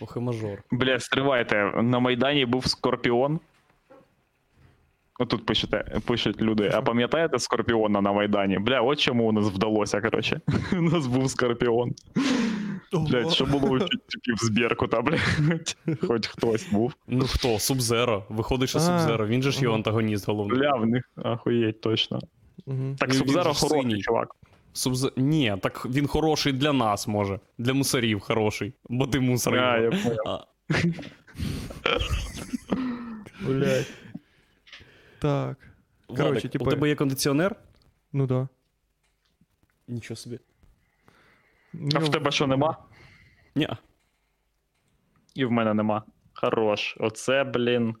Ох 0.00 0.14
і 0.16 0.20
мажор. 0.20 0.62
Бля, 0.70 1.00
стривайте, 1.00 1.64
на 1.82 1.98
Майдані 1.98 2.46
був 2.46 2.66
Скорпіон. 2.66 3.40
Отут 5.20 5.46
пишете, 5.46 6.00
пишуть 6.06 6.42
люди. 6.42 6.70
А 6.74 6.82
пам'ятаєте 6.82 7.38
Скорпіона 7.38 8.00
на 8.00 8.12
Майдані? 8.12 8.58
Бля, 8.58 8.80
от 8.80 9.00
чому 9.00 9.28
у 9.28 9.32
нас 9.32 9.46
вдалося, 9.46 10.00
коротше. 10.00 10.40
У 10.72 10.80
нас 10.82 11.06
був 11.06 11.30
Скорпіон. 11.30 11.92
Блядь, 12.92 13.32
що 13.32 13.46
було 13.46 13.68
у 13.68 13.78
типів 13.78 14.36
з 14.42 14.48
Беркута, 14.48 15.00
блядь. 15.02 15.76
Хоч 16.06 16.26
хтось 16.26 16.72
був. 16.72 16.94
Ну 17.08 17.24
хто? 17.26 17.58
Субзеро. 17.58 18.24
Виходить, 18.28 18.68
що 18.68 18.80
Субзеро. 18.80 19.26
Він 19.26 19.42
же 19.42 19.50
ж 19.50 19.62
його 19.62 19.74
антагоніст 19.74 20.26
головний. 20.28 20.58
Бля, 20.58 20.74
в 20.74 20.86
них 20.86 21.10
ахуєть 21.16 21.80
точно. 21.80 22.18
Так, 22.98 23.08
Ну, 23.08 23.14
Субзеро 23.14 23.54
хороший 23.54 24.02
чувак. 24.02 24.28
Субзе... 24.72 25.10
Ні, 25.16 25.56
так 25.62 25.86
він 25.86 26.06
хороший 26.06 26.52
для 26.52 26.72
нас, 26.72 27.08
може. 27.08 27.40
Для 27.58 27.74
мусорів 27.74 28.20
хороший. 28.20 28.72
Бо 28.88 29.06
ти 29.06 29.20
мусор. 29.20 29.56
А, 29.56 29.90
А. 35.24 35.54
Так. 35.54 35.56
Владик, 36.08 36.26
Коротше, 36.26 36.48
у 36.48 36.50
типу- 36.50 36.70
тебе 36.70 36.88
є 36.88 36.94
кондиціонер? 36.94 37.56
Ну 38.12 38.26
да. 38.26 38.48
Нічого 39.88 40.16
собі. 40.16 40.40
А 41.74 41.78
Ну, 41.78 42.00
в 42.00 42.08
тебе 42.10 42.30
що 42.30 42.46
нема? 42.46 42.76
Ні. 43.54 43.68
І 45.34 45.44
в 45.44 45.50
мене 45.52 45.74
нема. 45.74 46.02
Хорош. 46.34 46.96
Оце, 47.00 47.44
блін. 47.44 47.94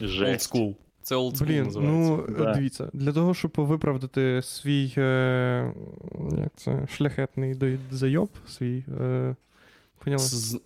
Old 0.00 0.38
school. 0.38 0.76
Це 1.02 1.16
old 1.16 1.32
school 1.34 1.46
Блін, 1.46 1.64
називається. 1.64 2.26
ну 2.28 2.36
Да. 2.38 2.54
дивіться, 2.54 2.90
для 2.92 3.12
того, 3.12 3.34
щоб 3.34 3.52
виправдати 3.56 4.42
свій 4.42 4.94
е, 4.98 5.72
як 6.38 6.52
це, 6.56 6.86
шляхетний 6.86 7.78
зайоб, 7.90 8.30
свій. 8.46 8.84
Е, 9.00 9.36
поняли? 9.98 10.18
З- 10.22 10.60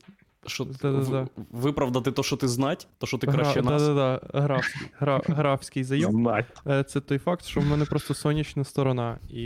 Що, 0.46 0.64
Да-да-да. 0.64 1.22
в- 1.22 1.28
Виправдати 1.50 2.12
то, 2.12 2.22
що 2.22 2.36
ти 2.36 2.48
знать, 2.48 2.88
то, 2.98 3.06
що 3.06 3.18
ти 3.18 3.26
Гра- 3.26 3.34
краще 3.34 3.62
нас. 3.62 3.82
Да-да-да, 3.82 4.40
графський, 4.40 4.88
гра, 4.98 5.20
графський. 5.26 5.84
Знать. 5.84 6.46
Е, 6.66 6.84
Це 6.84 7.00
той 7.00 7.18
факт, 7.18 7.44
що 7.44 7.60
в 7.60 7.66
мене 7.66 7.84
просто 7.84 8.14
сонячна 8.14 8.64
сторона, 8.64 9.18
і 9.30 9.40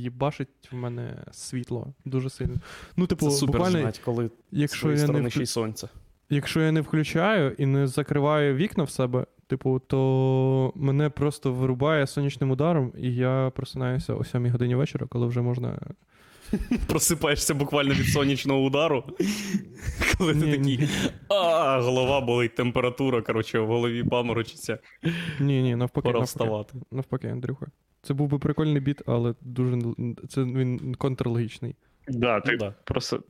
їбашить 0.00 0.48
в 0.72 0.76
мене 0.76 1.24
світло 1.32 1.94
дуже 2.04 2.30
сильно. 2.30 2.54
Ну, 2.96 3.06
типу, 3.06 3.30
Це 3.30 3.36
супер 3.36 3.52
буквально, 3.52 3.80
знать, 3.80 3.98
коли 4.04 4.30
якщо 4.50 4.88
я, 4.88 4.94
не 4.94 5.00
сторони 5.00 5.30
ще 5.30 5.42
й 5.42 5.46
сонце. 5.46 5.88
якщо 6.30 6.60
я 6.60 6.72
не 6.72 6.80
включаю 6.80 7.50
і 7.58 7.66
не 7.66 7.86
закриваю 7.86 8.54
вікна 8.54 8.84
в 8.84 8.90
себе, 8.90 9.26
типу, 9.46 9.78
то 9.86 10.72
мене 10.74 11.10
просто 11.10 11.52
вирубає 11.52 12.06
сонячним 12.06 12.50
ударом, 12.50 12.92
і 12.98 13.14
я 13.14 13.52
просинаюся 13.56 14.14
о 14.14 14.24
7 14.24 14.50
годині 14.50 14.74
вечора, 14.74 15.06
коли 15.10 15.26
вже 15.26 15.40
можна 15.42 15.78
Просипаєшся 16.86 17.54
буквально 17.54 17.94
від 17.94 18.06
сонячного 18.06 18.60
удару. 18.62 19.04
Коли 20.18 20.34
ти 20.34 20.56
такий. 20.56 20.88
А, 21.28 21.80
голова 21.80 22.20
болить, 22.20 22.54
температура, 22.54 23.22
коротше, 23.22 23.58
в 23.58 23.66
голові 23.66 24.04
паморочиться. 24.04 24.78
Ні, 25.40 25.62
ні, 25.62 25.76
навпаки, 25.76 26.02
Пора 26.08 26.20
навпаки. 26.20 26.24
вставати. 26.26 26.74
Навпаки, 26.92 27.28
Андрюха. 27.28 27.66
Це 28.02 28.14
був 28.14 28.28
би 28.28 28.38
прикольний 28.38 28.80
біт, 28.80 29.02
але 29.06 29.34
дуже 29.40 29.78
це 30.28 30.42
він 30.44 30.94
контрлогічний. 30.94 31.76
Да, 32.08 32.40
ти 32.40 32.52
Ну 32.52 32.58
да. 32.58 32.74
просто. 32.84 33.22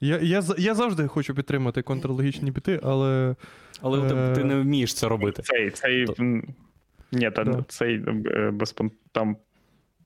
Я, 0.00 0.18
я, 0.18 0.42
я 0.58 0.74
завжди 0.74 1.06
хочу 1.06 1.34
підтримати 1.34 1.82
контрлогічні 1.82 2.50
біти, 2.50 2.80
але 2.82 3.36
Але 3.80 4.08
тебе- 4.08 4.34
ти 4.34 4.40
Е. 4.40 4.44
не 4.44 4.60
вмієш 4.60 4.94
це 4.94 5.08
робити. 5.08 5.42
цей, 5.42 5.70
цей. 5.70 6.06
То- 6.06 6.14
Ні, 7.12 7.30
та 7.30 7.44
Да. 7.44 7.64
цей 7.68 7.94
е, 8.26 8.52
там 9.12 9.36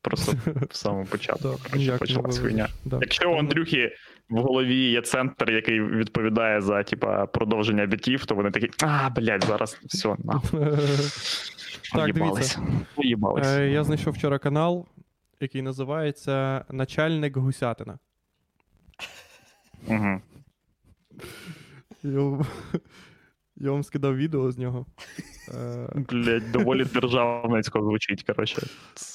просто 0.03 0.33
в 0.71 0.77
самому 0.77 1.05
початку. 1.07 1.57
да, 1.77 1.99
почалась 1.99 2.39
хуйня. 2.39 2.69
Да. 2.85 2.99
Якщо 3.03 3.33
у 3.33 3.39
Андрюхи 3.39 3.93
в 4.29 4.37
голові 4.41 4.91
є 4.91 5.03
центр, 5.03 5.51
який 5.51 5.81
відповідає 5.83 6.61
за 6.61 6.83
типа 6.83 7.27
продовження 7.27 7.87
бітів, 7.87 8.25
то 8.25 8.35
вони 8.35 8.51
такі, 8.51 8.71
а, 8.83 9.11
блядь, 9.11 9.45
зараз 9.45 9.79
все, 9.85 10.17
нахуй. 10.25 10.61
Так. 11.93 12.07
Уїбались. 12.97 13.47
Е, 13.57 13.69
Я 13.71 13.85
знайшов 13.85 14.13
вчора 14.15 14.39
канал, 14.39 14.87
який 15.41 15.63
називається 15.63 16.65
Начальник 16.71 17.37
Гусятина. 17.37 17.99
Угу. 19.89 20.21
Я, 23.57 23.71
вам- 23.71 23.83
скидав 23.83 24.17
відео 24.17 24.51
з 24.51 24.59
нього. 24.59 24.87
Е, 25.55 25.89
Блядь, 25.95 26.53
доволі 26.53 26.85
державницько 26.85 27.83
звучить, 27.83 28.23
коротше. 28.23 28.63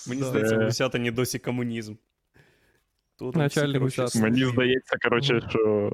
Мені 0.10 0.24
здається, 0.24 0.56
Е, 0.56 0.58
в 0.58 0.64
Гусятині 0.64 1.12
досі 1.12 1.40
комунізм. 1.40 1.94
Тут 3.20 3.36
Начальник 3.36 3.84
всі, 3.84 4.02
Гусятин. 4.02 4.22
Мені 4.22 4.46
здається, 4.46 4.98
коротше, 5.04 5.42
що. 5.50 5.92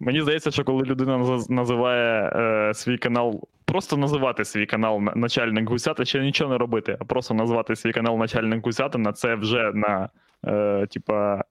Мені 0.00 0.22
здається, 0.22 0.50
що 0.50 0.64
коли 0.64 0.82
людина 0.82 1.18
називає 1.48 2.32
е, 2.36 2.74
свій 2.74 2.98
канал, 2.98 3.48
просто 3.64 3.96
називати 3.96 4.44
свій 4.44 4.66
канал 4.66 5.00
начальник 5.16 5.68
гусята, 5.68 6.04
ще 6.04 6.20
нічого 6.20 6.50
не 6.52 6.58
робити, 6.58 6.96
а 7.00 7.04
просто 7.04 7.34
назвати 7.34 7.76
свій 7.76 7.92
канал 7.92 8.18
начальник 8.18 8.64
гусятина, 8.64 9.12
це 9.12 9.34
вже 9.34 9.72
на. 9.74 10.08
Е, 10.46 10.86
типа. 10.86 11.44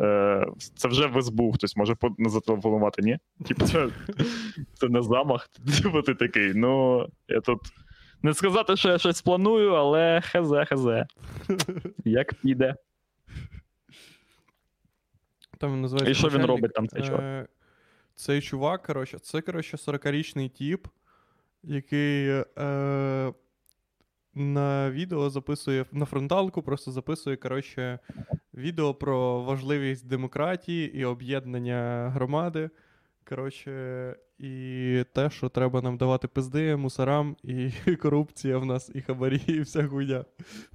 Е, 0.00 0.46
це 0.74 0.88
вже 0.88 1.06
в 1.06 1.22
СБУ 1.22 1.52
хтось 1.52 1.76
може 1.76 1.94
по- 1.94 2.16
зателефонувати, 2.18 3.02
ні? 3.02 3.18
Типу, 3.46 3.66
це, 3.66 3.88
це 4.74 4.88
не 4.88 5.02
замах. 5.02 5.48
Типу, 5.82 6.02
ти 6.02 6.14
такий, 6.14 6.54
ну, 6.54 7.06
я 7.28 7.40
тут. 7.40 7.60
Не 8.22 8.34
сказати, 8.34 8.76
що 8.76 8.88
я 8.88 8.98
щось 8.98 9.22
планую, 9.22 9.70
але 9.72 10.20
хезе, 10.20 10.64
хезе. 10.64 11.06
Як 12.04 12.34
піде. 12.34 12.74
Там 15.58 15.72
він 15.72 15.80
називається 15.80 16.10
І 16.10 16.14
що 16.14 16.38
він 16.38 16.46
робить 16.46 16.72
там, 16.74 16.88
цей 16.88 17.02
чувак? 17.02 17.20
Е, 17.20 17.46
Цей 18.14 18.40
чувак, 18.40 18.82
коротше, 18.82 19.18
це, 19.18 19.40
коротше, 19.40 19.76
40-річний 19.76 20.48
тіп, 20.48 20.86
який 21.62 22.28
е, 22.58 23.32
на 24.34 24.90
відео 24.90 25.30
записує 25.30 25.84
на 25.92 26.04
фронталку, 26.06 26.62
просто 26.62 26.90
записує, 26.90 27.36
коротше, 27.36 27.98
відео 28.56 28.94
про 28.94 29.42
важливість 29.42 30.08
демократії 30.08 30.96
і 30.98 31.04
об'єднання 31.04 32.10
громади. 32.14 32.70
Коротше, 33.28 34.16
і 34.38 35.04
те, 35.12 35.30
що 35.30 35.48
треба 35.48 35.82
нам 35.82 35.96
давати 35.96 36.28
пизди 36.28 36.76
мусорам, 36.76 37.36
і 37.42 37.70
корупція 38.02 38.58
в 38.58 38.66
нас, 38.66 38.90
і 38.94 39.00
хабарі, 39.00 39.40
і 39.46 39.60
вся 39.60 39.86
хуйня. 39.86 40.24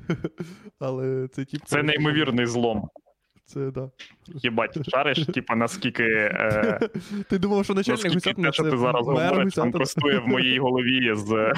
Але 0.79 1.27
це 1.27 1.45
тіп. 1.45 1.61
Це 1.65 1.83
неймовірний 1.83 2.45
злом. 2.45 2.89
Це 3.45 3.71
да. 3.71 3.89
Їбать, 4.27 4.89
шариш, 4.89 5.25
типа 5.33 5.55
наскільки, 5.55 6.03
е, 6.03 6.79
Ти 7.29 7.39
думав, 7.39 7.65
що 7.65 7.73
начальник 7.73 8.13
Гусятина 8.13 8.47
те, 8.47 8.53
що 8.53 8.63
це 8.63 8.71
ти 8.71 8.77
зараз 8.77 9.07
говориш, 9.07 9.43
Гусятина? 9.43 9.63
контрастує 9.63 10.19
в 10.19 10.27
моїй 10.27 10.59
голові 10.59 11.15
з, 11.15 11.53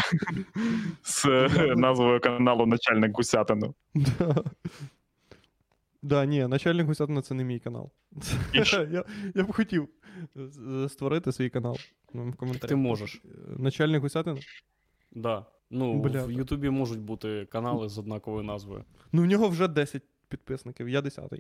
з 1.04 1.26
назвою 1.76 2.20
каналу 2.20 2.66
Начальник 2.66 3.18
Гусятину. 3.18 3.76
Да. 6.04 6.26
Ні, 6.26 6.48
начальник 6.48 6.88
Гусятина 6.88 7.22
це 7.22 7.34
не 7.34 7.44
мій 7.44 7.60
канал. 7.60 7.92
Я, 8.54 9.04
я 9.36 9.44
б 9.44 9.54
хотів 9.54 9.90
створити 10.88 11.32
свій 11.32 11.50
канал. 11.50 11.78
Ну, 12.14 12.30
в 12.30 12.36
коментарях. 12.36 12.70
Ти 12.70 12.76
можеш. 12.76 13.22
Начальник 13.58 14.02
Гусятина? 14.02 14.40
Да. 15.12 15.46
Ну, 15.70 16.00
Бля. 16.00 16.26
в 16.26 16.32
Ютубі 16.32 16.70
можуть 16.70 17.00
бути 17.00 17.46
канали 17.52 17.90
з 17.90 17.98
однаковою 17.98 18.44
назвою. 18.44 18.84
Ну, 19.12 19.22
в 19.22 19.26
нього 19.26 19.50
вже 19.50 19.68
10 19.68 20.04
підписників, 20.28 20.90
я 20.90 21.02
10. 21.02 21.34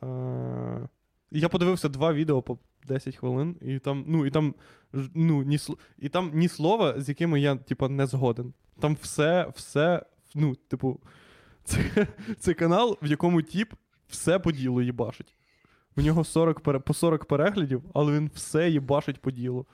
А, 0.00 0.86
я 1.30 1.48
подивився 1.48 1.88
два 1.88 2.12
відео 2.12 2.42
по 2.42 2.58
10 2.86 3.16
хвилин, 3.16 3.56
і 3.62 3.78
там, 3.78 4.04
ну, 4.06 4.26
і 4.26 4.30
там, 4.30 4.54
ну, 5.14 5.42
ні, 5.42 5.58
і 5.98 6.08
там 6.08 6.30
ні 6.34 6.48
слова, 6.48 7.00
з 7.00 7.08
якими 7.08 7.40
я, 7.40 7.56
типа, 7.56 7.88
не 7.88 8.06
згоден. 8.06 8.54
Там 8.80 8.96
все, 9.02 9.52
все, 9.54 10.06
ну, 10.34 10.54
типу, 10.54 11.00
це, 11.64 12.06
це 12.38 12.54
канал, 12.54 12.98
в 13.02 13.06
якому 13.06 13.42
тіп 13.42 13.72
все 14.08 14.38
по 14.38 14.52
ділу 14.52 14.82
їбашить. 14.82 15.34
У 15.96 16.00
нього 16.00 16.24
40 16.24 16.60
по 16.60 16.94
40 16.94 17.24
переглядів, 17.24 17.82
але 17.94 18.12
він 18.12 18.30
все 18.34 18.70
їбашить 18.70 19.20
по 19.20 19.30
ділу. 19.30 19.66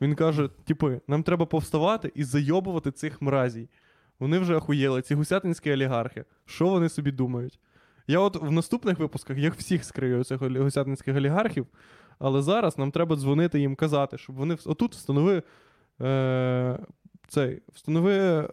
Він 0.00 0.14
каже: 0.14 0.48
типи, 0.64 1.00
нам 1.08 1.22
треба 1.22 1.46
повставати 1.46 2.12
і 2.14 2.24
зайобувати 2.24 2.90
цих 2.90 3.22
мразій. 3.22 3.68
Вони 4.18 4.38
вже 4.38 4.54
охуєли, 4.54 5.02
ці 5.02 5.14
гусятинські 5.14 5.72
олігархи. 5.72 6.24
Що 6.44 6.68
вони 6.68 6.88
собі 6.88 7.12
думають? 7.12 7.58
Я 8.06 8.18
от 8.18 8.36
в 8.36 8.50
наступних 8.50 8.98
випусках 8.98 9.38
їх 9.38 9.54
всіх 9.54 9.84
скрию 9.84 10.24
цих 10.24 10.42
гусятинських 10.42 11.16
олігархів, 11.16 11.66
але 12.18 12.42
зараз 12.42 12.78
нам 12.78 12.90
треба 12.90 13.16
дзвонити 13.16 13.60
їм 13.60 13.76
казати, 13.76 14.18
щоб 14.18 14.36
вони 14.36 14.56
отут 14.64 14.94
встанови 14.94 15.42
е, 16.00 16.78
цей, 17.28 17.62
встанови, 17.72 18.14
е, 18.14 18.48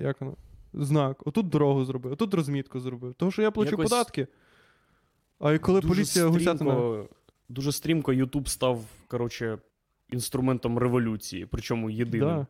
як 0.00 0.20
воно, 0.20 0.36
знак, 0.74 1.26
отут 1.26 1.48
дорогу 1.48 1.84
зроби, 1.84 2.10
отут 2.10 2.34
розмітку 2.34 2.80
зроби. 2.80 3.12
Тому 3.16 3.30
що 3.30 3.42
я 3.42 3.50
плачу 3.50 3.70
Якось 3.70 3.90
податки. 3.90 4.26
А 5.38 5.52
і 5.52 5.58
коли 5.58 5.80
Дуже 5.80 5.94
поліція 5.94 6.26
гусятина. 6.26 7.04
Дуже 7.48 7.72
стрімко 7.72 8.12
YouTube 8.12 8.46
став, 8.48 8.84
коротше, 9.08 9.58
інструментом 10.12 10.78
революції, 10.78 11.46
причому 11.46 11.90
єдиним. 11.90 12.28
Да. 12.28 12.46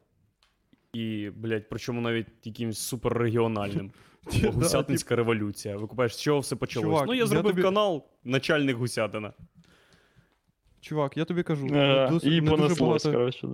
І, 0.93 1.31
блядь, 1.37 1.69
причому 1.69 2.01
навіть 2.01 2.27
якимось 2.45 2.79
суперрегіональним. 2.79 3.91
Гусятинська 4.53 5.17
революція. 5.17 5.77
Викупаєш, 5.77 6.15
з 6.17 6.21
чого 6.21 6.41
все 6.41 6.57
почалось? 6.57 6.87
Чувак, 6.87 7.07
ну, 7.07 7.15
я 7.15 7.21
я 7.21 7.27
зробив 7.27 7.53
тобі- 7.53 7.63
канал 7.63 8.05
Начальник 8.25 8.77
Гусятина. 8.77 9.33
Чувак, 10.81 11.17
я 11.17 11.25
тобі 11.25 11.43
кажу, 11.43 11.67
Е, 11.67 11.71
дос- 12.11 12.25
І 12.27 12.41
не, 12.41 12.41
дуже 12.41 12.57
понеслось, 12.57 12.81
багато, 13.05 13.13
коротше. 13.13 13.49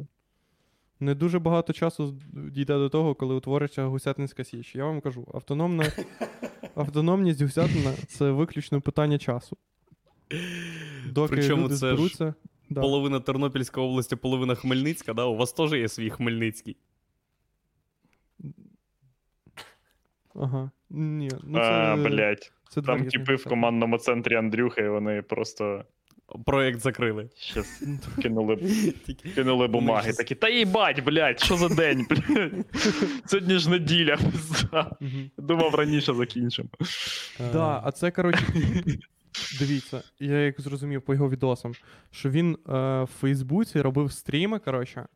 Не 1.03 1.15
дуже 1.15 1.39
багато 1.39 1.73
часу 1.73 2.15
дійде 2.33 2.75
до 2.75 2.89
того, 2.89 3.15
коли 3.15 3.35
утвориться 3.35 3.85
Гусятинська 3.85 4.45
Січ. 4.45 4.75
Я 4.75 4.85
вам 4.85 5.01
кажу, 5.01 5.27
автономна, 5.35 5.85
автономність 6.75 7.43
Гусятина 7.43 7.93
це 8.09 8.31
виключно 8.31 8.81
питання 8.81 9.19
часу. 9.19 9.57
Доки 11.07 11.35
Причому 11.35 11.63
люди 11.63 11.75
це 11.75 11.97
ж. 11.97 12.33
Да. 12.71 12.81
Половина 12.81 13.21
Тернопільська 13.21 13.81
область, 13.81 14.17
половина 14.17 14.55
Хмельницька, 14.55 15.15
да? 15.15 15.25
У 15.25 15.37
вас 15.37 15.53
теж 15.53 15.73
є 15.73 15.89
свій 15.89 16.11
Хмельницький. 16.11 16.77
Ага. 20.35 20.71
Ні, 20.91 21.31
ну 21.43 21.59
це, 21.59 21.65
А, 21.65 21.97
блядь. 21.97 22.53
це 22.69 22.83
Там 22.83 23.05
типи 23.05 23.35
в 23.35 23.45
командному 23.45 23.99
центрі 23.99 24.35
Андрюхи, 24.35 24.89
вони 24.89 25.23
просто 25.23 25.85
Проєкт 26.47 26.81
закрили. 26.81 27.29
щас 27.39 27.83
кинули, 28.23 28.57
кинули 29.35 29.67
бумаги. 29.67 30.03
щас- 30.03 30.17
Такі, 30.17 30.35
та 30.35 30.49
їбать, 30.49 31.05
блядь, 31.05 31.41
що 31.41 31.57
за 31.57 31.69
день, 31.69 32.07
блядь. 32.11 32.53
Сьогодні 33.27 33.59
ж 33.59 33.71
неділя. 33.71 34.19
Думав, 35.39 35.75
раніше 35.75 36.15
закінчимо. 36.15 36.69
Да, 37.53 37.81
а 37.85 37.93
це, 37.93 38.11
коротше, 38.11 38.47
дивіться, 39.59 40.03
я 40.21 40.39
як 40.39 40.61
зрозумів 40.61 41.03
по 41.03 41.15
його 41.15 41.31
відосам, 41.31 41.73
що 42.11 42.31
він 42.31 42.53
е, 42.53 42.57
в 43.03 43.09
Фейсбуці 43.21 43.81
робив 43.81 44.13
стріми, 44.13 44.59
коротше, 44.59 45.07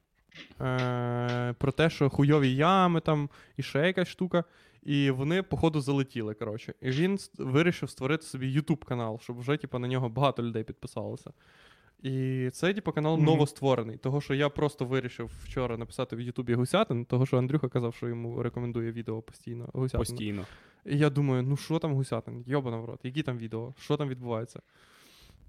е, 0.60 1.54
про 1.58 1.72
те, 1.72 1.90
що 1.90 2.10
хуйові 2.10 2.54
ями 2.54 3.00
там 3.00 3.28
і 3.56 3.62
ще 3.62 3.78
якась 3.86 4.08
штука. 4.08 4.44
І 4.87 5.11
вони, 5.11 5.43
походу, 5.43 5.80
залетіли, 5.80 6.34
коротше. 6.34 6.74
І 6.80 6.91
він 6.91 7.18
вирішив 7.39 7.91
створити 7.91 8.22
собі 8.22 8.61
YouTube 8.61 8.84
канал, 8.84 9.18
щоб 9.22 9.39
вже, 9.39 9.57
типу, 9.57 9.78
на 9.78 9.89
нього 9.89 10.09
багато 10.09 10.43
людей 10.43 10.64
підписалося. 10.64 11.30
І 12.03 12.49
цей, 12.53 12.74
типу, 12.74 12.93
канал 12.93 13.16
Мгм. 13.16 13.24
новостворений. 13.24 13.97
Того, 13.97 14.20
що 14.20 14.34
я 14.34 14.49
просто 14.49 14.84
вирішив 14.84 15.30
вчора 15.45 15.76
написати 15.76 16.16
в 16.16 16.20
Ютубі 16.20 16.55
Гусятин, 16.55 17.05
того, 17.05 17.26
що 17.26 17.39
Андрюха 17.39 17.68
казав, 17.68 17.95
що 17.95 18.09
йому 18.09 18.43
рекомендує 18.43 18.93
відео 18.93 19.22
постійно. 19.22 19.68
Гусятина. 19.72 19.99
Постійно. 19.99 20.45
І 20.84 20.99
я 20.99 21.11
думаю, 21.11 21.43
ну 21.43 21.57
що 21.57 21.78
там 21.78 21.95
гусятин? 21.95 22.45
Йобана 22.47 22.76
в 22.76 22.84
рот, 22.84 23.01
які 23.03 23.22
там 23.22 23.39
відео? 23.39 23.74
Що 23.80 23.97
там 23.97 24.09
відбувається? 24.09 24.61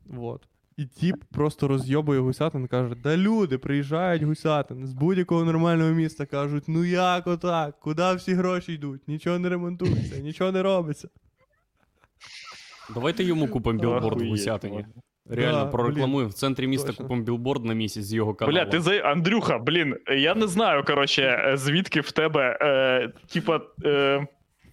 Вот. 0.05 0.47
І 0.77 0.85
тіп 0.85 1.15
просто 1.33 1.67
розйобує 1.67 2.19
гусятин, 2.19 2.67
каже: 2.67 2.95
Да 3.03 3.17
люди 3.17 3.57
приїжджають 3.57 4.23
гусятин 4.23 4.87
з 4.87 4.93
будь-якого 4.93 5.45
нормального 5.45 5.91
міста, 5.91 6.25
кажуть, 6.25 6.63
ну 6.67 6.85
як 6.85 7.27
отак? 7.27 7.79
Куди 7.79 8.13
всі 8.13 8.33
гроші 8.33 8.73
йдуть? 8.73 9.07
Нічого 9.07 9.39
не 9.39 9.49
ремонтується, 9.49 10.17
нічого 10.17 10.51
не 10.51 10.63
робиться. 10.63 11.09
Давайте 12.93 13.23
йому 13.23 13.47
купимо 13.47 13.79
білборд 13.79 14.21
в 14.21 14.27
Гусятині. 14.29 14.85
Реально, 15.29 15.59
Да, 15.59 15.65
прорекламуємо. 15.65 16.29
В 16.29 16.33
центрі 16.33 16.67
міста 16.67 16.87
точно. 16.87 17.05
купимо 17.05 17.21
білборд 17.23 17.65
на 17.65 17.73
місяць 17.73 18.03
з 18.05 18.13
його 18.13 18.33
каналу. 18.33 18.57
Бля, 18.57 18.65
ти 18.65 18.81
за 18.81 18.95
Андрюха, 18.97 19.57
блін, 19.59 19.95
я 20.17 20.35
не 20.35 20.47
знаю, 20.47 20.83
коротше, 20.83 21.21
е, 21.21 21.57
звідки 21.57 22.01
в 22.01 22.11
тебе, 22.11 22.57
е, 22.61 23.11
типа, 23.33 23.61
е, 23.85 24.27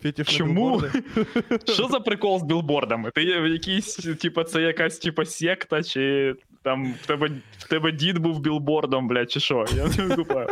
Фетиш 0.05 0.37
Чому? 0.37 0.83
що 1.65 1.89
за 1.89 2.01
прикол 2.01 2.39
з 2.39 2.43
білбордами? 2.43 3.11
Ти 3.15 3.41
в 3.41 4.17
типа, 4.17 4.45
це 4.45 4.63
якась 4.63 4.99
типа 4.99 5.25
секта, 5.25 5.83
чи 5.83 6.35
там 6.63 6.95
в 7.03 7.07
тебе, 7.07 7.31
в 7.59 7.69
тебе 7.69 7.93
дід 7.93 8.19
був 8.19 8.41
білбордом, 8.41 9.09
блядь, 9.09 9.31
чи 9.31 9.41
що? 9.41 9.65
Я 9.77 9.85
не 9.85 10.05
викупаю. 10.05 10.49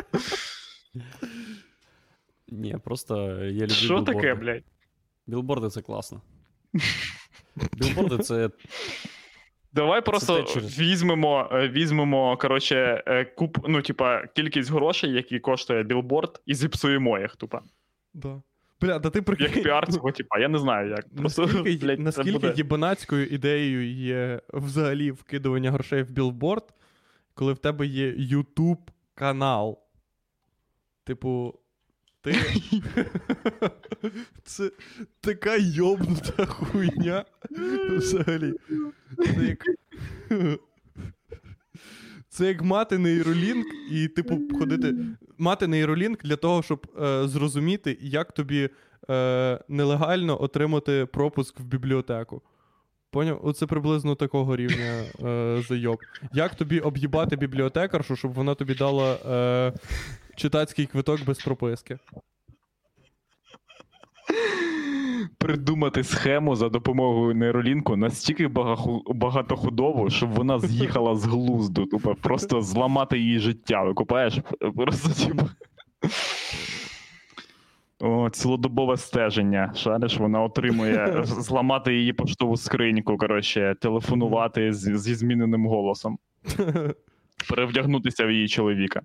Ні, 2.48 2.76
просто 2.84 3.44
я 3.44 3.62
люблю 3.62 3.68
Що 3.68 4.02
таке, 4.02 4.34
блядь? 4.34 4.64
Білборди 5.26 5.68
це 5.68 5.82
класно. 5.82 6.22
Білборди 7.72 8.18
це 8.18 8.50
Давай 9.72 10.04
просто 10.04 10.42
те 10.42 10.52
через- 10.52 10.78
візьмемо, 10.78 11.48
е, 11.52 11.68
візьмемо, 11.68 12.36
коротше, 12.36 13.02
е, 13.06 13.24
куп, 13.24 13.58
ну, 13.68 13.82
типа, 13.82 14.26
кількість 14.26 14.70
грошей, 14.70 15.12
які 15.12 15.38
коштує 15.38 15.82
білборд, 15.82 16.42
і 16.46 16.54
зіпсуємо 16.54 17.18
їх, 17.18 17.36
тупо. 17.36 17.62
Да. 18.14 18.42
Бля, 18.82 18.98
да 18.98 19.10
ти 19.10 19.22
прикинь. 19.22 19.50
Як 19.54 19.62
піар 19.62 19.92
цього, 19.92 20.12
типа, 20.12 20.38
я 20.38 20.48
не 20.48 20.58
знаю 20.58 20.90
як. 20.90 21.14
Просто, 21.16 21.42
Наскільки, 21.46 21.86
блядь, 21.86 22.00
наскільки 22.00 22.32
буде... 22.32 22.54
єбанацькою 22.56 23.26
ідеєю 23.26 23.92
є 23.92 24.40
взагалі 24.52 25.10
вкидування 25.10 25.70
грошей 25.70 26.02
в 26.02 26.10
білборд, 26.10 26.64
коли 27.34 27.52
в 27.52 27.58
тебе 27.58 27.86
є 27.86 28.12
YouTube 28.12 28.78
канал. 29.14 29.78
Типу, 31.04 31.58
ти. 32.20 32.34
Це 34.44 34.70
така 35.20 35.56
йобнута 35.56 36.46
хуйня. 36.46 37.24
Взагалі. 37.90 38.54
Це 39.24 39.44
як. 39.44 39.64
Це 42.32 42.46
як 42.46 42.62
мати 42.62 42.98
нейролінк 42.98 43.66
і, 43.90 44.08
типу, 44.08 44.40
ходити. 44.58 44.94
Мати 45.38 45.66
нейролінк 45.66 46.22
для 46.22 46.36
того, 46.36 46.62
щоб 46.62 46.86
е, 47.02 47.28
зрозуміти, 47.28 47.98
як 48.00 48.32
тобі 48.32 48.68
е, 49.10 49.60
нелегально 49.68 50.42
отримати 50.42 51.06
пропуск 51.06 51.60
в 51.60 51.64
бібліотеку. 51.64 52.42
Поняв? 53.10 53.40
Оце 53.42 53.66
приблизно 53.66 54.14
такого 54.14 54.56
рівня 54.56 55.04
е, 55.24 55.62
зайоб. 55.68 55.98
Як 56.32 56.54
тобі 56.54 56.80
об'їбати 56.80 57.36
бібліотекаршу, 57.36 58.16
щоб 58.16 58.32
вона 58.32 58.54
тобі 58.54 58.74
дала 58.74 59.14
е, 59.14 59.72
читацький 60.36 60.86
квиток 60.86 61.24
без 61.24 61.38
прописки? 61.38 61.98
Придумати 65.42 66.04
схему 66.04 66.56
за 66.56 66.68
допомогою 66.68 67.34
нейролінку 67.34 67.96
настільки 67.96 68.48
багатоходову, 69.06 70.10
щоб 70.10 70.30
вона 70.30 70.58
з'їхала 70.58 71.14
з 71.16 71.24
глузду. 71.24 71.86
Тупо 71.86 72.14
просто 72.14 72.60
зламати 72.62 73.18
її 73.18 73.38
життя. 73.38 73.82
Викупаєш? 73.82 74.38
Просто 74.76 75.26
типу. 75.26 75.44
О, 78.00 78.30
цілодобове 78.30 78.96
стеження. 78.96 79.72
Шариш, 79.74 80.18
вона 80.18 80.42
отримує 80.42 81.22
зламати 81.24 81.94
її 81.94 82.12
поштову 82.12 82.56
скриньку, 82.56 83.16
коротше, 83.16 83.74
телефонувати 83.80 84.72
з- 84.72 84.98
зі 84.98 85.14
зміненим 85.14 85.66
голосом, 85.66 86.18
перевдягнутися 87.48 88.26
в 88.26 88.30
її 88.30 88.48
чоловіка. 88.48 89.02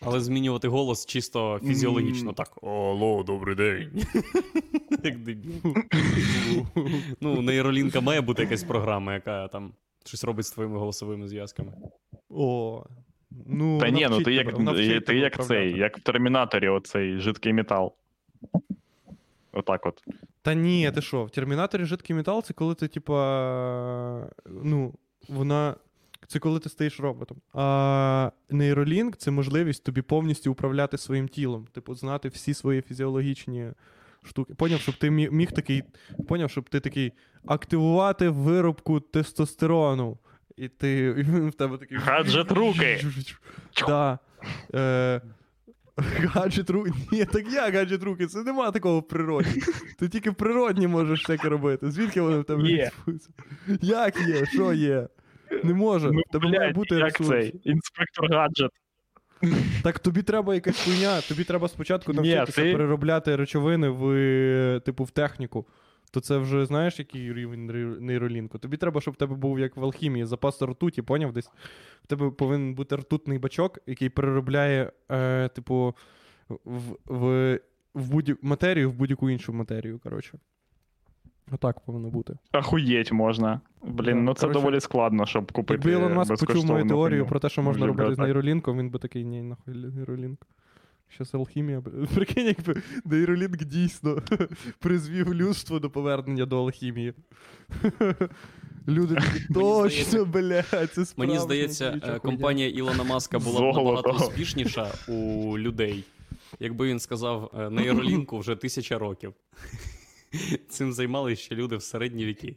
Але 0.00 0.20
змінювати 0.20 0.68
голос 0.68 1.06
чисто 1.06 1.60
фізіологічно 1.64 2.32
так. 2.32 2.58
Алло, 2.62 3.22
добрий 3.22 3.56
день. 3.56 4.04
Як 5.04 5.18
дебіл. 5.18 5.52
Ну, 7.20 7.42
нейролінка 7.42 8.00
має 8.00 8.20
бути 8.20 8.42
якась 8.42 8.64
програма, 8.64 9.14
яка 9.14 9.48
там 9.48 9.72
щось 10.04 10.24
робить 10.24 10.46
з 10.46 10.50
твоїми 10.50 10.78
голосовими 10.78 11.28
зв'язками. 11.28 11.72
О. 12.30 12.84
Ну, 13.46 13.78
Та 13.78 13.90
ні, 13.90 14.06
ну 14.10 14.22
ти 14.22 14.34
як, 14.34 15.04
ти 15.06 15.16
як 15.16 15.46
цей, 15.46 15.78
як 15.78 15.98
в 15.98 16.00
Термінаторі, 16.00 16.68
оцей 16.68 17.18
жидкий 17.18 17.52
метал. 17.52 17.92
Отак 19.52 19.86
от. 19.86 20.02
Та 20.42 20.54
ні, 20.54 20.90
ти 20.94 21.02
що, 21.02 21.24
в 21.24 21.30
Термінаторі 21.30 21.84
жидкий 21.84 22.16
метал 22.16 22.42
це 22.42 22.54
коли 22.54 22.74
ти, 22.74 22.88
типа. 22.88 24.30
Ну, 24.62 24.94
вона. 25.28 25.74
Це 26.28 26.38
коли 26.38 26.60
ти 26.60 26.68
стаєш 26.68 27.00
роботом. 27.00 27.38
А 27.52 28.30
нейролінк 28.50 29.16
це 29.16 29.30
можливість 29.30 29.84
тобі 29.84 30.02
повністю 30.02 30.52
управляти 30.52 30.98
своїм 30.98 31.28
тілом. 31.28 31.66
Типу, 31.72 31.94
знати 31.94 32.28
всі 32.28 32.54
свої 32.54 32.82
фізіологічні 32.82 33.72
штуки. 34.22 34.54
Поняв, 34.54 34.80
щоб 34.80 34.94
ти 34.94 35.10
міг 35.10 35.52
такий. 35.52 35.82
Поняв, 36.28 36.50
щоб 36.50 36.68
ти 36.68 36.80
такий 36.80 37.12
активувати 37.46 38.28
виробку 38.28 39.00
тестостерону. 39.00 40.18
І 40.56 40.68
ти 40.68 40.98
і 41.18 41.22
в 41.48 41.52
тебе 41.52 41.78
такий. 41.78 41.98
Гаджет 41.98 42.52
руки. 42.52 43.00
Да. 43.86 44.18
Е, 44.74 45.20
гаджет 46.24 46.70
руки. 46.70 46.92
Ні, 47.12 47.24
так 47.24 47.52
я 47.52 47.70
гаджет 47.70 48.02
руки. 48.02 48.26
Це 48.26 48.42
нема 48.42 48.70
такого 48.70 48.98
в 48.98 49.08
природі. 49.08 49.62
Ти 49.98 50.08
тільки 50.08 50.30
в 50.30 50.34
природні 50.34 50.86
можеш 50.86 51.22
таке 51.22 51.48
робити. 51.48 51.90
Звідки 51.90 52.20
вони 52.20 52.38
в 52.38 52.44
тебе 52.44 52.68
Є. 52.68 52.90
Як 53.82 54.28
є? 54.28 54.46
Що 54.46 54.72
є? 54.72 55.08
Не 55.64 55.74
може. 55.74 56.10
Ну, 56.12 56.22
тебе 56.32 56.50
має 56.50 56.72
бути 56.72 56.94
як 56.94 57.04
ресурс. 57.04 57.28
цей? 57.28 57.60
Інспектор 57.64 58.30
гаджет. 58.32 58.70
Так 59.82 59.98
тобі 59.98 60.22
треба 60.22 60.54
якась 60.54 60.84
хуйня, 60.84 61.20
тобі 61.20 61.44
треба 61.44 61.68
спочатку 61.68 62.12
навчитися 62.12 62.62
ти- 62.62 62.72
переробляти 62.72 63.36
речовини 63.36 63.88
в, 63.88 64.80
типу, 64.84 65.04
в 65.04 65.10
техніку. 65.10 65.66
То 66.10 66.20
це 66.20 66.38
вже 66.38 66.66
знаєш, 66.66 66.98
який 66.98 67.32
рівень 67.32 67.70
нейро- 67.70 68.00
нейролінку? 68.00 68.58
Тобі 68.58 68.76
треба, 68.76 69.00
щоб 69.00 69.14
в 69.14 69.16
тебе 69.16 69.34
був 69.36 69.58
як 69.58 69.76
в 69.76 69.84
алхімії, 69.84 70.24
запас 70.24 70.62
ртуті, 70.62 71.02
поняв 71.02 71.32
десь. 71.32 71.50
В 72.02 72.06
тебе 72.06 72.30
повинен 72.30 72.74
бути 72.74 72.96
ртутний 72.96 73.38
бачок, 73.38 73.78
який 73.86 74.08
переробляє, 74.08 74.92
е, 75.10 75.48
типу, 75.48 75.94
в, 76.48 76.96
в, 77.06 77.58
в 77.94 78.10
будь 78.10 78.38
матерію 78.42 78.90
в 78.90 78.94
будь-яку 78.94 79.30
іншу 79.30 79.52
матерію. 79.52 79.98
Коротше. 79.98 80.38
Отак 81.50 81.80
повинно 81.80 82.10
бути. 82.10 82.38
Ахуєть 82.52 83.12
можна. 83.12 83.60
Блін, 83.82 84.24
ну 84.24 84.34
це 84.34 84.40
коротше, 84.40 84.60
доволі 84.60 84.80
складно, 84.80 85.26
щоб 85.26 85.52
купити. 85.52 85.88
Якби 85.88 86.02
Ілон 86.02 86.14
Маск 86.14 86.46
почув 86.46 86.64
мою 86.66 86.86
теорію 86.88 87.26
про 87.26 87.40
те, 87.40 87.48
що 87.48 87.62
можна 87.62 87.86
робити 87.86 88.14
з 88.14 88.18
нейролінком, 88.18 88.78
він 88.78 88.90
би 88.90 88.98
такий, 88.98 89.24
ні, 89.24 89.42
нахуй 89.42 89.74
нейролінк. 89.74 90.46
Щас 91.08 91.34
алхімія. 91.34 91.82
Прикинь, 92.14 92.46
якби 92.46 92.82
нейролінк 93.04 93.64
дійсно 93.64 94.22
призвів 94.78 95.34
людство 95.34 95.78
до 95.78 95.90
повернення 95.90 96.46
до 96.46 96.58
алхімії. 96.64 97.14
Люди 98.88 99.14
такі, 99.14 99.54
точно, 99.54 100.24
блядь, 100.24 100.64
це 100.92 101.06
справді. 101.06 101.14
Мені 101.16 101.38
здається, 101.38 102.00
е, 102.04 102.18
компанія 102.18 102.68
Ілона 102.68 103.04
Маска 103.04 103.38
була 103.38 103.60
б 103.60 103.76
набагато 103.76 104.10
успішніша 104.10 104.92
у 105.08 105.58
людей, 105.58 106.04
якби 106.60 106.88
він 106.88 107.00
сказав 107.00 107.50
е, 107.58 107.70
нейролінку 107.70 108.38
вже 108.38 108.56
тисяча 108.56 108.98
років. 108.98 109.34
Цим 110.68 110.92
займалися 110.92 111.42
ще 111.42 111.54
люди 111.54 111.76
в 111.76 111.82
середні 111.82 112.24
віки. 112.24 112.56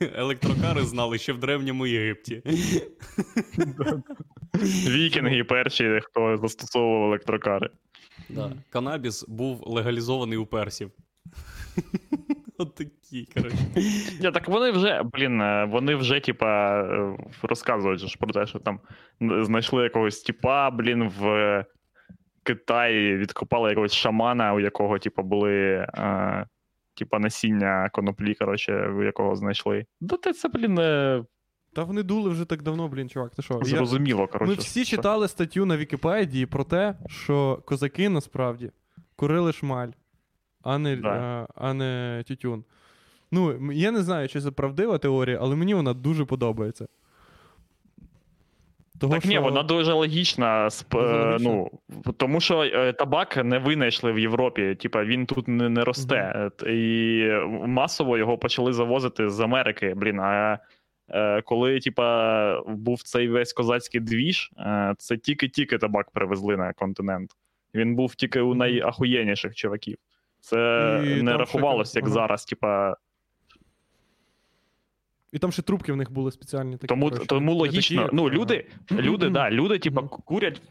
Електрокари 0.00 0.82
знали 0.82 1.18
ще 1.18 1.32
в 1.32 1.38
древньому 1.38 1.86
Єгипті. 1.86 2.42
Вікінги 4.88 5.44
перші, 5.44 6.00
хто 6.02 6.36
застосовував 6.36 7.08
електрокари. 7.08 7.70
Да. 8.28 8.52
Канабіс 8.70 9.24
був 9.28 9.62
легалізований 9.66 10.38
у 10.38 10.46
персів. 10.46 10.90
От 12.58 12.74
такі, 12.74 13.28
коротше. 13.34 13.56
Ні, 14.20 14.30
так 14.30 14.48
вони 14.48 14.70
вже, 14.70 15.02
блін, 15.02 15.40
е, 15.40 15.64
вони 15.64 15.94
вже, 15.94 16.20
типа, 16.20 16.80
е, 16.82 17.16
розказують 17.42 18.00
ж 18.00 18.16
про 18.18 18.32
те, 18.32 18.46
що 18.46 18.58
там 18.58 18.80
знайшли 19.20 19.82
якогось 19.82 20.22
типа, 20.22 20.70
блін, 20.70 21.12
в 21.18 21.64
Китаї 22.48 23.16
відкопали 23.16 23.68
якогось 23.68 23.92
шамана, 23.92 24.54
у 24.54 24.60
якого, 24.60 24.98
типа, 24.98 25.22
були. 25.22 25.52
Е, 25.94 26.46
Типа 26.94 27.18
насіння 27.18 27.88
коноплі, 27.92 28.34
коротше, 28.34 28.88
у 28.88 29.02
якого 29.02 29.36
знайшли. 29.36 29.86
Да 30.00 30.16
ти 30.16 30.32
це, 30.32 30.48
блін, 30.48 30.78
е, 30.78 31.24
Та 31.72 31.82
вони 31.84 32.02
дули 32.02 32.30
вже 32.30 32.44
так 32.44 32.62
давно, 32.62 32.88
блін, 32.88 33.08
чувак, 33.08 33.34
ти 33.34 33.42
що? 33.42 33.54
Я- 33.54 33.64
зрозуміло, 33.64 34.26
коротше. 34.26 34.50
Ми 34.50 34.54
всі 34.58 34.84
що- 34.84 34.96
читали 34.96 35.28
статтю 35.28 35.66
на 35.66 35.76
Вікіпедії 35.76 36.46
про 36.46 36.64
те, 36.64 36.94
що 37.08 37.62
козаки 37.64 38.08
насправді 38.08 38.70
курили 39.16 39.52
шмаль, 39.52 39.88
а 40.62 40.78
не, 40.78 40.96
Да. 40.96 41.08
а, 41.08 41.46
а 41.54 41.74
не 41.74 42.24
тютюн. 42.28 42.64
Ну, 43.32 43.72
я 43.72 43.90
не 43.90 44.02
знаю, 44.02 44.28
чи 44.28 44.40
це 44.40 44.50
правдива 44.50 44.98
теорія, 44.98 45.38
але 45.40 45.56
мені 45.56 45.74
вона 45.74 45.94
дуже 45.94 46.24
подобається. 46.24 46.86
Того, 49.00 49.14
Так 49.14 49.24
ні, 49.24 49.38
вона 49.38 49.62
дуже 49.62 49.92
логічна, 49.92 50.70
сп... 50.70 50.92
Дуже 50.92 51.34
е, 51.34 51.36
ну, 51.40 51.70
тому 52.16 52.40
що 52.40 52.62
е, 52.64 52.92
табак 52.92 53.36
не 53.44 53.58
винайшли 53.58 54.12
в 54.12 54.18
Європі, 54.18 54.74
типа 54.74 55.04
він 55.04 55.26
тут 55.26 55.48
не, 55.48 55.68
не 55.68 55.84
росте. 55.84 56.50
Т- 56.56 56.76
І 56.76 57.28
масово 57.66 58.18
його 58.18 58.38
почали 58.38 58.72
завозити 58.72 59.30
з 59.30 59.40
Америки. 59.40 59.94
Блін, 59.96 60.20
а 60.20 60.58
е, 61.08 61.42
коли 61.42 61.80
типа, 61.80 62.60
був 62.60 63.02
цей 63.02 63.28
весь 63.28 63.52
козацький 63.52 64.00
двіж, 64.00 64.50
це 64.98 65.16
тільки-тільки 65.16 65.78
табак 65.78 66.10
привезли 66.10 66.56
на 66.56 66.72
континент. 66.72 67.30
Він 67.74 67.94
був 67.94 68.14
тільки 68.14 68.40
у 68.40 68.54
найахуєнніших 68.54 69.54
чуваків. 69.54 69.96
Це 70.40 71.02
І 71.18 71.22
не 71.22 71.36
рахувалося, 71.36 71.98
як 71.98 72.04
ага. 72.04 72.14
зараз, 72.14 72.44
типа. 72.44 72.96
І 75.32 75.38
там 75.38 75.52
ще 75.52 75.62
трубки 75.62 75.92
в 75.92 75.96
них 75.96 76.12
були 76.12 76.32
спеціальні 76.32 76.72
такі. 76.72 76.86
Тому, 76.86 77.04
коротше, 77.08 77.26
тому 77.26 77.50
такі, 77.50 77.58
логічно. 77.60 78.02
як, 78.02 78.12
ну, 78.12 78.30
люди, 78.30 78.66
люди, 78.92 79.28
да, 79.28 79.50
люди, 79.50 79.78
типа, 79.78 80.02
курять 80.02 80.62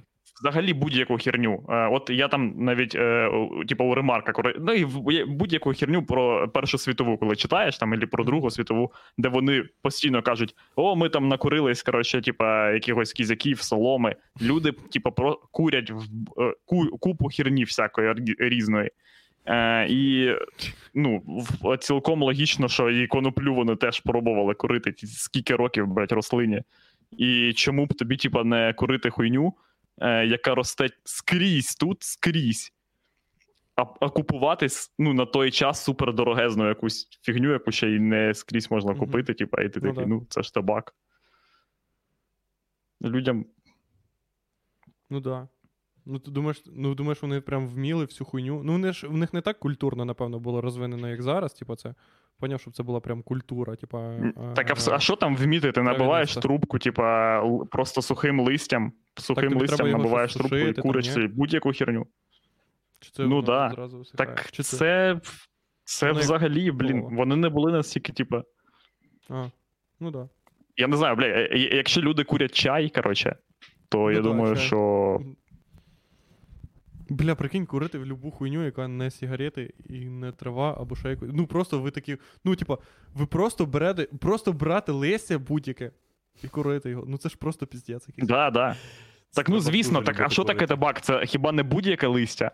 взагалі 0.42 0.74
будь-яку 0.74 1.18
херню. 1.18 1.66
Е, 1.70 1.88
от 1.92 2.10
я 2.10 2.28
там 2.28 2.54
навіть, 2.58 2.96
е, 2.96 3.30
типу, 3.68 3.84
у 3.84 3.96
ремарках, 3.96 4.36
ну 4.60 4.74
і 4.74 4.86
будь-яку 5.26 5.74
херню 5.74 6.04
про 6.06 6.48
Першу 6.50 6.78
світову, 6.78 7.18
коли 7.18 7.36
читаєш 7.36 7.78
там, 7.78 7.94
або 7.94 8.08
про 8.08 8.24
Другу 8.24 8.52
світову, 8.52 8.92
де 9.18 9.30
вони 9.30 9.64
постійно 9.82 10.22
кажуть: 10.22 10.56
о, 10.76 10.96
ми 10.96 11.10
там 11.10 11.28
накурились, 11.28 11.84
коротше, 11.84 12.22
типа, 12.22 12.72
якихось 12.72 13.14
кізяків, 13.14 13.62
соломи. 13.62 14.16
Люди, 14.42 14.72
типа, 14.72 15.12
про 15.12 15.40
курять 15.52 15.92
в 15.92 16.02
е, 16.42 16.54
ку- 16.66 16.98
купу 16.98 17.30
херні 17.38 17.64
всякої 17.64 18.08
рі- 18.10 18.36
різної. 18.40 18.92
Е, 19.48 19.88
і 19.90 20.34
ну, 20.94 21.24
цілком 21.80 22.24
логічно, 22.24 22.68
що 22.68 22.90
і 22.90 23.08
коноплю 23.08 23.56
вони 23.56 23.76
теж 23.76 24.00
пробували 24.00 24.54
курити 24.54 24.94
скільки 25.08 25.56
років, 25.56 25.88
блядь, 25.88 26.12
рослині. 26.12 26.64
І 27.12 27.54
чому 27.54 27.86
б 27.86 27.94
тобі, 27.94 28.18
типа, 28.18 28.44
не 28.44 28.74
курити 28.74 29.10
хуйню, 29.10 29.54
е, 30.02 30.26
яка 30.26 30.56
росте 30.56 30.90
скрізь 31.04 31.76
тут, 31.76 32.04
скрізь. 32.04 32.74
А, 33.76 33.86
а 34.00 34.10
купувати 34.10 34.68
ну, 35.00 35.14
на 35.14 35.26
той 35.26 35.52
час 35.52 35.84
супердорогезну 35.84 36.68
якусь 36.68 37.20
фігню, 37.22 37.52
яку 37.52 37.72
ще 37.72 37.90
й 37.90 38.00
не 38.00 38.34
скрізь 38.34 38.72
можна 38.72 38.96
купити, 38.96 39.34
типа, 39.34 39.62
і 39.62 39.70
ти 39.70 39.80
Ну 39.84 39.90
такий, 39.90 40.04
да. 40.04 40.10
ну, 40.10 40.26
це 40.30 40.44
ж 40.44 40.54
табак. 40.54 40.96
Людям 43.02 43.46
Ну 45.10 45.20
да. 45.20 45.48
Ну 46.10 46.20
ти 46.20 46.32
думаєш, 46.32 46.64
ну 46.76 46.96
думаєш, 46.96 47.22
вони 47.22 47.42
прям 47.42 47.68
вміли 47.68 48.06
всю 48.06 48.28
хуйню. 48.28 48.62
Ну, 48.64 48.72
вони 48.72 48.94
ж 48.94 49.08
в 49.08 49.18
них 49.18 49.34
не 49.34 49.42
так 49.42 49.60
культурно, 49.60 50.06
напевно, 50.06 50.40
було 50.40 50.62
розвинено, 50.62 51.10
як 51.10 51.22
зараз. 51.22 51.54
Типу, 51.54 51.76
це. 51.76 51.94
Поняв, 52.40 52.62
щоб 52.62 52.74
це 52.74 52.84
була 52.84 53.00
прям 53.00 53.22
культура. 53.22 53.76
Типа, 53.76 54.00
е, 54.12 54.34
Так, 54.56 54.72
а, 54.72 54.74
вс- 54.74 54.94
а 54.94 55.00
що 55.00 55.16
там 55.16 55.36
вміти? 55.36 55.72
Ти 55.72 55.82
набиваєш 55.82 56.34
трубку, 56.36 56.80
типа, 56.80 57.42
просто 57.72 58.02
сухим 58.02 58.40
листям, 58.40 58.92
сухим 59.16 59.50
треба 59.50 59.62
листям 59.62 59.92
набиваєш 59.92 60.34
трубку 60.34 60.56
і 60.56 60.60
сушити, 60.60 60.74
там, 60.74 60.82
куриш 60.82 61.14
собі 61.14 61.28
будь-яку 61.28 61.74
херню. 61.74 62.08
Чи 63.00 63.12
це 63.12 63.24
ну 63.24 63.42
да. 63.42 63.72
зразу 63.76 63.98
висихає? 63.98 64.28
Так 64.36 64.52
Чи 64.52 64.64
це, 64.64 65.20
це 65.84 66.08
як 66.08 66.16
взагалі, 66.16 66.72
блін, 66.72 67.00
слово. 67.00 67.16
вони 67.16 67.36
не 67.36 67.50
були 67.50 67.72
настільки, 67.72 68.14
типа. 68.14 68.44
А, 69.30 69.46
ну 70.00 70.12
да. 70.12 70.30
Я 70.78 70.88
не 70.88 70.98
знаю, 70.98 71.16
бля, 71.16 71.26
е- 71.26 71.50
е- 71.52 71.76
якщо 71.76 72.02
люди 72.02 72.24
курять 72.24 72.56
чай, 72.56 72.90
коротше, 72.90 73.36
то 73.90 73.98
Ну 73.98 74.12
я 74.12 74.22
да, 74.22 74.24
думаю, 74.24 74.56
чай. 74.56 74.66
що. 74.66 75.20
Бля, 77.10 77.36
прикинь, 77.36 77.66
курити 77.66 77.98
в 77.98 78.06
любу 78.06 78.32
хуйню, 78.32 78.66
яка 78.66 78.88
не 78.88 79.12
сигарети 79.12 79.74
і 79.90 80.00
не 80.06 80.32
трава, 80.32 80.78
або 80.80 80.96
ще 80.96 81.10
якось. 81.10 81.30
Ну 81.34 81.48
просто 81.48 81.80
ви 81.80 81.92
такі. 81.92 82.18
Ну, 82.46 82.56
типа, 82.56 82.78
ви 83.14 83.26
просто 83.26 83.66
берете, 83.66 84.04
просто 84.04 84.54
брати 84.54 84.92
листя 84.92 85.40
будь-яке 85.40 85.92
і 86.44 86.48
курити 86.48 86.90
його. 86.90 87.04
Ну 87.08 87.18
це 87.18 87.30
ж 87.30 87.38
просто 87.38 87.68
піздець 87.68 88.08
якийсь. 88.08 88.28
Да, 88.28 88.50
да. 88.50 88.76
Так, 89.34 89.50
ну 89.50 89.60
звісно, 89.60 90.02
так, 90.02 90.20
а 90.20 90.30
що 90.30 90.44
таке 90.44 90.68
табак? 90.68 91.02
Це 91.02 91.26
хіба 91.26 91.52
не 91.52 91.64
будь-яке 91.64 92.08
листя? 92.08 92.52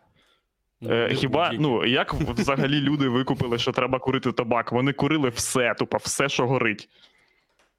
Ну, 0.81 0.93
Е, 0.93 1.13
хіба, 1.13 1.51
ну, 1.53 1.85
як 1.85 2.13
взагалі 2.13 2.81
люди 2.81 3.07
викупили, 3.07 3.57
що 3.57 3.71
треба 3.71 3.99
курити 3.99 4.31
табак? 4.31 4.71
Вони 4.71 4.93
курили 4.93 5.29
все, 5.29 5.73
тупо, 5.73 5.97
все, 5.97 6.29
що 6.29 6.47
горить. 6.47 6.89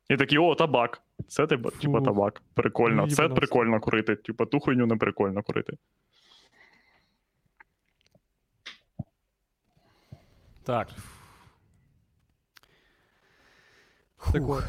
І 0.08 0.16
такі, 0.16 0.38
о, 0.38 0.54
табак. 0.54 1.02
Це 1.28 1.46
типа, 1.46 1.70
типа 1.70 2.00
табак. 2.00 2.42
Прикольно. 2.54 3.06
Ну, 3.06 3.14
Це 3.14 3.28
прикольно 3.28 3.80
курити. 3.80 4.16
Типа, 4.16 4.46
ту 4.46 4.60
хуйню 4.60 4.86
не 4.86 4.96
прикольно 4.96 5.42
курити. 5.42 5.76
Так. 10.64 10.88
Так 14.32 14.42
Фух. 14.42 14.64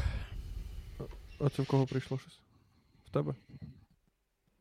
А 1.39 1.49
це 1.49 1.61
в 1.61 1.67
кого 1.67 1.85
прийшло 1.85 2.17
щось? 2.17 2.39
В 3.05 3.09
тебе? 3.09 3.35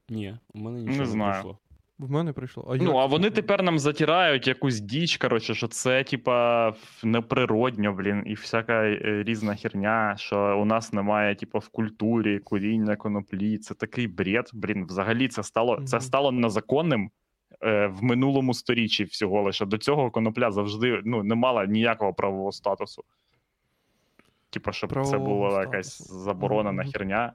Ні, 0.09 0.39
у 0.55 0.59
мене 0.59 0.79
нічого 0.79 0.99
не, 0.99 1.07
знаю. 1.07 1.33
прийшло. 1.33 1.59
В 1.99 2.11
мене 2.11 2.33
прийшло. 2.33 2.67
А 2.71 2.77
Ну, 2.77 2.85
як 2.85 2.95
а 2.95 3.07
вони 3.07 3.31
тепер 3.31 3.63
нам 3.63 3.79
затирають 3.79 4.47
якусь 4.47 4.81
діч, 4.81 5.17
коротше, 5.17 5.55
що 5.55 5.69
це, 5.69 6.05
типа, 6.05 6.73
неприродньо, 7.03 7.93
блін, 7.93 8.23
і 8.27 8.35
всяка 8.35 8.85
е, 8.85 9.23
різна 9.27 9.57
херня, 9.57 10.15
що 10.19 10.59
у 10.61 10.65
нас 10.65 10.93
немає, 10.93 11.35
типа, 11.35 11.59
в 11.59 11.69
культурі 11.69 12.39
куріння 12.39 12.97
коноплі. 12.97 13.59
Це 13.59 13.75
такий 13.75 14.07
бред. 14.07 14.51
Блін, 14.53 14.87
взагалі 14.87 15.29
це 15.29 15.43
стало, 15.43 15.83
це 15.85 16.01
стало 16.01 16.33
незаконним 16.33 17.11
в 17.61 17.99
минулому 18.01 18.55
сторіччі 18.55 19.05
всього 19.05 19.43
лише. 19.43 19.67
До 19.67 19.79
цього 19.79 20.11
конопля 20.11 20.51
завжди 20.51 21.01
ну, 21.05 21.23
не 21.23 21.35
мала 21.35 21.67
ніякого 21.67 22.15
правового 22.15 22.53
статусу. 22.53 23.05
Типа, 24.51 24.73
щоб 24.73 24.91
це 24.91 24.95
Правового 24.95 25.49
була 25.49 25.61
якась 25.61 25.95
статусу. 25.95 26.19
заборонена 26.19 26.83
Мгм. 26.83 26.93
херня. 26.93 27.33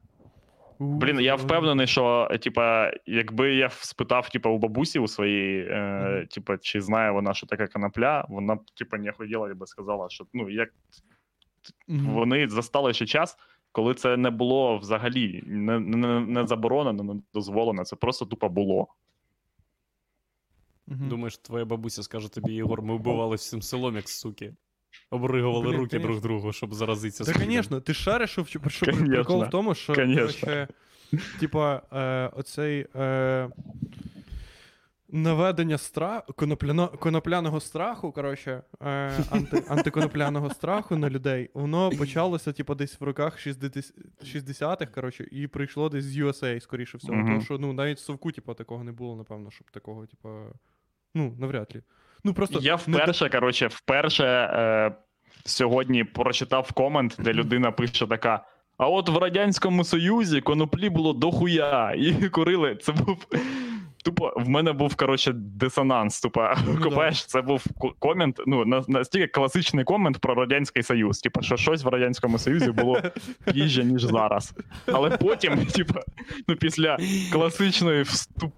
Блін, 0.80 1.20
я 1.20 1.36
впевнений, 1.36 1.88
що 1.88 2.30
типа, 2.41 2.91
якби 3.05 3.55
я 3.55 3.70
спитав, 3.70 4.30
типа, 4.30 4.49
у 4.49 4.57
бабусі 4.57 4.99
у 4.99 5.07
своєї, 5.07 5.67
е, 5.70 6.28
типа, 6.32 6.57
чи 6.57 6.82
знає 6.82 7.11
вона, 7.11 7.34
що 7.34 7.47
таке 7.47 7.67
конопля, 7.67 8.26
вона 8.30 8.55
б 8.55 8.59
типа 8.74 8.97
не 8.97 9.11
ходила 9.11 9.51
і 9.51 9.53
би 9.53 9.67
сказала, 9.67 10.09
що 10.09 10.26
ну 10.34 10.49
як 10.49 10.70
вони 11.88 12.49
застали 12.49 12.93
ще 12.93 13.05
час, 13.05 13.38
коли 13.72 13.93
це 13.93 14.17
не 14.17 14.30
було 14.30 14.78
взагалі 14.78 15.43
не, 15.45 15.80
не, 15.80 16.20
не 16.20 16.47
заборонено, 16.47 17.03
не 17.03 17.22
дозволено. 17.34 17.84
Це 17.84 17.95
просто 17.95 18.26
тупо 18.26 18.49
було. 18.49 18.88
Мгм. 20.89 21.09
Думаєш, 21.09 21.37
твоя 21.37 21.65
бабуся 21.65 22.03
скаже 22.03 22.31
тобі, 22.31 22.53
Єгор, 22.53 22.81
ми 22.81 22.95
вбивали 22.95 23.35
всім 23.35 23.61
селом, 23.61 23.95
як 23.95 24.09
суки. 24.09 24.53
Обригували 25.11 25.67
Блін, 25.67 25.77
руки 25.77 25.89
конечно. 25.89 26.07
друг 26.07 26.21
другу, 26.21 26.53
щоб 26.53 26.73
заразитися 26.73 27.33
Та, 27.33 27.39
звісно, 27.39 27.81
ти 27.81 27.93
шариш, 27.93 28.29
що, 28.29 28.45
що, 28.67 28.85
прикол 28.85 29.43
в 29.43 29.49
тому, 29.49 29.75
що 29.75 29.95
конечно. 29.95 30.25
коротше, 30.25 30.67
типа, 31.39 31.81
е, 31.91 32.27
оцей 32.35 32.87
е, 32.95 33.49
наведення 35.09 35.77
стра... 35.77 36.23
конопляно... 36.35 36.87
конопляного 36.87 37.59
страху, 37.59 38.11
коротше, 38.11 38.63
е, 38.81 39.23
анти... 39.29 39.63
антиконопляного 39.67 40.49
страху 40.49 40.95
на 40.95 41.09
людей, 41.09 41.49
воно 41.53 41.89
почалося, 41.89 42.53
типа, 42.53 42.75
десь 42.75 43.01
в 43.01 43.03
роках 43.03 43.39
60... 43.39 43.93
60-х, 44.23 44.85
коротше, 44.85 45.27
і 45.31 45.47
прийшло 45.47 45.89
десь 45.89 46.05
з 46.05 46.17
USA, 46.17 46.59
скоріше 46.59 46.97
всього. 46.97 47.17
Мгм. 47.17 47.27
Тому 47.27 47.41
що 47.41 47.57
ну, 47.57 47.73
навіть 47.73 47.97
в 47.97 48.01
совку, 48.01 48.31
типа, 48.31 48.53
такого 48.53 48.83
не 48.83 48.91
було, 48.91 49.15
напевно, 49.15 49.51
щоб 49.51 49.71
такого, 49.71 50.05
типа. 50.05 50.51
Ну, 51.16 51.36
навряд 51.39 51.76
ли. 51.76 51.82
Ну, 52.24 52.34
просто 52.34 52.60
Я 52.62 52.80
не 52.88 52.97
вперше, 52.97 53.30
коротше, 53.30 53.68
вперше 53.68 54.26
е, 54.26 54.91
сьогодні 55.45 56.03
прочитав 56.03 56.72
комент, 56.72 57.16
де 57.20 57.34
людина 57.34 57.72
пише 57.72 58.07
така. 58.07 58.45
А 58.78 58.88
от 58.88 59.10
в 59.10 59.18
Радянському 59.18 59.84
Союзі 59.84 60.41
коноплі 60.41 60.89
було 60.89 61.14
дохуя, 61.14 61.93
і 61.97 62.30
курили. 62.30 62.76
Це 62.76 62.91
був. 62.91 63.26
Тупо 64.03 64.34
в 64.36 64.49
мене 64.49 64.74
був 64.74 64.95
коротше 64.95 65.32
дисонанс. 65.36 66.22
Тупо 66.22 66.49
да. 66.95 67.12
це 67.12 67.41
був 67.41 67.66
комент. 67.99 68.41
Ну 68.47 68.84
настільки 68.88 69.28
класичний 69.28 69.86
комент 69.86 70.18
про 70.18 70.36
Радянський 70.36 70.84
Союз. 70.84 71.20
Типа, 71.20 71.41
що 71.41 71.57
щось 71.57 71.84
в 71.84 71.88
Радянському 71.88 72.38
Союзі 72.38 72.72
було 72.72 73.01
пізже, 73.53 73.84
ніж 73.84 74.01
зараз. 74.01 74.53
Але 74.86 75.10
потім, 75.10 75.66
типа, 75.76 75.99
ну 76.47 76.55
після 76.55 76.97
класичної 77.32 78.01
вступ 78.01 78.53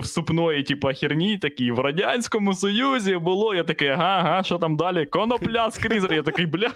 вступної, 0.00 0.62
типа, 0.62 0.92
херні, 0.92 1.38
такі 1.38 1.72
в 1.72 1.78
Радянському 1.78 2.54
Союзі 2.54 3.16
було. 3.16 3.54
Я 3.54 3.64
такий, 3.64 3.88
ага, 3.88 4.18
ага, 4.18 4.42
що 4.42 4.58
там 4.58 4.76
далі? 4.76 5.06
Конопля 5.06 5.70
скрізь. 5.70 6.06
Я 6.10 6.22
такий, 6.22 6.46
бля. 6.46 6.70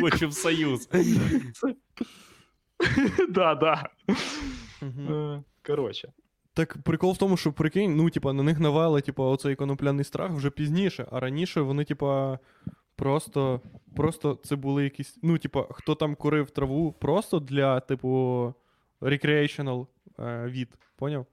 Хочу 0.00 0.28
в 0.28 0.32
союз. 0.34 0.88
Да, 3.28 3.54
да. 3.54 3.88
Е, 4.82 5.42
Коротше. 5.66 6.12
Так 6.54 6.76
прикол 6.82 7.12
в 7.12 7.18
тому, 7.18 7.36
що 7.36 7.52
прикинь, 7.52 7.96
ну, 7.96 8.10
типа, 8.10 8.32
на 8.32 8.42
них 8.42 8.60
навели, 8.60 9.00
типа, 9.00 9.24
оцей 9.24 9.54
конопляний 9.54 10.04
страх 10.04 10.32
вже 10.32 10.50
пізніше, 10.50 11.06
а 11.10 11.20
раніше 11.20 11.60
вони, 11.60 11.84
типа, 11.84 12.38
просто, 12.96 13.60
просто 13.96 14.38
це 14.44 14.56
були 14.56 14.84
якісь. 14.84 15.18
Ну, 15.22 15.38
типа, 15.38 15.66
хто 15.70 15.94
там 15.94 16.14
курив 16.14 16.50
траву 16.50 16.92
просто 16.92 17.40
для, 17.40 17.80
типу, 17.80 18.54
recreational 19.00 19.86
е, 20.18 20.46
від, 20.46 20.68
поняв? 20.96 21.26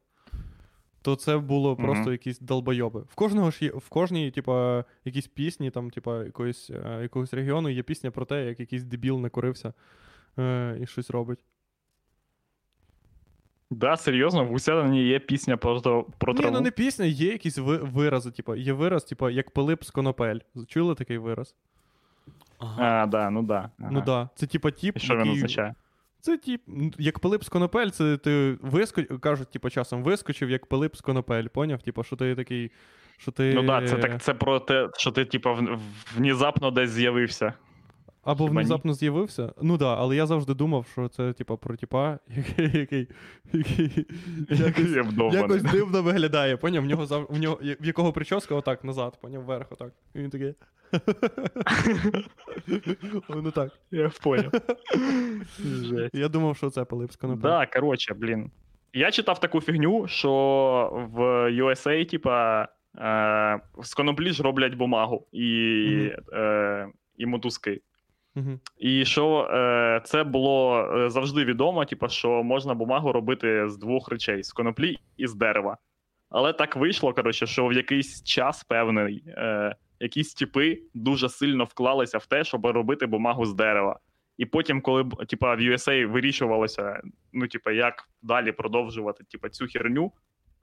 То 1.03 1.15
це 1.15 1.37
було 1.37 1.75
просто 1.75 2.11
якісь 2.11 2.39
долбойоби. 2.39 3.01
В 3.01 3.15
кожного 3.15 3.51
ж 3.51 3.65
є, 3.65 3.71
в 3.71 3.89
кожній, 3.89 4.31
типа, 4.31 4.85
якісь 5.05 5.27
пісні, 5.27 5.71
там, 5.71 5.89
типа, 5.89 6.23
якоїсь, 6.23 6.69
е, 6.69 6.99
якогось 7.01 7.33
регіону 7.33 7.69
є 7.69 7.83
пісня 7.83 8.11
про 8.11 8.25
те, 8.25 8.45
як 8.45 8.59
якийсь 8.59 8.83
дебіл 8.83 9.19
накурився 9.19 9.73
е, 10.39 10.77
і 10.81 10.85
щось 10.85 11.09
робить. 11.09 11.39
Да, 13.69 13.97
серйозно, 13.97 14.45
в 14.45 14.47
Гусянині 14.47 15.03
є 15.03 15.19
пісня 15.19 15.57
просто 15.57 16.05
про 16.17 16.33
Ні, 16.33 16.39
траву. 16.39 16.55
ну 16.55 16.61
не 16.61 16.71
пісня, 16.71 17.05
є 17.05 17.31
якісь 17.31 17.57
ви- 17.57 17.77
вирази, 17.77 18.31
типу, 18.31 18.55
є 18.55 18.73
вираз, 18.73 19.03
типу, 19.03 19.29
як 19.29 19.51
Пилип 19.51 19.83
з 19.83 19.91
конопель. 19.91 20.39
Чули 20.67 20.95
такий 20.95 21.17
вираз? 21.17 21.55
Ага. 22.57 23.03
А, 23.03 23.05
да, 23.05 23.29
ну 23.29 23.43
да. 23.43 23.69
Ага. 23.79 23.89
Ну 23.91 24.01
да. 24.01 24.29
Це 24.35 24.47
типа 24.47 24.71
тіп. 24.71 24.97
І 24.97 24.99
що 24.99 25.13
він 25.13 25.19
який... 25.19 25.33
означає? 25.33 25.75
Це 26.23 26.39
ну, 26.67 26.91
як 26.97 27.19
Пилип 27.19 27.43
з 27.43 27.49
конопель, 27.49 27.89
це 27.89 28.17
ти 28.17 28.57
виско... 28.61 29.03
кажуть, 29.19 29.51
типу, 29.51 29.69
часом 29.69 30.03
вискочив, 30.03 30.49
як 30.49 30.65
Пилип 30.65 30.95
з 30.95 31.01
конопель, 31.01 31.47
поняв? 31.47 31.81
Типу, 31.81 32.03
що 32.03 32.15
ти 32.15 32.35
такий. 32.35 32.71
Що 33.17 33.31
ти... 33.31 33.53
Ну 33.53 33.63
да, 33.63 33.87
це 33.87 33.95
так 33.95 34.21
це 34.21 34.33
про 34.33 34.59
те, 34.59 34.89
що 34.97 35.11
ти, 35.11 35.25
типа, 35.25 35.79
внезапно 36.15 36.71
десь 36.71 36.89
з'явився. 36.89 37.53
Або 38.23 38.43
Хіба 38.43 38.61
ні? 38.61 38.65
внезапно 38.65 38.93
з'явився. 38.93 39.53
Ну 39.61 39.73
так, 39.73 39.79
да, 39.79 39.95
але 39.95 40.15
я 40.15 40.25
завжди 40.25 40.53
думав, 40.53 40.85
що 40.91 41.07
це, 41.07 41.33
типа, 41.33 41.57
про 41.57 41.75
типа, 41.77 42.19
який, 42.27 42.79
який, 42.79 43.09
який 43.53 44.05
якось, 44.49 45.33
якось 45.33 45.63
дивно 45.63 46.01
виглядає. 46.01 46.57
Поняв? 46.57 46.83
В 46.83 46.87
нього 46.87 47.27
в 47.29 47.39
нього 47.39 47.59
в 47.61 47.85
якого 47.85 48.13
прическа 48.13 48.55
отак 48.55 48.83
назад, 48.83 49.21
поняв, 49.21 49.43
вверх, 49.43 49.71
отак. 49.71 49.91
І 50.15 50.19
він 50.19 50.29
такий. 50.29 50.53
Воно 53.27 53.51
так. 53.51 53.71
Я 53.91 54.11
понял. 54.23 54.51
Я 56.13 56.29
думав, 56.29 56.57
що 56.57 56.69
це 56.69 56.85
Пилип 56.85 57.11
з 57.11 57.15
конопля. 57.15 57.49
Да, 57.49 57.65
короче, 57.65 58.13
блін. 58.13 58.51
Я 58.93 59.11
читав 59.11 59.39
таку 59.39 59.61
фігню, 59.61 60.07
що 60.07 60.29
в 61.13 61.21
USA, 61.51 62.09
типа, 62.09 62.67
е, 62.97 63.59
з 63.83 63.93
коноплі 63.93 64.31
ж 64.31 64.43
роблять 64.43 64.73
бумагу 64.73 65.27
і, 65.31 66.11
е, 66.33 66.87
і 67.17 67.25
мотузки. 67.25 67.81
І 68.77 69.05
що 69.05 69.49
е, 69.51 70.01
це 70.05 70.23
було 70.23 70.87
е, 70.97 71.09
завжди 71.09 71.45
відомо, 71.45 71.85
типа, 71.85 72.09
що 72.09 72.43
можна 72.43 72.73
бумагу 72.73 73.11
робити 73.11 73.69
з 73.69 73.77
двох 73.77 74.09
речей: 74.09 74.43
з 74.43 74.53
коноплі 74.53 74.97
і 75.17 75.27
з 75.27 75.35
дерева. 75.35 75.77
Але 76.29 76.53
так 76.53 76.75
вийшло, 76.75 77.13
коротше, 77.13 77.47
що 77.47 77.67
в 77.67 77.73
якийсь 77.73 78.23
час 78.23 78.63
певний 78.63 79.23
е, 79.27 79.75
якісь 80.03 80.33
типи 80.33 80.81
дуже 80.93 81.29
сильно 81.29 81.63
вклалися 81.63 82.17
в 82.17 82.25
те, 82.25 82.43
щоб 82.43 82.65
робити 82.65 83.05
бумагу 83.05 83.45
з 83.45 83.53
дерева. 83.53 83.99
І 84.37 84.45
потім, 84.45 84.81
коли 84.81 85.03
б, 85.03 85.25
типа, 85.25 85.55
в 85.55 85.59
USA 85.59 86.05
вирішувалося, 86.05 87.01
ну, 87.33 87.47
типа, 87.47 87.71
як 87.71 88.09
далі 88.21 88.51
продовжувати 88.51 89.23
типа, 89.23 89.49
цю 89.49 89.67
херню, 89.67 90.11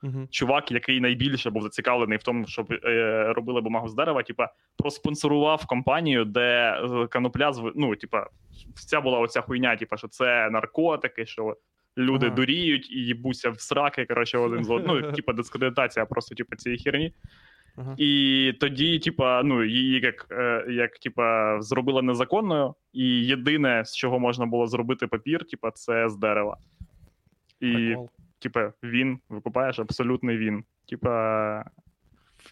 Угу. 0.03 0.29
чувак, 0.31 0.73
який 0.73 1.01
найбільше 1.01 1.51
був 1.51 1.63
зацікавлений 1.63 2.19
в 2.19 2.23
тому, 2.23 2.47
щоб 2.47 2.73
е, 2.73 3.33
робили 3.37 3.61
бумагу 3.61 3.89
з 3.89 3.95
дерева, 3.95 4.23
типа, 4.23 4.49
проспонсорував 4.77 5.67
компанію, 5.67 6.25
де 6.25 6.73
е, 6.73 7.07
конопля 7.07 7.51
зв- 7.51 7.73
ну, 7.75 7.97
типа, 7.97 8.27
вся 8.75 9.01
була 9.01 9.19
оця 9.19 9.41
хуйня, 9.41 9.77
типа, 9.77 9.97
що 9.97 10.09
це 10.09 10.51
наркотики, 10.51 11.27
що 11.27 11.57
люди 11.99 12.27
Ага. 12.27 12.35
дуріють 12.35 12.91
і 12.91 12.95
їбуться 12.95 13.51
в 13.51 13.61
сраки, 13.61 14.05
коротше, 14.05 14.39
один 14.39 14.65
з 14.65 14.71
одним. 14.71 15.01
Ну, 15.01 15.13
типа, 15.13 15.33
дискредитація 15.33 16.07
просто, 16.07 16.35
типа, 16.35 16.57
цієї 16.57 16.83
херні. 16.83 17.15
Ага. 17.77 17.95
І 17.99 18.53
тоді, 18.61 18.99
типа, 18.99 19.43
ну, 19.43 19.65
її 19.65 20.01
як, 20.01 20.27
е, 20.31 20.67
як 20.69 20.99
типа, 20.99 21.57
зробили 21.63 22.03
незаконною, 22.03 22.75
і 22.93 23.05
єдине, 23.07 23.85
з 23.85 23.97
чого 23.97 24.19
можна 24.19 24.47
було 24.47 24.67
зробити 24.67 25.07
папір, 25.07 25.45
типа, 25.45 25.71
це 25.71 26.09
з 26.09 26.17
дерева. 26.17 26.57
І 27.61 27.97
типа, 28.39 28.73
він, 28.83 29.19
викупаєш 29.29 29.79
абсолютний 29.79 30.39
він. 30.39 30.65
Типа, 30.89 31.65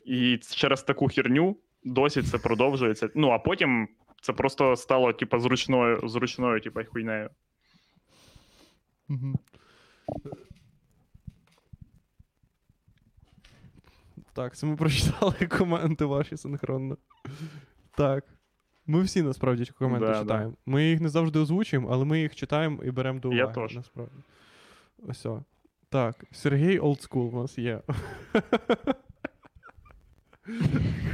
і 0.04 0.38
через 0.50 0.82
таку 0.82 1.08
херню 1.08 1.56
досі 1.84 2.22
це 2.22 2.38
продовжується. 2.38 3.08
Ну, 3.14 3.30
а 3.30 3.38
потім 3.38 3.88
це 4.20 4.32
просто 4.32 4.76
стало, 4.76 5.12
типа, 5.12 5.38
зручною, 5.38 6.08
зручною, 6.08 6.60
типа, 6.60 6.84
хуйнею. 6.84 7.30
Мгм. 9.08 9.38
Так, 14.38 14.56
це 14.56 14.66
ми 14.66 14.76
прочитали 14.76 15.34
коменти 15.58 16.04
ваші 16.04 16.36
синхронно. 16.36 16.96
Так. 17.90 18.24
Ми 18.86 19.02
всі 19.02 19.22
насправді 19.22 19.66
коменти 19.78 20.06
Да, 20.06 20.12
да. 20.12 20.20
читаємо. 20.20 20.54
Ми 20.66 20.84
їх 20.84 21.00
не 21.00 21.08
завжди 21.08 21.38
озвучуємо, 21.38 21.88
але 21.92 22.04
ми 22.04 22.20
їх 22.20 22.34
читаємо 22.34 22.84
і 22.84 22.90
беремо 22.90 23.20
до 23.20 23.32
Я 23.32 23.44
уваги. 23.46 23.60
теж. 23.62 23.76
Насправді. 23.76 24.12
Ось. 25.08 25.26
о. 25.26 25.42
Так, 25.88 26.24
Сергій 26.32 26.78
Олдскул 26.78 27.36
у 27.36 27.40
нас 27.42 27.58
є. 27.58 27.82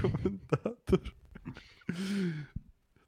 Коментатор. 0.02 1.00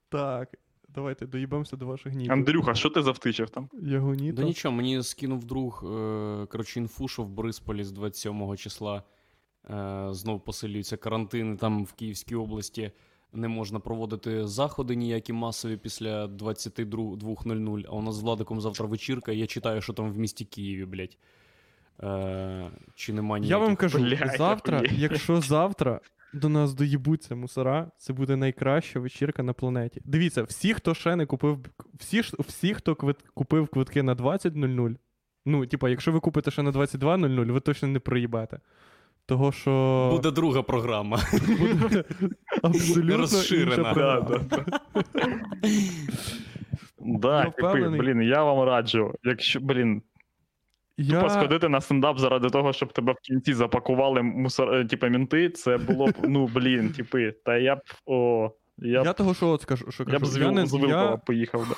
Так, 0.09 0.59
давайте 0.89 1.27
доїбемося 1.27 1.77
до 1.77 1.87
ваших 1.87 2.13
гнів. 2.13 2.33
Андрюха, 2.33 2.75
що 2.75 2.91
ти 2.91 3.03
завтичив 3.03 3.51
там? 3.51 3.69
Ягоніто. 3.83 4.37
Да 4.37 4.43
нічого, 4.43 4.75
мені 4.75 5.03
скинув 5.03 5.45
друг, 5.45 5.83
е, 5.85 6.47
коротше, 6.47 6.81
інфу, 6.81 7.09
що 7.09 7.23
в 7.23 7.29
Борисполі 7.29 7.85
з 7.85 7.93
27 7.93 8.57
числа 8.57 9.03
знов 10.11 10.41
посилюється 10.45 10.97
карантин, 10.97 11.55
і 11.55 11.57
там 11.57 11.85
в 11.85 11.93
Київській 11.93 12.35
області 12.35 12.91
не 13.33 13.49
можна 13.49 13.81
проводити 13.81 14.47
заходи 14.47 14.97
ніякі 14.97 15.33
масові 15.33 15.77
після 15.77 16.27
22.00, 16.27 17.85
а 17.89 17.93
у 17.93 18.03
нас 18.03 18.15
з 18.15 18.23
Владиком 18.23 18.61
завтра 18.61 18.87
вечірка, 18.87 19.33
і 19.33 19.39
я 19.39 19.47
читаю, 19.47 19.81
що 19.81 19.93
там 19.93 20.13
в 20.13 20.19
місті 20.19 20.45
Києві, 20.45 20.85
блядь. 20.85 21.19
Е, 22.03 22.71
чи 22.95 23.13
нема 23.13 23.39
Я 23.39 23.59
вам 23.59 23.77
кажу, 23.77 23.99
Бля, 23.99 24.35
завтра, 24.39 24.79
хуєю. 24.79 24.97
якщо 24.99 25.41
завтра 25.41 26.01
до 26.33 26.49
нас 26.49 26.75
доїбуться 26.75 27.35
мусора, 27.35 27.91
це 27.99 28.13
буде 28.13 28.37
найкраща 28.37 29.01
вечірка 29.01 29.43
на 29.43 29.53
планеті. 29.53 30.01
Дивіться, 30.05 30.43
всі, 30.43 30.75
хто 30.75 30.95
ще 30.95 31.17
не 31.17 31.27
купив, 31.27 31.67
всі, 31.95 32.21
всі 32.39 32.75
хто 32.75 32.95
квит, 32.95 33.17
купив 33.35 33.69
квитки 33.69 34.03
на 34.03 34.15
20.00, 34.15 34.97
ну, 35.47 35.67
типа, 35.67 35.89
якщо 35.89 36.13
ви 36.13 36.21
купите 36.21 36.51
ще 36.51 36.63
на 36.63 36.71
22.00, 36.71 37.53
ви 37.53 37.61
точно 37.61 37.89
не 37.89 38.01
проїбете. 38.01 38.61
Того, 39.29 39.53
що 39.53 40.09
Буде 40.13 40.31
друга 40.31 40.63
програма. 40.63 41.19
буде 41.61 42.05
абсолютно 42.63 43.17
Розширена. 43.17 43.75
інша 43.75 43.83
Да, 43.83 43.93
програма. 43.95 44.41
да, 44.51 44.65
Да, 46.99 47.39
Я 47.39 47.45
типи, 47.45 47.69
впевнений. 47.69 48.01
блін, 48.01 48.23
я 48.23 48.45
вам 48.45 48.69
раджу. 48.69 49.15
Якщо, 49.25 49.61
блін, 49.61 50.03
Я... 50.99 51.19
тупо 51.21 51.31
сходити 51.31 51.69
на 51.69 51.81
стендап 51.81 52.19
заради 52.19 52.51
того, 52.51 52.73
щоб 52.73 52.93
тебе 52.93 53.13
в 53.13 53.17
кінці 53.23 53.55
запакували 53.55 54.23
мусор, 54.23 54.71
типу, 54.71 54.89
типа, 54.89 55.09
мінти, 55.09 55.51
це 55.51 55.77
було 55.79 56.07
б, 56.07 56.13
ну, 56.25 56.47
блін, 56.47 56.93
типи, 56.93 57.35
та 57.45 57.57
я 57.59 57.77
б, 57.77 57.81
о, 58.07 58.51
я, 58.79 59.03
Я 59.03 59.13
б, 59.13 59.17
того, 59.17 59.35
що 59.35 59.49
от 59.49 59.63
скажу, 59.63 59.91
що 59.91 60.05
я 60.09 60.19
кажу, 60.19 60.39
б 60.39 60.43
я, 60.43 60.51
не, 60.51 60.65
Віл- 60.65 60.89
я, 60.89 61.17
поїхав. 61.17 61.77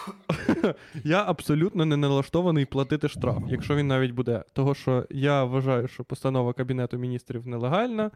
Да. 0.63 0.75
я 1.05 1.25
абсолютно 1.27 1.85
не 1.85 1.97
налаштований 1.97 2.65
платити 2.65 3.09
штраф, 3.09 3.43
якщо 3.49 3.77
він 3.77 3.87
навіть 3.87 4.11
буде. 4.11 4.45
Того, 4.53 4.75
що 4.75 5.07
я 5.11 5.45
вважаю, 5.45 5.89
що 5.89 6.05
постанова 6.05 6.53
Кабінету 6.53 6.99
міністрів 6.99 7.47
нелегальна, 7.47 8.11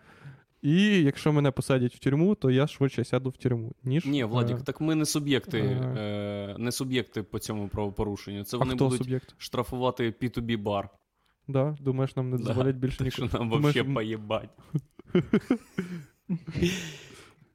і 0.62 1.02
якщо 1.02 1.32
мене 1.32 1.50
посадять 1.50 1.94
в 1.94 1.98
тюрму, 1.98 2.34
то 2.34 2.50
я 2.50 2.66
швидше 2.66 3.04
сяду 3.04 3.30
в 3.30 3.36
тюрму, 3.36 3.72
ніж. 3.84 4.06
Ні, 4.06 4.24
Владік, 4.24 4.56
е, 4.58 4.62
так 4.64 4.80
ми 4.80 4.94
не 4.94 5.06
суб'єкти, 5.06 5.58
е, 5.58 6.56
не 6.58 6.72
суб'єкти 6.72 7.22
по 7.22 7.38
цьому 7.38 7.68
правопорушенню. 7.68 8.44
Це 8.44 8.56
а 8.56 8.60
вони 8.60 8.74
хто 8.74 8.84
будуть 8.84 8.98
суб'єкт? 9.02 9.34
штрафувати 9.38 10.10
P2B 10.22 10.58
бар. 10.58 10.88
Да? 11.48 11.76
Думаєш, 11.80 12.16
нам 12.16 12.30
не 12.30 12.36
Да. 12.38 12.44
дозволять 12.44 12.76
більше 12.76 12.98
Так 13.04 13.12
що 13.12 13.22
нам 13.22 13.30
Думаєш, 13.32 13.62
вообще 13.62 13.80
м- 13.80 13.94
поїбать. 13.94 14.50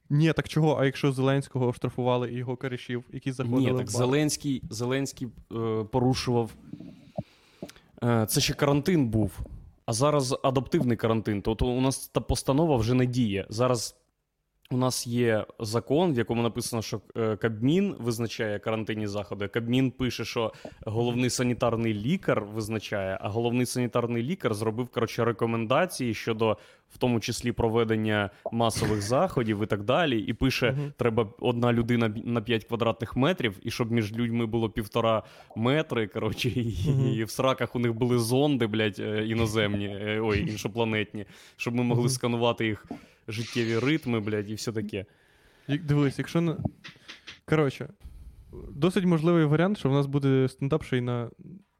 Ні, 0.10 0.34
так 0.34 0.50
чого? 0.50 0.78
А 0.80 0.86
якщо 0.86 1.12
Зеленського 1.12 1.68
оштрафували 1.68 2.32
і 2.32 2.36
його 2.36 2.56
корішів, 2.56 3.04
які 3.14 3.32
заходили 3.32 3.62
Ні, 3.62 3.72
в 3.72 3.78
бар? 3.78 3.88
Зеленський, 3.88 4.64
Зеленський 4.70 5.28
е, 5.52 5.84
порушував. 5.92 6.52
Е, 8.04 8.26
це 8.30 8.42
ще 8.42 8.54
карантин 8.54 9.08
був, 9.08 9.40
а 9.86 9.94
зараз 9.94 10.36
адаптивний 10.44 10.98
карантин. 10.98 11.42
Тобто 11.42 11.66
у 11.68 11.82
нас 11.82 12.08
та 12.08 12.22
постанова 12.22 12.78
вже 12.78 12.94
не 12.94 13.06
діє. 13.06 13.46
Зараз 13.50 13.96
у 14.72 14.78
нас 14.78 15.08
є 15.08 15.46
закон, 15.60 16.14
в 16.14 16.18
якому 16.18 16.42
написано, 16.42 16.82
що 16.82 17.02
е, 17.18 17.36
Кабмін 17.36 17.96
визначає 18.00 18.60
карантинні 18.60 19.08
заходи. 19.08 19.48
Кабмін 19.48 19.92
пише, 19.92 20.26
що 20.26 20.54
головний 20.86 21.30
санітарний 21.30 21.94
лікар 21.94 22.46
визначає, 22.46 23.18
а 23.22 23.30
головний 23.30 23.66
санітарний 23.66 24.24
лікар 24.24 24.54
зробив 24.54 24.88
коротше 24.88 25.26
рекомендації 25.26 26.14
щодо 26.14 26.58
в 26.94 26.98
тому 26.98 27.20
числі 27.20 27.52
проведення 27.52 28.30
масових 28.52 29.02
заходів 29.02 29.64
і 29.64 29.66
так 29.66 29.84
далі. 29.84 30.20
І 30.20 30.34
пише: 30.34 30.78
треба 30.98 31.28
одна 31.40 31.74
людина 31.74 32.14
на 32.26 32.42
5 32.42 32.66
квадратних 32.66 33.16
метрів, 33.16 33.60
і 33.64 33.72
щоб 33.72 33.92
між 33.92 34.14
людьми 34.14 34.46
було 34.46 34.70
півтора 34.70 35.24
метри. 35.56 36.08
Коротше, 36.08 36.50
і 37.16 37.24
в 37.24 37.32
сраках 37.32 37.76
у 37.76 37.80
них 37.80 37.94
були 37.94 38.20
зонди, 38.20 38.68
блядь, 38.68 39.00
е, 39.00 39.28
іноземні, 39.28 39.86
е, 39.86 40.20
ой, 40.24 40.40
іншопланетні, 40.40 41.26
щоб 41.58 41.76
ми 41.76 41.84
могли 41.84 42.10
сканувати 42.10 42.66
їх 42.66 42.86
життєві 43.28 43.80
ритми, 43.80 44.20
блядь, 44.20 44.50
і 44.50 44.54
все 44.54 44.72
таке. 44.72 45.06
Дивись, 45.68 46.20
якщо 46.20 46.42
на. 46.42 46.58
Коротше, 47.46 47.90
досить 48.72 49.06
можливий 49.06 49.46
варіант, 49.46 49.78
що 49.78 49.90
в 49.90 49.94
нас 49.94 50.06
буде 50.06 50.48
стендап 50.50 50.84
ще 50.84 50.98
й 50.98 51.02
на 51.02 51.30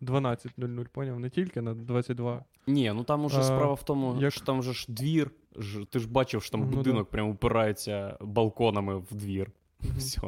12.00, 0.02 0.88
поняв? 0.92 1.20
Не 1.20 1.30
тільки 1.30 1.62
на 1.62 1.74
22. 1.74 2.46
Ні, 2.68 2.92
ну 2.96 3.04
там 3.04 3.26
уже 3.26 3.38
А, 3.40 3.44
справа 3.44 3.74
в 3.74 3.84
тому, 3.84 4.22
як- 4.22 4.32
що 4.34 4.46
там 4.46 4.64
же 4.64 4.74
ж 4.74 4.86
двір. 4.90 5.32
Ж, 5.60 5.86
ти 5.90 6.00
ж 6.00 6.10
бачив, 6.10 6.44
що 6.44 6.52
там 6.52 6.62
Ну 6.62 6.68
да. 6.70 6.76
будинок 6.76 7.10
прям 7.10 7.30
упирається 7.30 8.18
балконами 8.22 8.98
в 8.98 9.16
двір. 9.16 9.52
Все. 9.98 10.22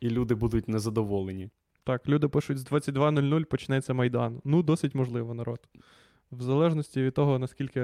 І 0.00 0.10
люди 0.10 0.34
будуть 0.34 0.68
незадоволені. 0.68 1.50
Так, 1.84 2.08
люди 2.08 2.28
пишуть, 2.28 2.58
з 2.58 2.66
22.00 2.66 3.44
почнеться 3.44 3.94
Майдан. 3.94 4.40
Ну, 4.44 4.62
досить 4.62 4.94
можливо, 4.94 5.34
народ. 5.34 5.60
В 6.32 6.42
залежності 6.42 7.02
від 7.02 7.14
того, 7.14 7.38
наскільки 7.38 7.80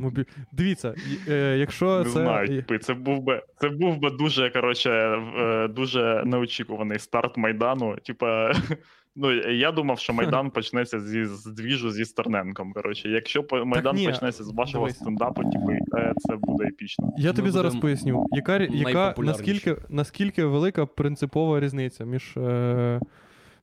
мобіль. 0.00 0.24
Дивіться, 0.52 0.94
е, 1.28 1.56
якщо 1.58 1.98
Не 1.98 2.04
це. 2.04 2.10
знаю, 2.10 2.64
це 2.80 2.94
був 2.94 3.22
би 3.22 3.42
це 3.56 3.68
був 3.68 3.98
би 3.98 4.10
дуже 4.10 4.50
коротше, 4.50 4.90
е, 4.90 5.68
дуже 5.68 6.22
неочікуваний 6.26 6.98
старт 6.98 7.36
майдану. 7.36 7.96
Типа, 7.96 8.52
ну 9.16 9.32
я 9.52 9.72
думав, 9.72 9.98
що 9.98 10.12
майдан 10.12 10.50
почнеться 10.54 11.00
зі 11.00 11.24
з 11.24 11.44
двіжу 11.46 11.90
зі 11.90 12.04
Стерненком. 12.04 12.72
Коротше, 12.72 13.08
якщо 13.08 13.42
по- 13.42 13.64
майдан 13.64 13.96
ні, 13.96 14.06
почнеться 14.06 14.44
з 14.44 14.52
вашого 14.54 14.84
дивись. 14.86 14.96
стендапу, 14.98 15.42
типи, 15.42 15.78
е, 15.98 16.12
це 16.16 16.36
буде 16.36 16.64
епічно. 16.64 17.12
Я 17.18 17.32
тобі 17.32 17.46
Ми 17.46 17.52
зараз 17.52 17.76
поясню, 17.76 18.26
яка, 18.32 18.56
яка 18.58 19.14
наскільки, 19.18 19.76
наскільки 19.88 20.44
велика 20.44 20.86
принципова 20.86 21.60
різниця 21.60 22.04
між, 22.04 22.36
е, 22.36 23.00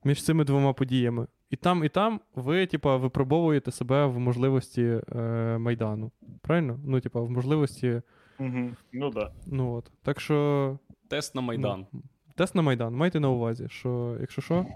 між 0.06 0.24
цими 0.24 0.44
двома 0.44 0.72
подіями. 0.72 1.26
І 1.50 1.56
там, 1.56 1.84
і 1.84 1.88
там 1.88 2.20
ви, 2.34 2.66
типа, 2.66 2.96
випробовуєте 2.96 3.70
себе 3.70 4.06
в 4.06 4.18
можливості 4.18 5.00
е, 5.16 5.22
Майдану. 5.58 6.10
Правильно? 6.40 6.80
Ну, 6.84 7.00
типа, 7.00 7.20
в 7.20 7.30
можливості. 7.30 8.02
Угу. 8.38 8.70
Ну 8.92 9.10
да. 9.10 9.32
Ну 9.46 9.72
от. 9.72 9.90
Так 10.02 10.20
що. 10.20 10.78
Тест 11.08 11.34
на 11.34 11.40
Майдан. 11.40 11.86
Ну, 11.92 12.02
тест 12.34 12.54
на 12.54 12.62
Майдан. 12.62 12.94
Майте 12.94 13.20
на 13.20 13.28
увазі, 13.28 13.66
що 13.70 14.16
якщо 14.20 14.42
що. 14.42 14.66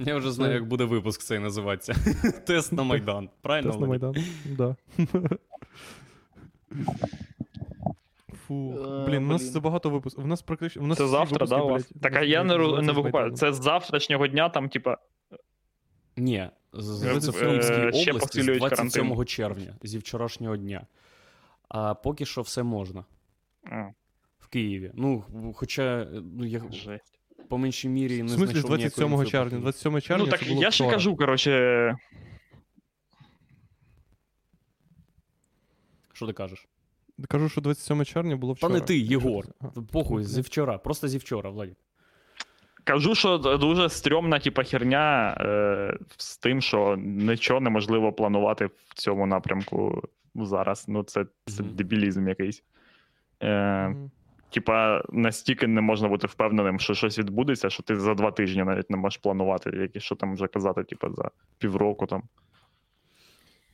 Я 0.00 0.16
вже 0.16 0.32
знаю, 0.32 0.54
як 0.54 0.68
буде 0.68 0.84
випуск 0.84 1.22
цей 1.22 1.38
називатися. 1.38 1.94
Тест 2.46 2.72
на 2.72 2.82
Майдан. 2.82 3.28
Правильно? 3.42 3.68
Тест 3.70 3.80
на 3.80 3.86
Майдан. 3.86 4.14
Да. 4.56 4.76
Фу. 8.50 8.74
Е, 8.78 9.04
Блін, 9.06 9.24
у 9.24 9.26
нас 9.26 9.42
блін. 9.42 9.52
забагато 9.52 9.90
випусків. 9.90 10.24
У 10.24 10.26
нас 10.26 10.42
практично. 10.42 10.82
У 10.82 10.86
нас 10.86 10.98
Це 10.98 11.06
завтра, 11.06 11.34
випуски, 11.38 11.56
да, 11.56 11.62
у 11.62 11.68
вас? 11.68 11.82
блядь, 11.92 12.02
Так, 12.02 12.16
а 12.16 12.22
я 12.22 12.44
не, 12.44 12.54
ру- 12.54 12.82
не 12.82 12.92
викупаю. 12.92 13.30
Це 13.32 13.52
з 13.52 13.62
завтрашнього 13.62 14.26
дня, 14.26 14.48
там, 14.48 14.68
типа, 14.68 14.96
Ні, 16.16 16.48
з- 16.72 17.04
Е, 17.04 17.16
е, 17.16 17.20
ще 17.22 17.50
області 17.50 18.12
з 18.12 18.20
посилюють 18.20 18.58
27 18.58 19.02
карантин. 19.08 19.26
червня, 19.26 19.74
зі 19.82 19.98
вчорашнього 19.98 20.56
дня. 20.56 20.86
А 21.68 21.94
поки 21.94 22.24
що 22.26 22.42
все 22.42 22.62
можна 22.62 23.04
в 24.38 24.48
Києві. 24.48 24.90
Ну, 24.94 25.24
хоча 25.54 26.06
ну, 26.12 26.46
я 26.46 26.62
жесть. 26.72 27.20
по 27.48 27.58
меншій 27.58 27.88
мірі 27.88 28.16
не 28.18 28.24
В 28.24 28.30
смислі, 28.30 28.46
з 28.46 28.60
знайшов 28.60 28.70
ніякої 28.70 29.08
27 29.08 29.12
інфи 29.12 29.30
червня. 29.30 29.50
про 29.50 29.60
27 29.60 30.00
червня. 30.00 30.24
Ну 30.24 30.30
так 30.30 30.40
це 30.40 30.46
було 30.48 30.62
я 30.62 30.68
вчора. 30.68 30.90
кажу, 30.90 31.16
коротше, 31.16 31.96
Що 36.12 36.26
ти 36.26 36.32
кажеш? 36.32 36.68
Кажу, 37.28 37.48
що 37.48 37.60
27 37.60 38.04
червня 38.04 38.36
було 38.36 38.54
Та 38.54 38.68
не 38.68 38.80
ти, 38.80 38.98
Єгор. 38.98 39.44
Ага. 39.60 39.72
Похуй, 39.92 40.24
зі 40.24 40.40
вчора, 40.40 40.78
просто 40.78 41.08
зі 41.08 41.18
вчора, 41.18 41.50
Владик. 41.50 41.76
Кажу, 42.84 43.14
що 43.14 43.38
дуже 43.38 43.88
стрьомна, 43.88 44.38
типа, 44.38 44.62
херня 44.62 45.36
е, 45.40 45.98
з 46.16 46.36
тим, 46.36 46.60
що 46.60 46.96
нічого 46.98 47.60
неможливо 47.60 48.12
планувати 48.12 48.66
в 48.66 48.94
цьому 48.94 49.26
напрямку 49.26 50.02
зараз. 50.34 50.84
Ну, 50.88 51.02
це, 51.02 51.26
це 51.46 51.62
дебілізм 51.62 52.28
якийсь. 52.28 52.62
Е. 53.42 53.94
Типа, 54.50 55.02
настільки 55.12 55.66
не 55.66 55.80
можна 55.80 56.08
бути 56.08 56.26
впевненим, 56.26 56.80
що 56.80 56.94
щось 56.94 57.18
відбудеться, 57.18 57.70
що 57.70 57.82
ти 57.82 57.96
за 57.96 58.14
два 58.14 58.30
тижні 58.30 58.64
навіть 58.64 58.90
не 58.90 58.96
можеш 58.96 59.18
планувати, 59.18 59.70
які 59.70 60.00
що 60.00 60.14
там 60.14 60.34
вже 60.34 60.46
казати, 60.46 60.84
типа, 60.84 61.10
за 61.10 61.30
півроку 61.58 62.06
там. 62.06 62.22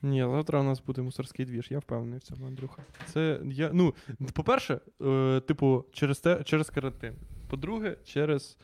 Ні, 0.07 0.21
завтра 0.21 0.61
у 0.61 0.63
нас 0.63 0.81
буде 0.81 1.03
мусорський 1.03 1.45
двіж, 1.45 1.71
я 1.71 1.79
впевнений 1.79 2.19
в 2.19 2.23
цьому, 2.23 2.47
Андрюха. 2.47 2.83
Це 3.07 3.41
я. 3.45 3.71
Ну, 3.73 3.95
по-перше, 4.33 4.81
е, 5.03 5.41
типу, 5.41 5.85
через 5.93 6.19
те, 6.21 6.45
через 6.45 6.71
карантин. 6.71 7.15
По-друге, 7.49 7.97
через 8.05 8.59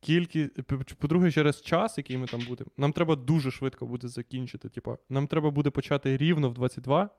кількість. 0.00 0.62
По-друге, 0.98 1.32
через 1.32 1.62
час, 1.62 1.98
який 1.98 2.18
ми 2.18 2.26
там 2.26 2.40
будемо. 2.48 2.70
Нам 2.76 2.92
треба 2.92 3.16
дуже 3.16 3.50
швидко 3.50 3.86
буде 3.86 4.08
закінчити. 4.08 4.68
Типу, 4.68 4.98
нам 5.08 5.26
треба 5.26 5.50
буде 5.50 5.70
почати 5.70 6.16
рівно 6.16 6.50
в 6.50 6.54
22 6.54 7.10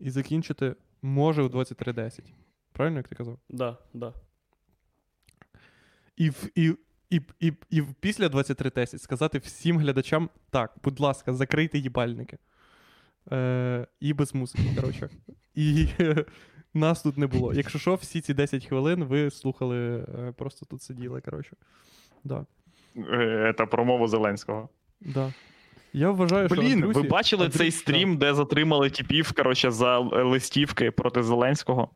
і 0.00 0.10
закінчити, 0.10 0.74
може, 1.02 1.42
у 1.42 1.48
23.10. 1.48 2.20
Правильно, 2.72 2.96
як 2.98 3.08
ти 3.08 3.14
казав? 3.14 3.38
Да, 3.48 3.78
да. 3.94 4.12
І, 6.16 6.30
в- 6.30 6.50
і, 6.54 6.74
і, 7.16 7.20
і, 7.40 7.52
і 7.70 7.82
після 8.00 8.26
23.10 8.26 8.98
сказати 8.98 9.38
всім 9.38 9.78
глядачам: 9.78 10.28
так, 10.50 10.74
будь 10.84 11.00
ласка, 11.00 11.32
закрийте 11.34 11.78
їбальники. 11.78 12.38
Е, 13.32 13.86
і 14.00 14.12
без 14.12 14.34
музики, 14.34 14.62
коротше. 14.76 15.08
І 15.54 15.88
е, 16.00 16.24
нас 16.74 17.02
тут 17.02 17.18
не 17.18 17.26
було. 17.26 17.54
Якщо 17.54 17.78
що, 17.78 17.94
всі 17.94 18.20
ці 18.20 18.34
10 18.34 18.66
хвилин 18.66 19.04
ви 19.04 19.30
слухали, 19.30 19.96
е, 19.98 20.32
просто 20.36 20.66
тут 20.66 20.82
сиділи, 20.82 21.20
коротше. 21.20 21.56
Да, 22.24 22.46
Е, 22.96 23.54
Це 23.58 23.66
промову 23.66 24.08
Зеленського. 24.08 24.68
да. 25.00 25.32
Я 25.92 26.10
вважаю, 26.10 26.48
що. 26.48 26.56
Блін, 26.56 26.84
ви 26.86 27.02
бачили 27.02 27.46
Андрю- 27.46 27.58
цей 27.58 27.70
да. 27.70 27.76
стрім, 27.76 28.16
де 28.16 28.34
затримали 28.34 28.90
типів, 28.90 29.32
коротше, 29.32 29.70
за 29.70 29.98
листівки 29.98 30.90
проти 30.90 31.22
Зеленського? 31.22 31.88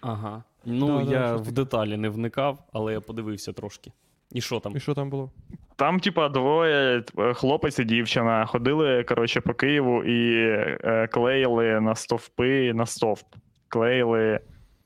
Ага. 0.00 0.44
Ну, 0.64 0.98
Да, 0.98 1.04
да, 1.04 1.10
я 1.10 1.28
щось 1.36 1.48
в 1.48 1.52
деталі 1.52 1.96
не 1.96 2.08
вникав, 2.08 2.58
але 2.72 2.92
я 2.92 3.00
подивився 3.00 3.52
трошки. 3.52 3.92
І 4.32 4.40
що 4.40 4.60
там? 4.60 4.76
І 4.76 4.80
що 4.80 4.94
там 4.94 5.10
було? 5.10 5.30
Там, 5.76 6.00
типа, 6.00 6.28
двоє 6.28 7.02
е, 7.18 7.34
хлопець 7.34 7.78
і 7.78 7.84
дівчина 7.84 8.46
ходили, 8.46 9.04
коротше, 9.04 9.40
по 9.40 9.54
Києву 9.54 10.04
і 10.04 10.36
е, 10.84 11.08
клеїли 11.12 11.80
на 11.80 11.94
стовпи 11.94 12.72
на 12.74 12.86
стовп. 12.86 13.26
Клеїли 13.68 14.40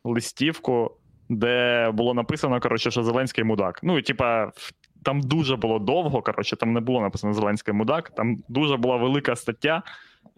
листівку, 0.04 0.90
де 1.28 1.90
було 1.90 2.14
написано, 2.14 2.60
коротше, 2.60 2.90
що 2.90 3.02
Зеленський 3.02 3.44
мудак. 3.44 3.80
Ну, 3.82 4.02
типа, 4.02 4.52
там 5.02 5.20
дуже 5.20 5.56
було 5.56 5.78
довго, 5.78 6.22
коротше, 6.22 6.56
там 6.56 6.72
не 6.72 6.80
було 6.80 7.00
написано 7.00 7.32
Зеленський 7.32 7.74
мудак, 7.74 8.10
там 8.10 8.36
дуже 8.48 8.76
була 8.76 8.96
велика 8.96 9.36
стаття. 9.36 9.82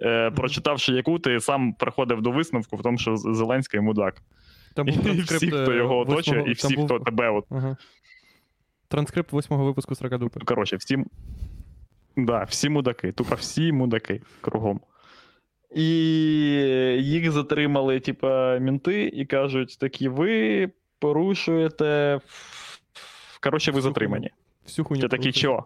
Е, 0.03 0.31
прочитавши 0.31 0.93
яку, 0.93 1.19
ти 1.19 1.41
сам 1.41 1.73
приходив 1.73 2.23
до 2.23 2.31
висновку 2.31 2.77
в 2.77 2.83
тому, 2.83 2.99
що 2.99 3.17
Зеленський 3.17 3.81
мудак. 3.81 4.23
Там 4.75 4.87
був 4.87 4.95
транскрипт. 5.03 5.33
всі, 5.33 5.51
хто 5.51 5.73
е, 5.73 5.77
його 5.77 5.99
оточує, 5.99 6.45
і 6.47 6.53
всі, 6.53 6.77
був- 6.77 6.85
хто 6.85 6.99
тебе 6.99 7.31
от 7.31 7.45
Ага. 7.51 7.77
Транскрипт 8.89 9.33
восьмого 9.33 9.65
випуску 9.65 9.95
Сракадупи. 9.95 10.41
Ну, 10.41 10.47
Коротше, 10.47 10.77
всі. 10.77 11.05
Да, 12.17 12.43
всі 12.43 12.69
мудаки, 12.69 13.13
тупо 13.13 13.35
всі 13.35 13.73
мудаки 13.73 14.23
кругом. 14.41 14.81
І 15.75 15.85
їх 17.01 17.31
затримали, 17.31 18.01
типа, 18.01 18.59
мінти, 18.59 19.09
і 19.09 19.27
кажуть: 19.27 19.79
такі, 19.81 20.09
ви 20.09 20.71
порушуєте. 20.99 22.21
Коротше, 23.41 23.71
ви 23.71 23.81
Всю 23.81 23.81
затримані. 23.81 24.31
Всю 24.67 24.85
хуйню. 24.85 25.03
Це 25.03 25.09
такі, 25.09 25.33
що? 25.33 25.65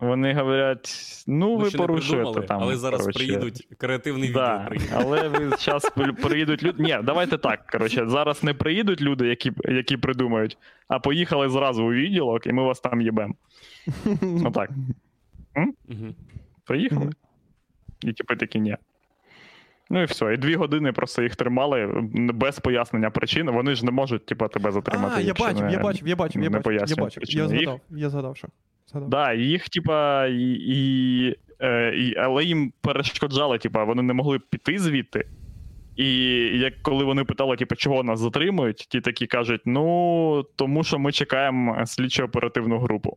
Вони 0.00 0.34
говорять: 0.34 0.94
ну, 1.26 1.58
Ми 1.58 1.64
ви 1.64 1.70
порушуєте 1.70 2.40
там. 2.40 2.62
але 2.62 2.76
зараз 2.76 3.00
коротше. 3.00 3.18
приїдуть, 3.18 3.68
креативний 3.78 4.32
Да, 4.32 4.58
приїде. 4.58 4.92
але 4.94 5.28
ви 5.28 5.50
зараз 5.58 5.92
приїдуть 6.22 6.62
люди. 6.62 6.82
Ні, 6.82 6.98
давайте 7.04 7.38
так. 7.38 7.66
Коротше, 7.66 8.04
зараз 8.08 8.42
не 8.44 8.54
приїдуть 8.54 9.00
люди, 9.00 9.26
які, 9.28 9.52
які 9.64 9.96
придумають, 9.96 10.58
а 10.88 10.98
поїхали 10.98 11.48
зразу 11.48 11.84
у 11.84 11.92
відділок, 11.92 12.46
і 12.46 12.52
ми 12.52 12.62
вас 12.62 12.80
там 12.80 13.00
їбемо. 13.00 13.34
Отак. 14.44 14.70
Угу. 15.56 16.14
Приїхали. 16.64 17.10
І 18.00 18.12
типу 18.12 18.36
такі 18.36 18.60
ні. 18.60 18.76
Ну 19.90 20.02
і 20.02 20.04
все. 20.04 20.34
І 20.34 20.36
дві 20.36 20.54
години 20.54 20.92
просто 20.92 21.22
їх 21.22 21.36
тримали 21.36 21.88
без 22.34 22.58
пояснення 22.58 23.10
причин. 23.10 23.50
Вони 23.50 23.74
ж 23.74 23.84
не 23.84 23.90
можуть, 23.90 24.26
типу, 24.26 24.48
тебе 24.48 24.72
затримати. 24.72 25.14
А, 25.16 25.20
я 25.20 25.34
бачив, 25.34 25.64
не- 25.64 25.72
я 25.72 25.78
бачив, 25.78 26.08
я 26.08 26.16
бачив, 26.16 26.42
я 26.42 26.50
бачив, 26.50 26.72
я 26.88 26.96
бачив. 26.96 27.22
Я 27.26 27.48
згадав, 27.48 27.80
я 27.90 28.10
згадав, 28.10 28.36
що. 28.36 28.48
Згадав. 28.88 29.08
Да, 29.08 29.32
їх, 29.32 29.68
типа, 29.68 30.26
і, 30.26 30.52
і, 30.52 31.36
е, 31.60 31.96
і, 31.96 32.16
але 32.16 32.44
їм 32.44 32.72
перешкоджали, 32.80 33.58
типа, 33.58 33.84
вони 33.84 34.02
не 34.02 34.12
могли 34.12 34.38
піти 34.38 34.78
звідти. 34.78 35.26
І 35.96 36.34
як 36.58 36.82
коли 36.82 37.04
вони 37.04 37.24
питали, 37.24 37.56
типу, 37.56 37.76
чого 37.76 38.02
нас 38.02 38.20
затримують, 38.20 38.76
ті 38.76 39.00
такі 39.00 39.26
кажуть: 39.26 39.60
ну, 39.64 40.46
тому 40.56 40.84
що 40.84 40.98
ми 40.98 41.12
чекаємо 41.12 41.86
слідчо-оперативну 41.86 42.78
групу. 42.78 43.16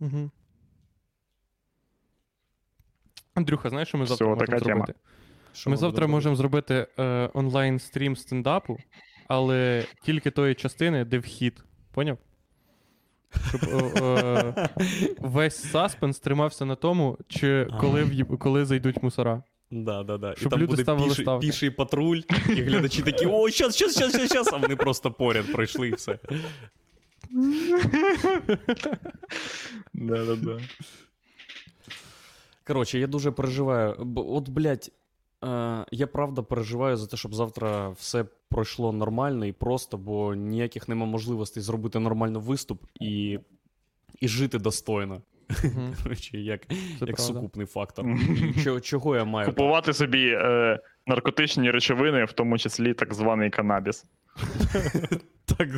Угу. 0.00 0.30
Андрюха, 3.34 3.70
знаєш, 3.70 3.88
що 3.88 3.98
ми 3.98 4.04
Все, 4.04 4.14
завтра 4.14 4.26
можемо 4.26 4.46
така 4.46 4.64
тема. 4.64 4.86
зробити? 4.86 4.94
ми 5.66 5.76
завтра 5.76 6.06
можемо 6.06 6.36
зробити 6.36 6.86
е, 6.98 7.30
онлайн 7.34 7.78
стрім 7.78 8.16
стендапу, 8.16 8.78
але 9.28 9.84
тільки 10.02 10.30
тої 10.30 10.54
частини, 10.54 11.04
де 11.04 11.18
вхід. 11.18 11.64
Поняв? 11.92 12.18
Щоб 13.48 13.60
е, 13.68 14.02
е, 14.02 14.68
весь 15.20 15.70
саспенс 15.70 16.18
тримався 16.18 16.64
на 16.64 16.74
тому, 16.74 17.18
чи 17.28 17.68
коли, 17.80 18.02
в'їб- 18.04 18.38
коли 18.38 18.64
зайдуть 18.64 19.02
мусора. 19.02 19.42
Да, 19.70 20.02
да, 20.02 20.18
да. 20.18 20.32
І 20.32 20.36
Щоб 20.36 20.50
там 20.50 20.60
люди 20.60 20.70
буде 20.70 20.82
ставили 20.82 21.08
піший, 21.08 21.24
ставки. 21.24 21.46
піший 21.46 21.70
патруль, 21.70 22.20
і 22.48 22.52
глядачі 22.62 23.02
такі: 23.02 23.26
о, 23.26 23.50
щас, 23.50 23.76
щас, 23.76 23.96
щас, 23.96 24.12
щас, 24.16 24.30
щас, 24.30 24.52
а 24.52 24.56
вони 24.56 24.76
просто 24.76 25.10
поряд 25.10 25.52
пройшли 25.52 25.88
і 25.88 25.94
все. 25.94 26.18
Да-да-да. 29.94 30.60
Коротше, 32.66 32.98
я 32.98 33.06
дуже 33.06 33.30
переживаю. 33.30 33.96
Бо, 33.98 34.34
от, 34.36 34.48
блядь, 34.48 34.90
я 35.90 36.06
правда 36.12 36.42
переживаю 36.42 36.96
за 36.96 37.06
те, 37.06 37.16
щоб 37.16 37.34
завтра 37.34 37.88
все 37.88 38.24
пройшло 38.48 38.92
нормально 38.92 39.46
і 39.46 39.52
просто, 39.52 39.98
бо 39.98 40.34
ніяких 40.34 40.88
нема 40.88 41.06
можливостей 41.06 41.62
зробити 41.62 41.98
нормально 41.98 42.40
виступ 42.40 42.82
і, 43.00 43.38
і 44.20 44.28
жити 44.28 44.58
достойно. 44.58 45.22
Мгм. 45.64 45.94
Коротше, 46.02 46.38
як, 46.38 46.66
Це 46.98 47.06
як 47.06 47.20
сукупний 47.20 47.66
фактор. 47.66 48.06
Чого, 48.64 48.80
чого 48.80 49.16
я 49.16 49.24
маю? 49.24 49.48
Купувати 49.48 49.92
собі 49.92 50.28
е, 50.28 50.78
наркотичні 51.06 51.70
речовини, 51.70 52.24
в 52.24 52.32
тому 52.32 52.58
числі 52.58 52.94
так 52.94 53.14
званий 53.14 53.50
канабіс. 53.50 54.04
Так, 55.58 55.68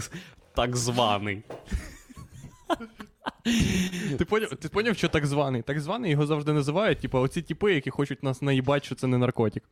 так 0.54 0.76
званий. 0.76 1.42
Ти 4.18 4.24
поняв, 4.24 4.50
ти 4.56 4.68
поняв, 4.68 4.96
що 4.96 5.08
так 5.08 5.26
званий? 5.26 5.62
Так 5.62 5.80
званий 5.80 6.10
його 6.10 6.26
завжди 6.26 6.52
називають, 6.52 6.98
типу, 6.98 7.18
оці 7.18 7.42
типи, 7.42 7.74
які 7.74 7.90
хочуть 7.90 8.22
нас 8.22 8.42
наїбати, 8.42 8.86
що 8.86 8.94
це 8.94 9.06
не 9.06 9.18
наркотик. 9.18 9.64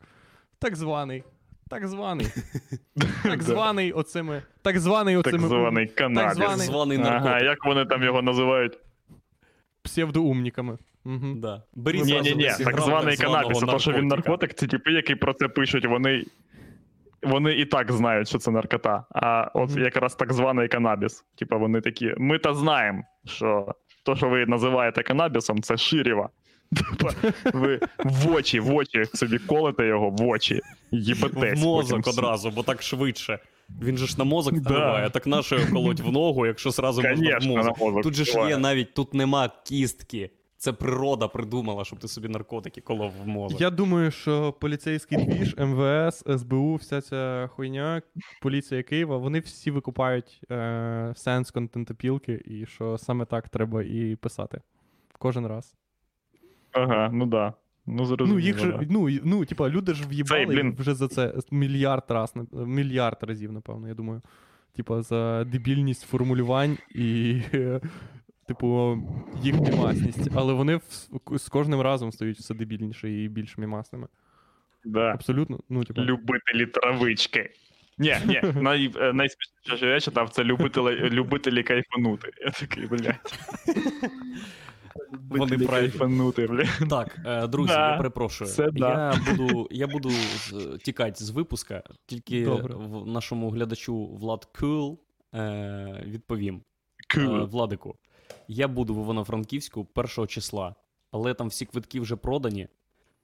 Так 0.59 0.75
званий. 0.75 1.23
Так 1.69 1.87
званий. 1.87 2.27
Так 3.23 3.43
званий 3.43 3.91
оцими. 3.91 4.41
Так 4.61 4.79
званий 4.79 5.21
Так 5.21 5.39
званий 5.39 5.87
канабіс. 5.87 6.37
Так 6.37 6.57
званий 6.57 6.97
Ага, 6.97 7.09
наркотик. 7.09 7.43
як 7.43 7.65
вони 7.65 7.85
там 7.85 8.03
його 8.03 8.21
називають? 8.21 8.79
псевдоумниками. 9.83 10.77
Угу. 11.05 11.33
Да. 11.35 11.63
Беріть 11.75 12.05
ні, 12.05 12.21
ні, 12.21 12.35
ні, 12.35 12.51
так 12.63 12.81
званий 12.81 13.17
канабіс. 13.17 13.63
А 13.63 13.65
то, 13.65 13.79
що 13.79 13.91
він 13.91 14.07
наркотик, 14.07 14.53
це 14.53 14.67
типи, 14.67 14.91
які 14.91 15.15
про 15.15 15.33
це 15.33 15.47
пишуть, 15.47 15.85
вони. 15.85 16.25
Вони 17.25 17.53
і 17.53 17.65
так 17.65 17.91
знають, 17.91 18.27
що 18.27 18.37
це 18.37 18.51
наркота. 18.51 19.05
А 19.11 19.51
от 19.53 19.69
Мгм. 19.69 19.83
якраз 19.83 20.15
так 20.15 20.33
званий 20.33 20.67
канабіс. 20.67 21.25
Типа 21.35 21.57
вони 21.57 21.81
такі. 21.81 22.13
Ми 22.17 22.39
та 22.39 22.53
знаємо, 22.53 23.03
що 23.25 23.75
то, 24.05 24.15
що 24.15 24.29
ви 24.29 24.45
називаєте 24.45 25.03
канабісом, 25.03 25.61
це 25.61 25.77
ширіва. 25.77 26.29
Типа, 26.75 27.13
ви 27.53 27.79
в 27.99 28.31
очі, 28.31 28.59
в 28.59 28.73
очі 28.75 29.05
собі 29.13 29.37
колите 29.37 29.87
його 29.87 30.09
в 30.09 30.27
очі. 30.27 30.61
Їбетесь. 30.91 31.59
В 31.61 31.63
мозок 31.63 32.01
потім 32.03 32.19
одразу, 32.19 32.51
бо 32.51 32.63
так 32.63 32.81
швидше. 32.81 33.39
Він 33.81 33.97
же 33.97 34.07
ж 34.07 34.15
на 34.17 34.23
мозок 34.23 34.53
Да. 34.53 34.59
впливає, 34.61 35.09
так 35.09 35.27
нащо 35.27 35.55
його 35.55 35.71
колоть 35.71 35.99
в 35.99 36.11
ногу, 36.11 36.45
якщо 36.45 36.71
зразу 36.71 37.01
можна 37.01 37.37
в 37.71 37.79
мозок 37.79 38.03
Тут 38.03 38.13
же 38.13 38.25
ж 38.25 38.49
є 38.49 38.57
навіть, 38.57 38.93
тут 38.93 39.13
нема 39.13 39.49
кістки. 39.65 40.29
Це 40.63 40.73
природа 40.73 41.27
придумала, 41.27 41.85
щоб 41.85 41.99
ти 41.99 42.07
собі 42.07 42.27
наркотики 42.27 42.81
колов 42.81 43.11
в 43.23 43.27
мозок. 43.27 43.61
Я 43.61 43.69
думаю, 43.69 44.11
що 44.11 44.53
поліцейський 44.53 45.25
двіж, 45.25 45.55
МВС, 45.57 46.37
СБУ, 46.37 46.75
вся 46.75 47.01
ця 47.01 47.47
хуйня, 47.47 48.01
поліція 48.41 48.83
Києва, 48.83 49.17
вони 49.17 49.39
всі 49.39 49.71
викупають 49.71 50.41
е, 50.51 51.13
сенс 51.15 51.51
контентопілки, 51.51 52.41
і 52.45 52.65
що 52.65 52.97
саме 52.97 53.25
так 53.25 53.49
треба 53.49 53.83
і 53.83 54.15
писати. 54.15 54.61
Кожен 55.19 55.47
раз. 55.47 55.75
Ага, 56.71 57.09
ну 57.13 57.25
да. 57.25 57.53
Ну, 57.85 58.05
зрозуміло. 58.05 58.39
Ну, 58.39 58.45
їх 58.45 58.59
же, 58.59 58.71
да. 58.71 58.85
ну, 58.89 59.09
ну, 59.23 59.45
типа, 59.45 59.69
люди 59.69 59.93
ж 59.93 60.07
в'їбали 60.07 60.45
блін. 60.45 60.75
вже 60.79 60.93
за 60.93 61.07
це 61.07 61.33
мільярд 61.51 62.05
раз, 62.09 62.33
мільярд 62.51 63.17
разів, 63.21 63.51
напевно, 63.51 63.87
я 63.87 63.93
думаю. 63.93 64.21
Типа, 64.75 65.01
за 65.01 65.43
дебільність 65.43 66.05
формулювань 66.05 66.77
і, 66.95 67.41
типу, 68.53 68.97
їх 69.41 69.55
мімасність. 69.59 70.29
Але 70.35 70.53
вони 70.53 70.75
в- 70.75 71.37
з 71.37 71.47
кожним 71.49 71.81
разом 71.81 72.11
стають 72.11 72.37
все 72.37 72.53
дебільніше 72.53 73.11
і 73.11 73.27
більш 73.27 73.57
мімасними. 73.57 74.07
Да. 74.85 74.99
Абсолютно. 75.13 75.59
Ну, 75.69 75.83
типа. 75.83 76.01
Любителі 76.01 76.65
травички. 76.65 77.49
Ні, 77.97 78.15
ні, 78.25 78.41
най, 78.61 78.91
е, 78.95 79.13
найсмішніше, 79.13 79.77
що 79.77 79.85
я 79.85 79.99
читав, 79.99 80.29
це 80.29 80.43
любителі, 80.43 81.09
любителі 81.09 81.63
кайфанути. 81.63 82.31
Я 82.45 82.49
такий, 82.51 82.87
блядь. 82.87 83.33
Вони 85.29 85.65
кайфанути, 85.65 86.47
блядь. 86.47 86.89
Так, 86.89 87.17
е, 87.25 87.47
друзі, 87.47 87.73
Да, 87.73 87.91
я 87.91 87.97
перепрошую. 87.97 88.49
це 88.49 88.71
да. 88.71 89.13
Я 89.27 89.33
буду, 89.35 89.67
я 89.71 89.87
буду 89.87 90.09
тікати 90.83 91.23
з 91.23 91.29
випуска, 91.29 91.83
тільки 92.05 92.45
Добре. 92.45 92.75
в 92.75 93.07
нашому 93.07 93.49
глядачу 93.49 94.05
Влад 94.05 94.45
Кул 94.45 94.99
е, 95.35 96.03
відповім. 96.07 96.55
Е, 96.55 97.19
Cool. 97.19 97.45
Владику, 97.49 97.95
я 98.47 98.67
буду 98.67 98.95
в 98.95 99.03
Івано-Франківську 99.03 99.87
1 99.95 100.27
числа, 100.27 100.75
але 101.11 101.33
там 101.33 101.47
всі 101.47 101.65
квитки 101.65 101.99
вже 101.99 102.15
продані. 102.15 102.67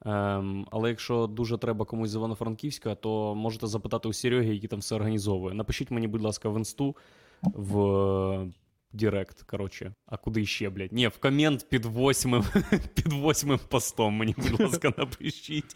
Ем, 0.06 0.68
але 0.72 0.90
якщо 0.90 1.28
дуже 1.28 1.58
треба 1.58 1.86
комусь 1.86 2.10
з 2.10 2.16
Івано-Франківська, 2.16 2.96
то 2.96 3.36
можете 3.36 3.68
запитати 3.68 4.10
у 4.10 4.14
Сереги, 4.14 4.54
який 4.54 4.70
там 4.70 4.80
все 4.80 4.96
організовує. 4.96 5.56
Напишіть 5.56 5.92
мені, 5.92 6.08
будь 6.08 6.22
ласка, 6.22 6.50
в 6.50 6.58
інсту 6.58 6.96
в 7.44 7.80
е, 7.80 8.52
Директ, 8.94 9.44
коротше. 9.44 9.94
А 10.06 10.18
куди 10.18 10.46
ще, 10.46 10.70
блядь? 10.70 10.94
Ні, 10.94 11.08
в 11.08 11.18
комент 11.18 11.70
під 11.70 11.86
восьмим, 11.86 12.44
під 12.94 13.14
восьмим 13.14 13.60
постом 13.68 14.14
мені, 14.14 14.36
будь 14.38 14.60
ласка, 14.60 14.94
напишіть. 14.98 15.74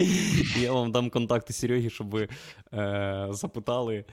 Я 0.59 0.71
вам 0.71 0.91
дам 0.91 1.09
контакти 1.09 1.53
Сереги, 1.53 1.89
щоб 1.89 2.09
ви 2.09 2.27
е, 2.73 3.27
запитали, 3.29 4.05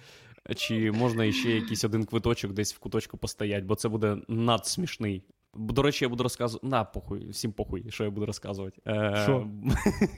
чи 0.57 0.93
можна 0.93 1.25
іще 1.25 1.51
якийсь 1.51 1.85
один 1.85 2.05
квиточок 2.05 2.53
десь 2.53 2.75
в 2.75 2.79
куточку 2.79 3.19
постоять, 3.19 3.65
бо 3.65 3.75
це 3.75 3.89
буде 3.89 4.17
надсмішний. 4.29 5.25
До 5.55 5.83
речі, 5.83 6.05
я 6.05 6.09
буду 6.09 6.23
розказувати. 6.23 6.67
На, 6.67 6.85
похуй, 6.85 7.31
всім 7.31 7.53
похуй, 7.53 7.85
що 7.89 8.05
я 8.05 8.11
буду 8.11 8.27
розказувати. 8.27 8.81
Е, 8.87 9.21
Що? 9.23 9.47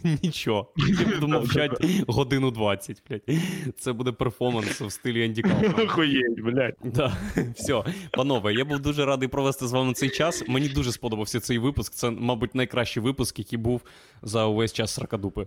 Нічого. 0.22 0.72
Я 0.76 1.14
буду 1.14 1.28
мовчати 1.28 2.04
годину 2.06 2.50
20, 2.50 3.02
блядь. 3.08 3.38
Це 3.78 3.92
буде 3.92 4.12
перформанс 4.12 4.80
в 4.80 4.90
стилі 4.90 5.24
Енді 5.24 5.44
Охуєть, 5.84 6.40
блядь. 6.40 6.76
Да. 6.84 7.16
Все, 7.54 7.84
панове, 8.10 8.54
я 8.54 8.64
був 8.64 8.80
дуже 8.80 9.04
радий 9.04 9.28
провести 9.28 9.66
з 9.66 9.72
вами 9.72 9.92
цей 9.92 10.10
час. 10.10 10.44
Мені 10.48 10.68
дуже 10.68 10.92
сподобався 10.92 11.40
цей 11.40 11.58
випуск. 11.58 11.92
Це, 11.94 12.10
мабуть, 12.10 12.54
найкращий 12.54 13.02
випуск, 13.02 13.38
який 13.38 13.58
був 13.58 13.82
за 14.22 14.46
увесь 14.46 14.72
час 14.72 14.94
Сракадупи. 14.94 15.46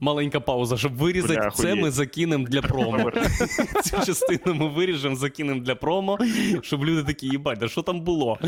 Маленька 0.00 0.40
пауза, 0.40 0.76
щоб 0.76 0.96
вирізати. 0.96 1.40
Бля, 1.40 1.50
це 1.50 1.74
ми 1.74 1.90
закинемо 1.90 2.46
для 2.46 2.62
промо. 2.62 3.10
Цю 3.84 4.06
частину 4.06 4.54
ми 4.54 4.68
виріжемо, 4.68 5.16
закинемо 5.16 5.60
для 5.60 5.74
промо, 5.74 6.18
щоб 6.62 6.84
люди 6.84 7.04
такі, 7.04 7.26
їбать, 7.26 7.58
да 7.58 7.68
що 7.68 7.82
там 7.82 8.00
було? 8.00 8.38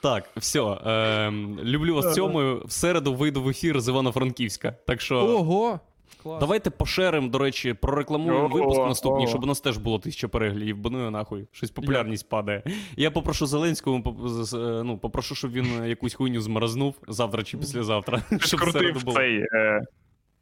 Так, 0.00 0.30
все. 0.36 0.60
Е, 0.60 1.30
люблю 1.64 1.94
вас 1.94 2.14
цьому. 2.14 2.60
В 2.64 2.72
середу 2.72 3.14
вийду 3.14 3.42
в 3.42 3.48
ефір 3.48 3.80
з 3.80 3.88
Івано-Франківська. 3.88 4.76
Так 4.86 5.00
що. 5.00 5.16
Ого! 5.16 5.80
Клас. 6.22 6.40
Давайте 6.40 6.70
пошеримо, 6.70 7.28
до 7.28 7.38
речі, 7.38 7.74
прорекламуємо 7.74 8.44
О, 8.44 8.48
випуск 8.48 8.80
наступний, 8.80 9.26
о. 9.26 9.28
щоб 9.28 9.44
у 9.44 9.46
нас 9.46 9.60
теж 9.60 9.76
було 9.76 9.98
тисяча 9.98 10.28
переглядів, 10.28 10.76
бо 10.76 10.90
ну 10.90 11.10
нахуй. 11.10 11.46
Щось 11.52 11.70
популярність 11.70 12.28
падає. 12.28 12.62
Я 12.96 13.10
попрошу 13.10 13.46
Зеленського, 13.46 13.96
е, 13.96 14.56
ну, 14.84 14.98
попрошу, 14.98 15.34
щоб 15.34 15.52
він 15.52 15.84
якусь 15.84 16.14
хуйню 16.14 16.40
зморознув 16.40 16.94
завтра 17.08 17.42
чи 17.42 17.58
післязавтра. 17.58 18.22
Щоб 18.40 18.60
в 18.60 19.04
було. 19.04 19.16
цей. 19.16 19.36
Е, 19.54 19.82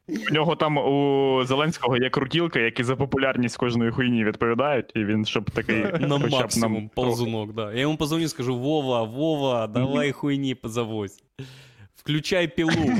у 0.08 0.34
нього 0.34 0.56
там 0.56 0.76
у 0.78 1.42
Зеленського 1.44 1.96
є 1.96 2.10
крутілка, 2.10 2.58
які 2.58 2.84
за 2.84 2.96
популярність 2.96 3.56
кожної 3.56 3.90
хуйні 3.90 4.24
відповідають, 4.24 4.92
і 4.94 5.04
він 5.04 5.24
щоб 5.24 5.50
такий 5.50 5.82
На 5.82 6.20
хоча 6.20 6.46
б 6.46 6.50
нам 6.56 6.90
ползунок, 6.94 7.52
да. 7.52 7.72
Я 7.72 7.80
йому 7.80 7.96
позвоню, 7.96 8.28
скажу: 8.28 8.58
Вова, 8.58 9.02
Вова, 9.02 9.66
давай 9.66 10.12
хуйні 10.12 10.56
завозь. 10.64 11.22
Включай 11.96 12.48
пілу. 12.48 12.72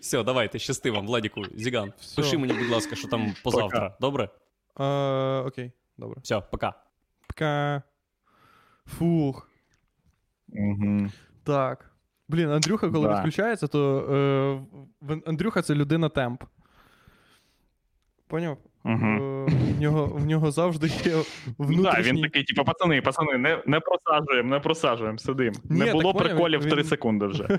Все, 0.00 0.22
давайте, 0.22 0.58
щасти 0.58 0.90
вам, 0.90 1.06
Владіку, 1.06 1.42
Зіган. 1.54 1.92
Всьо. 2.00 2.22
Пиши 2.22 2.38
мені, 2.38 2.52
будь 2.52 2.70
ласка, 2.70 2.96
що 2.96 3.08
там 3.08 3.34
позавтра. 3.44 3.96
Добре? 4.00 4.28
А, 4.74 5.44
окей, 5.46 5.72
добре. 5.98 6.20
Все, 6.22 6.40
пока. 6.40 6.74
Пока. 7.28 7.82
Фух. 8.86 9.50
Мгм. 10.48 11.12
Так. 11.44 11.89
Блін, 12.30 12.50
Андрюха, 12.50 12.90
коли 12.90 13.08
Да. 13.08 13.14
відключається, 13.14 13.66
то 13.66 13.98
е, 15.10 15.16
Андрюха 15.26 15.62
це 15.62 15.74
людина 15.74 16.08
темп. 16.08 16.42
Поняв? 18.28 18.58
Е, 18.86 18.94
в, 19.76 19.80
нього, 19.80 20.06
в 20.06 20.26
нього 20.26 20.50
завжди 20.50 20.86
є 20.86 21.22
Ну, 21.58 21.82
да, 21.82 22.00
він 22.00 22.20
такий, 22.22 22.44
типу, 22.44 22.64
пацани, 22.64 23.02
пацани, 23.02 23.38
не, 23.38 23.62
не 23.66 23.80
просаджуємо, 23.80 24.50
не 24.50 24.60
просаджуємо, 24.60 25.18
сидим. 25.18 25.54
Ні, 25.64 25.78
не 25.78 25.92
було 25.92 26.12
поняв, 26.12 26.28
приколів 26.28 26.60
він- 26.60 26.70
3 26.70 26.84
секунди 26.84 27.26
вже. 27.26 27.58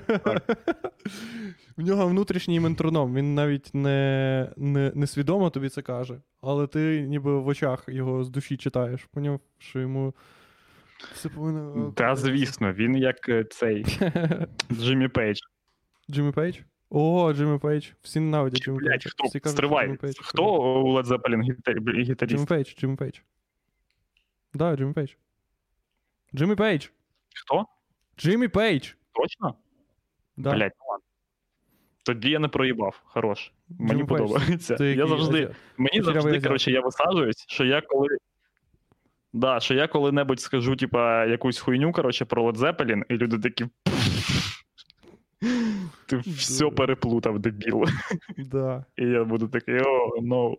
В 1.76 1.82
нього 1.82 2.06
внутрішній 2.06 2.60
метроном. 2.60 3.14
Він 3.14 3.34
навіть 3.34 3.70
не, 3.74 4.48
не, 4.56 4.92
не 4.94 5.06
свідомо 5.06 5.50
тобі 5.50 5.68
це 5.68 5.82
каже, 5.82 6.20
але 6.42 6.66
ти 6.66 7.00
ніби 7.08 7.38
в 7.38 7.46
очах 7.46 7.84
його 7.88 8.24
з 8.24 8.30
душі 8.30 8.56
читаєш. 8.56 9.04
Поняв, 9.14 9.40
що 9.58 9.80
йому 9.80 10.14
все 11.14 11.28
повинно. 11.28 11.92
Та 11.92 12.16
звісно, 12.16 12.72
він 12.72 12.96
як 12.96 13.28
е, 13.28 13.44
цей 13.44 13.84
Джиммі 14.72 15.08
Пейдж. 15.08 15.38
Джиммі 16.10 16.32
Пейдж? 16.32 16.56
О, 16.90 17.32
Джиммі 17.32 17.58
Пейдж. 17.58 17.86
Всі 18.02 18.20
ненавидять 18.20 18.62
Джиммі 18.62 18.78
Пейджа. 18.78 19.10
хто? 19.10 19.24
Всі 19.24 19.40
кажуть, 19.40 19.56
Стривай. 19.56 19.84
Джиммі 19.86 19.96
Пейдж. 19.98 20.16
Хто 20.22 20.44
у 20.82 20.98
Led 20.98 21.04
Zeppelin 21.04 21.40
гіта- 21.42 22.26
Джиммі? 22.26 22.46
Пейдж, 22.46 22.74
Джиммі 22.80 22.96
Пейдж. 22.96 23.18
Да, 24.54 24.76
Джиммі 24.76 24.92
Пейдж. 24.92 25.10
Джиммі 26.34 26.54
Пейдж. 26.54 26.86
Хто? 27.34 27.64
Джиммі 28.18 28.48
Пейдж. 28.48 28.92
Точно? 29.12 29.54
Да. 30.36 30.52
Блять, 30.54 30.72
ну 30.78 30.84
ладно. 30.90 31.04
Тоді 32.04 32.30
я 32.30 32.38
не 32.38 32.48
проїбав. 32.48 33.00
Хорош. 33.04 33.52
Мені 33.68 33.90
Джиммі 33.90 34.04
Пейдж. 34.04 34.22
подобається. 34.22 34.76
Це 34.76 34.84
Я 34.84 34.90
який 34.90 35.08
завжди, 35.08 35.38
мені 35.76 35.88
Кучерявий 35.88 36.04
завжди, 36.14 36.28
азіат. 36.30 36.44
коротше, 36.46 36.70
я 36.70 36.80
висаджуюсь, 36.80 37.44
що 37.48 37.64
я 37.64 37.80
коли. 37.80 38.08
Да, 39.32 39.60
що 39.60 39.74
я 39.74 39.88
коли-небудь 39.88 40.40
скажу, 40.40 40.76
типа, 40.76 41.24
якусь 41.24 41.58
хуйню, 41.58 41.92
коротше, 41.92 42.24
про 42.24 42.50
Led 42.50 42.56
Zeppelin, 42.56 43.02
і 43.08 43.14
люди 43.14 43.38
такі. 43.38 43.66
Ти 46.06 46.16
все 46.16 46.70
переплутав, 46.70 47.38
дебіл. 47.38 47.84
Да. 48.38 48.84
І 48.96 49.04
я 49.04 49.24
буду 49.24 49.48
такий, 49.48 49.80
о, 49.80 50.20
no. 50.22 50.56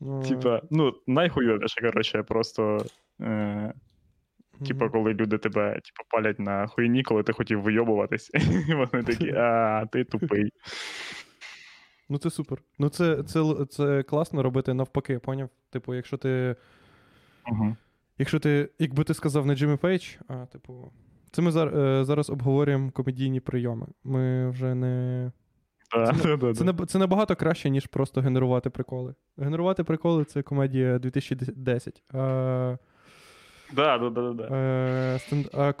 Ну, 0.00 0.22
Типа, 0.22 0.62
ну, 0.70 0.94
найхуйовіше, 1.06 1.80
коротше, 1.80 2.22
просто. 2.22 2.86
Е... 3.20 3.72
Типа, 4.66 4.88
коли 4.88 5.14
люди 5.14 5.38
тебе 5.38 5.72
типу, 5.72 6.08
палять 6.08 6.38
на 6.38 6.66
хуйні, 6.66 7.02
коли 7.02 7.22
ти 7.22 7.32
хотів 7.32 7.60
вийобуватись, 7.60 8.30
і 8.68 8.74
вони 8.74 9.04
такі, 9.04 9.30
а, 9.30 9.86
ти 9.92 10.04
тупий. 10.04 10.52
Ну 12.08 12.18
це 12.18 12.30
супер. 12.30 12.58
Ну 12.78 12.88
це, 12.88 13.22
це, 13.22 13.42
це 13.70 14.02
класно 14.02 14.42
робити 14.42 14.74
навпаки, 14.74 15.18
поняв? 15.18 15.48
Типу, 15.70 15.94
якщо 15.94 16.16
ти. 16.16 16.56
Угу. 17.50 17.76
Якщо 18.18 18.38
ти, 18.38 18.70
якби 18.78 19.04
ти 19.04 19.14
сказав 19.14 19.46
не 19.46 19.56
Джиммі 19.56 19.76
Пейдж, 19.76 20.04
а 20.28 20.46
типу. 20.46 20.92
Це 21.30 21.42
ми 21.42 21.50
зар, 21.50 21.78
е, 21.78 22.04
зараз 22.04 22.30
обговорюємо 22.30 22.90
комедійні 22.90 23.40
прийоми. 23.40 23.86
Ми 24.04 24.50
вже 24.50 24.74
не. 24.74 25.32
Да, 25.94 26.36
да, 26.36 26.54
Це, 26.54 26.86
це 26.86 26.98
набагато 26.98 27.36
краще, 27.36 27.70
ніж 27.70 27.86
просто 27.86 28.20
генерувати 28.20 28.70
приколи. 28.70 29.14
Генерувати 29.38 29.84
приколи 29.84 30.24
це 30.24 30.42
комедія 30.42 30.98
2010. 30.98 32.02
А, 32.14 32.76
Да, 33.72 33.98
да, 33.98 34.10
да, 34.10 34.32
да. 34.32 34.56
е, 34.56 35.18
стенд, 35.18 35.46
а 35.52 35.72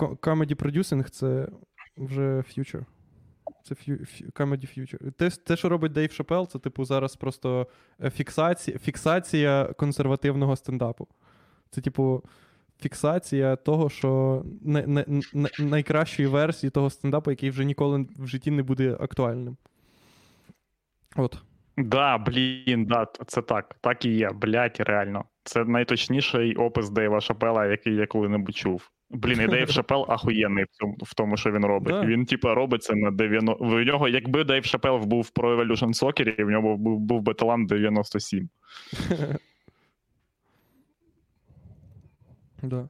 producing 0.54 1.10
це 1.10 1.48
вже 1.96 2.36
future. 2.36 2.84
Це 3.64 3.74
ф'ю, 3.74 4.06
ф'ю, 4.06 4.30
comedy 4.30 4.78
future. 4.78 5.12
Те, 5.12 5.30
те, 5.30 5.56
що 5.56 5.68
робить 5.68 5.92
Дейв 5.92 6.12
Шапел, 6.12 6.48
це 6.48 6.58
типу 6.58 6.84
зараз 6.84 7.16
просто 7.16 7.66
е, 8.02 8.10
фіксація, 8.10 8.78
фіксація 8.78 9.64
консервативного 9.76 10.56
стендапу. 10.56 11.08
Це, 11.74 11.80
типу, 11.80 12.22
фіксація 12.80 13.56
того, 13.56 13.90
що 13.90 14.42
не, 14.62 14.86
не, 14.86 15.04
не, 15.32 15.48
найкращої 15.58 16.28
версії 16.28 16.70
того 16.70 16.90
стендапу, 16.90 17.30
який 17.30 17.50
вже 17.50 17.64
ніколи 17.64 18.06
в 18.18 18.26
житті 18.26 18.50
не 18.50 18.62
буде 18.62 18.96
актуальним. 19.00 19.56
От. 21.16 21.38
Да, 21.76 22.18
блін, 22.18 22.84
да, 22.84 23.06
це 23.26 23.42
так. 23.42 23.76
Так 23.80 24.04
і 24.04 24.10
є, 24.10 24.30
блядь, 24.34 24.76
реально. 24.78 25.24
Це 25.44 25.64
найточніший 25.64 26.54
опис 26.54 26.90
Дейва 26.90 27.20
Шапела, 27.20 27.66
який 27.66 27.94
я 27.94 28.06
коли-небудь 28.06 28.56
чув. 28.56 28.90
Блін, 29.10 29.40
і 29.40 29.46
Дейв 29.46 29.68
Шапел 29.70 30.06
ахуєнний 30.08 30.64
в 30.64 30.68
цьому, 30.68 30.96
в 31.02 31.14
тому, 31.14 31.36
що 31.36 31.50
він 31.50 31.64
робить. 31.64 31.94
Да. 31.94 32.06
Він, 32.06 32.26
типа, 32.26 32.54
робить 32.54 32.82
це 32.82 32.94
на 32.94 33.10
90. 33.10 33.64
В 33.64 33.84
нього, 33.84 34.08
якби 34.08 34.44
Дейв 34.44 34.64
Шапел 34.64 34.98
був 34.98 35.30
Pro 35.30 35.56
Evolution 35.56 36.02
Soccer, 36.02 36.44
в 36.44 36.50
нього 36.50 36.76
був, 36.76 36.98
був 36.98 37.22
би 37.22 37.34
талант 37.34 37.68
97. 37.68 38.48
Да. 42.62 42.88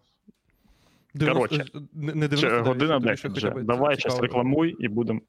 Коротше, 1.19 1.65
не, 1.93 2.15
не 2.15 2.28
Чи 2.28 2.36
99, 2.36 2.66
година 2.66 2.94
тобі 2.94 3.07
10 3.09 3.19
ще 3.19 3.28
хоча 3.28 3.51
б 3.51 3.62
Давай 3.62 3.97
цікаво. 3.97 4.20
рекламуй 4.20 4.77
і 4.78 4.89
будемо. 4.89 5.20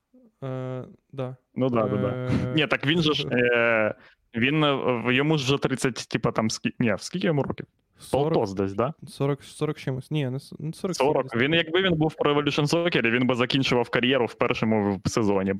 Е, 0.44 0.84
да. 1.11 1.36
Ну 1.56 1.70
да, 1.70 1.84
да, 1.88 1.98
да. 1.98 2.07
Е, 2.10 2.32
Ні, 2.56 2.68
так 2.68 2.86
він 2.86 3.02
же 3.02 3.14
ж. 3.14 3.28
Е, 3.32 3.95
він 4.36 4.64
е, 4.64 5.03
йому 5.14 5.38
ж 5.38 5.44
вже 5.45 5.57
30, 5.57 5.94
типа 5.95 6.32
там 6.32 6.49
скі... 6.49 6.74
Ні, 6.80 6.95
скільки 6.98 7.28
йому 7.28 7.44
років? 7.44 7.65
40, 7.99 8.34
Полтос 8.34 8.53
десь, 8.53 8.74
да? 8.74 8.94
40, 9.07 9.44
40 9.44 9.78
чимось. 9.80 10.11
Ні, 10.11 10.30
не 10.30 10.40
с- 10.40 10.56
ну, 10.60 10.74
40. 10.74 10.95
40. 10.95 11.36
Він, 11.36 11.53
якби 11.53 11.82
він 11.82 11.94
був 11.94 12.15
про 12.15 12.34
Evolution 12.34 12.68
Soccer, 12.68 13.10
він 13.11 13.28
би 13.28 13.36
закінчував 13.36 13.90
кар'єру 13.90 14.26
в 14.26 14.34
першому 14.34 15.02
сезоні. 15.06 15.53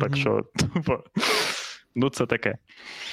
Так 0.00 0.16
що, 0.16 0.42
типа, 0.74 0.98
ну 1.94 2.10
це 2.10 2.26
таке. 2.26 2.58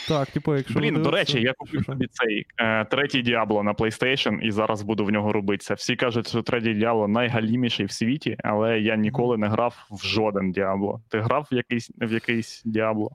Так, 0.07 0.31
типу, 0.31 0.55
якщо. 0.55 0.79
Блін, 0.79 1.01
до 1.01 1.11
речі, 1.11 1.41
я 1.41 1.53
купив 1.53 1.85
собі 1.85 2.07
цей 2.11 2.45
е, 2.57 2.85
третій 2.85 3.21
Діабло 3.21 3.63
на 3.63 3.73
PlayStation 3.73 4.39
і 4.39 4.51
зараз 4.51 4.81
буду 4.81 5.05
в 5.05 5.11
нього 5.11 5.33
робитися. 5.33 5.73
Всі 5.73 5.95
кажуть, 5.95 6.27
що 6.27 6.41
третій 6.41 6.73
Діабло 6.73 7.07
найгаліміший 7.07 7.85
в 7.85 7.91
світі, 7.91 8.37
але 8.43 8.79
я 8.79 8.95
ніколи 8.95 9.37
не 9.37 9.47
грав 9.47 9.87
в 9.91 10.05
жоден 10.05 10.51
Діабло. 10.51 11.01
Ти 11.09 11.19
грав 11.19 11.47
в 11.51 11.55
якийсь 11.55 11.91
в 11.97 12.13
якийсь 12.13 12.61
Діабло? 12.65 13.11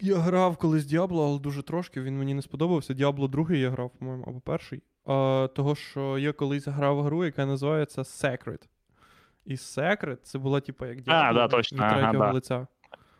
Я 0.00 0.16
грав 0.16 0.56
колись 0.56 0.84
Діабло, 0.84 1.26
але 1.26 1.38
дуже 1.38 1.62
трошки. 1.62 2.00
Він 2.00 2.18
мені 2.18 2.34
не 2.34 2.42
сподобався. 2.42 2.94
Діабло 2.94 3.28
другий 3.28 3.60
я 3.60 3.70
грав, 3.70 3.90
по-моєму, 3.98 4.24
або 4.26 4.40
перший. 4.40 4.82
А, 5.06 5.48
того, 5.54 5.74
що 5.74 6.18
я 6.18 6.32
колись 6.32 6.68
грав 6.68 6.96
в 6.96 7.02
гру, 7.02 7.24
яка 7.24 7.46
називається 7.46 8.02
Secret. 8.02 8.62
І 9.44 9.54
Secret 9.54 10.16
це 10.22 10.38
була, 10.38 10.60
типу, 10.60 10.86
як 10.86 11.00
Діабло 11.00 11.40
да, 11.40 11.48
точно. 11.48 11.78
Ага, 11.82 11.94
третього 11.94 12.24
да. 12.24 12.32
лиця. 12.32 12.66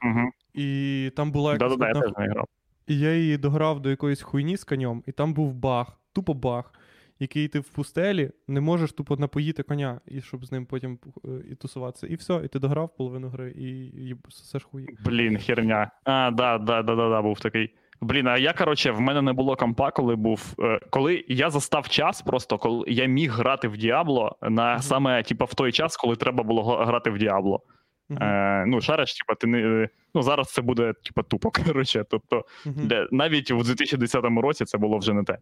Угу. 0.05 0.31
І 0.55 1.11
там 1.17 1.31
була 1.33 1.53
якась 1.53 1.77
Да-да-да, 1.77 2.01
я 2.25 2.31
теж. 2.33 2.45
І 2.87 2.99
я 2.99 3.15
її 3.15 3.37
дограв 3.39 3.81
до 3.81 3.91
якоїсь 3.91 4.23
хуйні 4.23 4.57
з 4.57 4.65
конем, 4.65 5.03
і 5.07 5.13
там 5.13 5.35
був 5.35 5.55
баг, 5.55 5.87
тупо 6.13 6.35
баг, 6.35 6.73
який 7.19 7.49
ти 7.49 7.61
в 7.61 7.69
пустелі 7.69 8.31
не 8.49 8.61
можеш 8.61 8.93
тупо 8.93 9.17
напоїти 9.17 9.63
коня, 9.63 10.01
і 10.07 10.21
щоб 10.21 10.45
з 10.47 10.53
ним 10.53 10.67
потім 10.67 10.99
е, 11.25 11.29
і 11.51 11.55
тусуватися. 11.55 12.07
І 12.07 12.15
все, 12.15 12.41
і 12.45 12.49
ти 12.49 12.59
дограв 12.59 12.97
половину 12.97 13.29
гри, 13.29 13.51
і, 13.51 13.87
і 13.87 14.17
все 14.29 14.59
ж 14.59 14.67
хуї. 14.67 14.89
Блін, 15.05 15.39
херня. 15.39 15.91
А, 16.05 16.31
да, 16.31 16.59
да, 16.59 16.83
да, 16.83 16.95
да, 16.95 17.09
да, 17.09 17.23
був 17.23 17.41
такий. 17.41 17.75
Блін, 18.01 18.27
а 18.27 18.39
я, 18.39 18.53
коротше, 18.53 18.91
в 18.91 19.01
мене 19.01 19.23
не 19.23 19.33
було 19.33 19.57
компа, 19.57 19.91
коли 19.91 20.17
був. 20.17 20.55
е, 20.59 20.81
Коли 20.91 21.25
я 21.29 21.51
застав 21.51 21.89
час, 21.89 22.23
просто 22.23 22.59
коли 22.59 22.85
я 22.89 23.07
міг 23.07 23.33
грати 23.33 23.69
в 23.69 23.77
Діабло 23.77 24.37
на 24.43 24.83
саме, 24.83 25.23
типа, 25.23 25.45
в 25.45 25.55
той 25.55 25.73
час, 25.73 25.97
коли 25.97 26.17
треба 26.17 26.43
було 26.45 26.77
грати 26.77 27.11
в 27.11 27.19
Діабло. 27.19 27.63
Е, 28.11 28.65
ну, 28.67 28.81
шариш, 28.81 29.15
типа, 29.15 29.35
ти 29.35 29.47
не. 29.47 29.89
Ну, 30.15 30.23
зараз 30.23 30.53
це 30.53 30.63
буде, 30.63 30.95
типа, 31.05 31.23
тупо. 31.23 31.51
Коротше, 31.67 32.05
тобто, 32.11 32.45
мгм. 32.67 32.87
для, 32.87 33.09
навіть 33.11 33.51
у 33.51 33.63
2010 33.63 34.25
році 34.25 34.65
це 34.65 34.79
було 34.79 34.99
вже 34.99 35.13
не 35.13 35.25
те. 35.25 35.39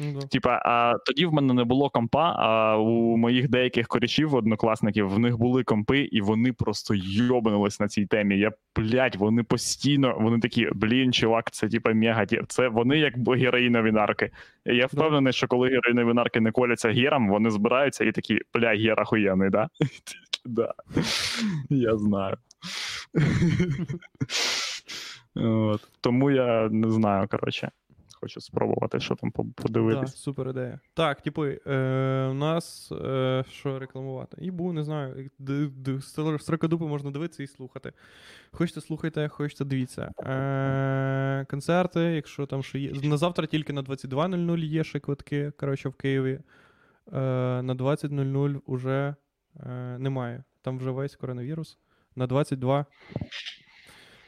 Да. 0.00 0.26
Типа, 0.26 0.62
а 0.64 0.94
тоді 1.06 1.26
в 1.26 1.32
мене 1.32 1.54
не 1.54 1.64
було 1.64 1.90
компа, 1.90 2.34
а 2.38 2.78
у 2.78 3.16
моїх 3.16 3.48
деяких 3.48 3.88
корішів, 3.88 4.34
однокласників, 4.34 5.08
в 5.08 5.18
них 5.18 5.38
були 5.38 5.64
компи, 5.64 5.98
і 6.00 6.20
вони 6.20 6.52
просто 6.52 6.94
йобнулись 6.94 7.80
на 7.80 7.88
цій 7.88 8.06
темі. 8.06 8.38
Я, 8.38 8.52
блядь, 8.76 9.16
вони 9.16 9.42
постійно, 9.42 10.16
вони 10.20 10.38
такі, 10.38 10.68
блін, 10.74 11.12
чувак, 11.12 11.50
це 11.50 11.68
типа 11.68 11.92
мега. 11.92 12.26
Це 12.48 12.68
вони 12.68 12.98
як 12.98 13.28
героїнові 13.28 13.92
нарки. 13.92 14.30
Я 14.64 14.86
впевнений, 14.86 15.32
що 15.32 15.46
коли 15.46 15.68
героїнові 15.68 16.14
нарки 16.14 16.40
не 16.40 16.50
коляться 16.50 16.90
гером, 16.90 17.28
вони 17.28 17.50
збираються 17.50 18.04
і 18.04 18.12
такі, 18.12 18.40
бля, 18.54 18.74
гер 18.74 19.00
охуєнний, 19.00 19.50
да? 19.50 19.68
Да. 20.48 20.74
Я 21.70 21.96
знаю. 21.96 22.36
От. 25.34 25.88
Тому 26.00 26.30
я 26.30 26.68
не 26.68 26.90
знаю, 26.90 27.28
коротше. 27.28 27.70
Хочу 28.20 28.40
спробувати, 28.40 29.00
що 29.00 29.14
там 29.14 29.30
по- 29.30 29.42
Да, 29.42 29.62
подивитись. 29.62 30.16
супер 30.16 30.48
ідея. 30.48 30.80
Так, 30.94 31.20
типу, 31.20 31.44
е, 31.46 32.28
у 32.30 32.34
нас 32.34 32.92
е, 32.92 33.44
що 33.50 33.78
рекламувати? 33.78 34.36
Ібу, 34.40 34.72
не 34.72 34.84
знаю. 34.84 35.30
Строкодупи 36.38 36.84
можна 36.84 37.10
дивитися 37.10 37.42
і 37.42 37.46
слухати. 37.46 37.92
Хочете, 38.52 38.80
слухайте, 38.80 39.28
хочете, 39.28 39.64
дивіться. 39.64 40.12
Е, 40.20 41.46
концерти, 41.50 42.00
якщо 42.00 42.46
там 42.46 42.62
що 42.62 42.78
є. 42.78 42.92
На 43.02 43.16
завтра 43.16 43.46
тільки 43.46 43.72
на 43.72 43.82
22.00 43.82 44.58
є 44.58 44.84
ще 44.84 45.00
квитки, 45.00 45.52
коротше, 45.56 45.88
в 45.88 45.94
Києві. 45.94 46.40
Е, 47.12 47.20
на 47.62 47.74
20.00 47.74 48.60
уже 48.66 49.14
е, 49.60 49.68
немає. 49.98 50.44
Там 50.62 50.78
вже 50.78 50.90
весь 50.90 51.16
коронавірус. 51.16 51.78
На 52.16 52.26
22 52.26 52.86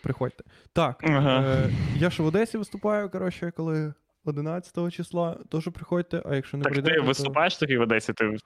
приходьте. 0.02 0.44
Так, 0.72 1.00
Ага. 1.04 1.42
е, 1.42 1.70
я 1.96 2.10
ще 2.10 2.22
в 2.22 2.26
Одесі 2.26 2.58
виступаю, 2.58 3.10
коротше, 3.10 3.52
коли 3.56 3.94
11 4.24 4.92
числа, 4.92 5.38
теж 5.50 5.68
приходьте, 5.68 6.22
а 6.26 6.34
якщо 6.34 6.56
не 6.56 6.64
Так 6.64 6.72
прийдете, 6.72 6.94
ти 6.94 7.00
то... 7.00 7.06
виступаєш 7.06 7.56
таки 7.56 7.78
в 7.78 7.80
Одесі? 7.80 8.12
Ти, 8.12 8.36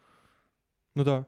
Ну 0.96 1.04
так. 1.04 1.24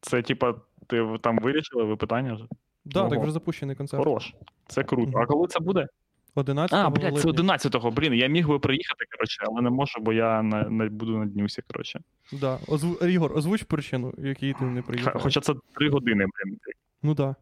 це 0.00 0.22
типа, 0.22 0.54
ти 0.86 1.18
там 1.22 1.38
вирішили 1.38 1.84
ви 1.84 1.96
питання 1.96 2.34
вже? 2.34 2.44
Да, 2.84 3.02
так 3.02 3.12
Ого. 3.12 3.22
вже 3.22 3.32
запущений 3.32 3.76
концерт. 3.76 4.04
Хорош. 4.04 4.34
Це 4.68 4.84
круто. 4.84 5.10
Мгм. 5.10 5.20
А 5.22 5.26
коли 5.26 5.46
це 5.48 5.60
буде? 5.60 5.86
11 6.34 6.78
А, 6.78 6.90
блядь, 6.90 7.18
це 7.18 7.26
липня. 7.28 7.42
11-го. 7.42 7.90
Блін, 7.90 8.14
я 8.14 8.26
міг 8.26 8.48
би 8.48 8.58
приїхати, 8.58 9.04
коротше, 9.10 9.44
але 9.46 9.62
не 9.62 9.70
можу, 9.70 10.00
бо 10.00 10.12
я 10.12 10.42
на, 10.42 10.62
на, 10.62 10.86
буду 10.86 11.18
на 11.18 11.26
днюсі, 11.26 11.62
коротше. 11.72 12.00
Да. 12.32 12.58
Озву... 12.68 13.06
Ігор, 13.06 13.36
озвуч 13.36 13.62
причину, 13.62 14.14
в 14.18 14.26
якій 14.26 14.52
ти 14.52 14.64
не 14.64 14.82
приїхав. 14.82 15.22
Хоча 15.22 15.40
це 15.40 15.54
3 15.74 15.90
години, 15.90 16.24
блін. 16.24 16.58
Ну 17.02 17.14
так. 17.14 17.36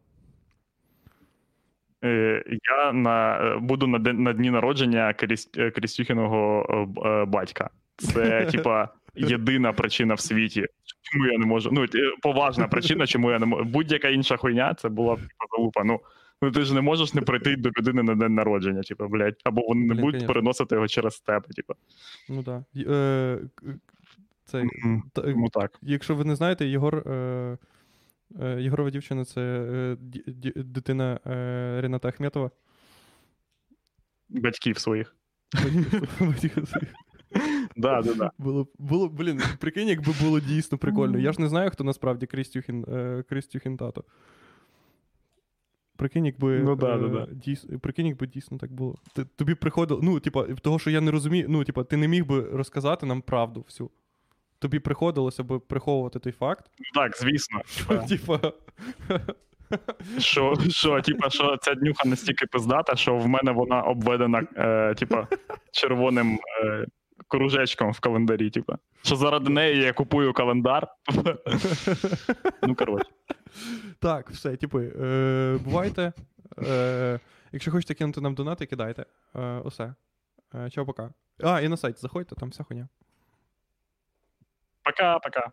Е, 2.03 2.43
я 2.47 2.93
на, 2.93 3.37
е, 3.37 3.57
буду 3.57 3.87
на, 3.87 3.99
день- 3.99 4.23
на 4.23 4.33
дні 4.33 4.51
народження 4.51 5.15
е, 5.57 5.71
Крістюхіного 5.71 6.65
батька. 7.27 7.69
Це, 7.97 8.45
типа, 8.51 8.89
єдина 9.15 9.73
причина 9.73 10.13
в 10.13 10.19
світі, 10.19 10.65
чому 11.01 11.25
я 11.25 11.37
не 11.37 11.45
можу. 11.45 11.69
Ну, 11.71 11.85
поважна 12.21 12.67
причина, 12.67 13.07
чому 13.07 13.31
я 13.31 13.39
не 13.39 13.45
можу. 13.45 13.63
Будь-яка 13.63 14.09
інша 14.09 14.37
хуйня, 14.37 14.73
це 14.73 14.89
була 14.89 15.15
б 15.15 15.19
типа 15.19 15.45
залупа. 15.57 15.83
Ну, 15.83 15.99
ну 16.41 16.51
ти 16.51 16.61
ж 16.61 16.73
не 16.73 16.81
можеш 16.81 17.13
не 17.13 17.21
прийти 17.21 17.55
до 17.55 17.69
людини 17.69 18.03
на 18.03 18.15
день 18.15 18.33
народження, 18.35 18.81
типа, 18.81 19.07
блядь, 19.07 19.41
або 19.43 19.61
вони 19.67 19.81
не 19.81 19.93
Блін, 19.93 20.01
будуть 20.01 20.11
конечно. 20.13 20.27
переносити 20.33 20.75
його 20.75 20.87
через 20.87 21.19
тебе, 21.19 21.45
типа. 21.55 21.73
Ну 22.29 22.43
так. 22.43 22.63
Е, 22.77 23.39
цей, 24.45 24.63
Мгм. 24.63 25.03
та- 25.13 25.21
Тому 25.21 25.49
так. 25.49 25.79
якщо 25.81 26.15
ви 26.15 26.25
не 26.25 26.35
знаєте, 26.35 26.65
Єгор. 26.67 26.95
Е, 26.97 27.57
е, 28.41 28.61
Єгорова 28.61 28.89
дівчина 28.89 29.25
це 29.25 29.41
е, 29.41 29.95
ді- 29.95 30.23
ді- 30.27 30.63
дитина 30.63 31.19
е, 31.25 31.81
Рената 31.81 32.07
Ахметова. 32.07 32.51
Батьків 34.29 34.77
своїх. 34.79 35.15
Да, 37.75 38.01
да, 38.01 38.13
да. 38.13 38.31
Було, 38.37 38.67
було, 38.79 39.09
блін, 39.09 39.41
прикинь, 39.59 39.87
якби 39.87 40.13
було 40.21 40.39
дійсно 40.39 40.77
прикольно. 40.77 41.19
Я 41.19 41.31
ж 41.31 41.41
не 41.41 41.47
знаю, 41.47 41.69
хто 41.69 41.83
насправді 41.83 42.25
Крістюхін, 42.25 42.85
е, 42.87 43.23
Крістюхін 43.29 43.77
тато. 43.77 44.03
Прикинь, 45.97 46.25
якби. 46.25 46.59
Ну 46.59 46.75
да, 46.75 46.95
е, 46.95 46.99
да, 46.99 47.07
да. 47.07 47.27
Дійс, 47.31 47.65
прикинь, 47.81 48.07
якби 48.07 48.27
дійсно 48.27 48.57
так 48.57 48.71
було. 48.71 48.95
Ти, 49.13 49.25
тобі 49.25 49.55
приходило. 49.55 49.99
Ну, 50.03 50.19
типа, 50.19 50.43
того, 50.43 50.79
що 50.79 50.89
я 50.89 51.01
не 51.01 51.11
розумію. 51.11 51.45
Ну, 51.49 51.63
типа, 51.63 51.83
ти 51.83 51.97
не 51.97 52.07
міг 52.07 52.25
би 52.25 52.41
розказати 52.41 53.05
нам 53.05 53.21
правду 53.21 53.61
всю. 53.67 53.89
тобі 54.59 54.79
приходилося 54.79 55.43
б 55.43 55.59
приховувати 55.59 56.19
той 56.19 56.31
факт. 56.31 56.65
Ну 56.79 57.01
Так, 57.01 57.17
звісно. 57.17 57.61
Типа. 58.07 58.53
що, 60.17 60.55
що, 60.69 61.01
типа, 61.01 61.29
що 61.29 61.57
ця 61.57 61.75
днюха 61.75 62.09
настільки 62.09 62.45
пиздата, 62.45 62.95
що 62.95 63.17
в 63.17 63.27
мене 63.27 63.51
вона 63.51 63.81
обведена, 63.81 64.47
е, 64.57 64.93
типа, 64.95 65.27
червоним 65.71 66.39
е, 66.63 66.85
кружечком 67.27 67.91
в 67.91 67.99
календарі. 67.99 68.49
Типа. 68.49 68.77
Що 69.03 69.15
заради 69.15 69.49
неї 69.49 69.81
я 69.81 69.93
купую 69.93 70.33
календар. 70.33 70.87
Ну, 72.67 72.75
коротше. 72.75 73.09
Так, 74.03 74.29
все, 74.29 74.57
типу, 74.57 74.79
е, 74.79 75.57
бувайте. 75.63 76.13
Е, 76.63 77.19
якщо 77.51 77.71
хочете 77.71 77.93
кинути 77.93 78.21
нам 78.21 78.35
донати, 78.35 78.65
кидайте. 78.65 79.05
Е, 79.35 79.59
усе. 79.59 79.93
Е, 80.55 80.69
чао, 80.69 80.85
пока. 80.85 81.13
А, 81.43 81.61
і 81.61 81.67
на 81.67 81.77
сайт 81.77 82.01
заходьте, 82.01 82.35
там 82.35 82.49
вся 82.49 82.63
хуйня. 82.63 82.87
Пока-пока. 84.85 85.51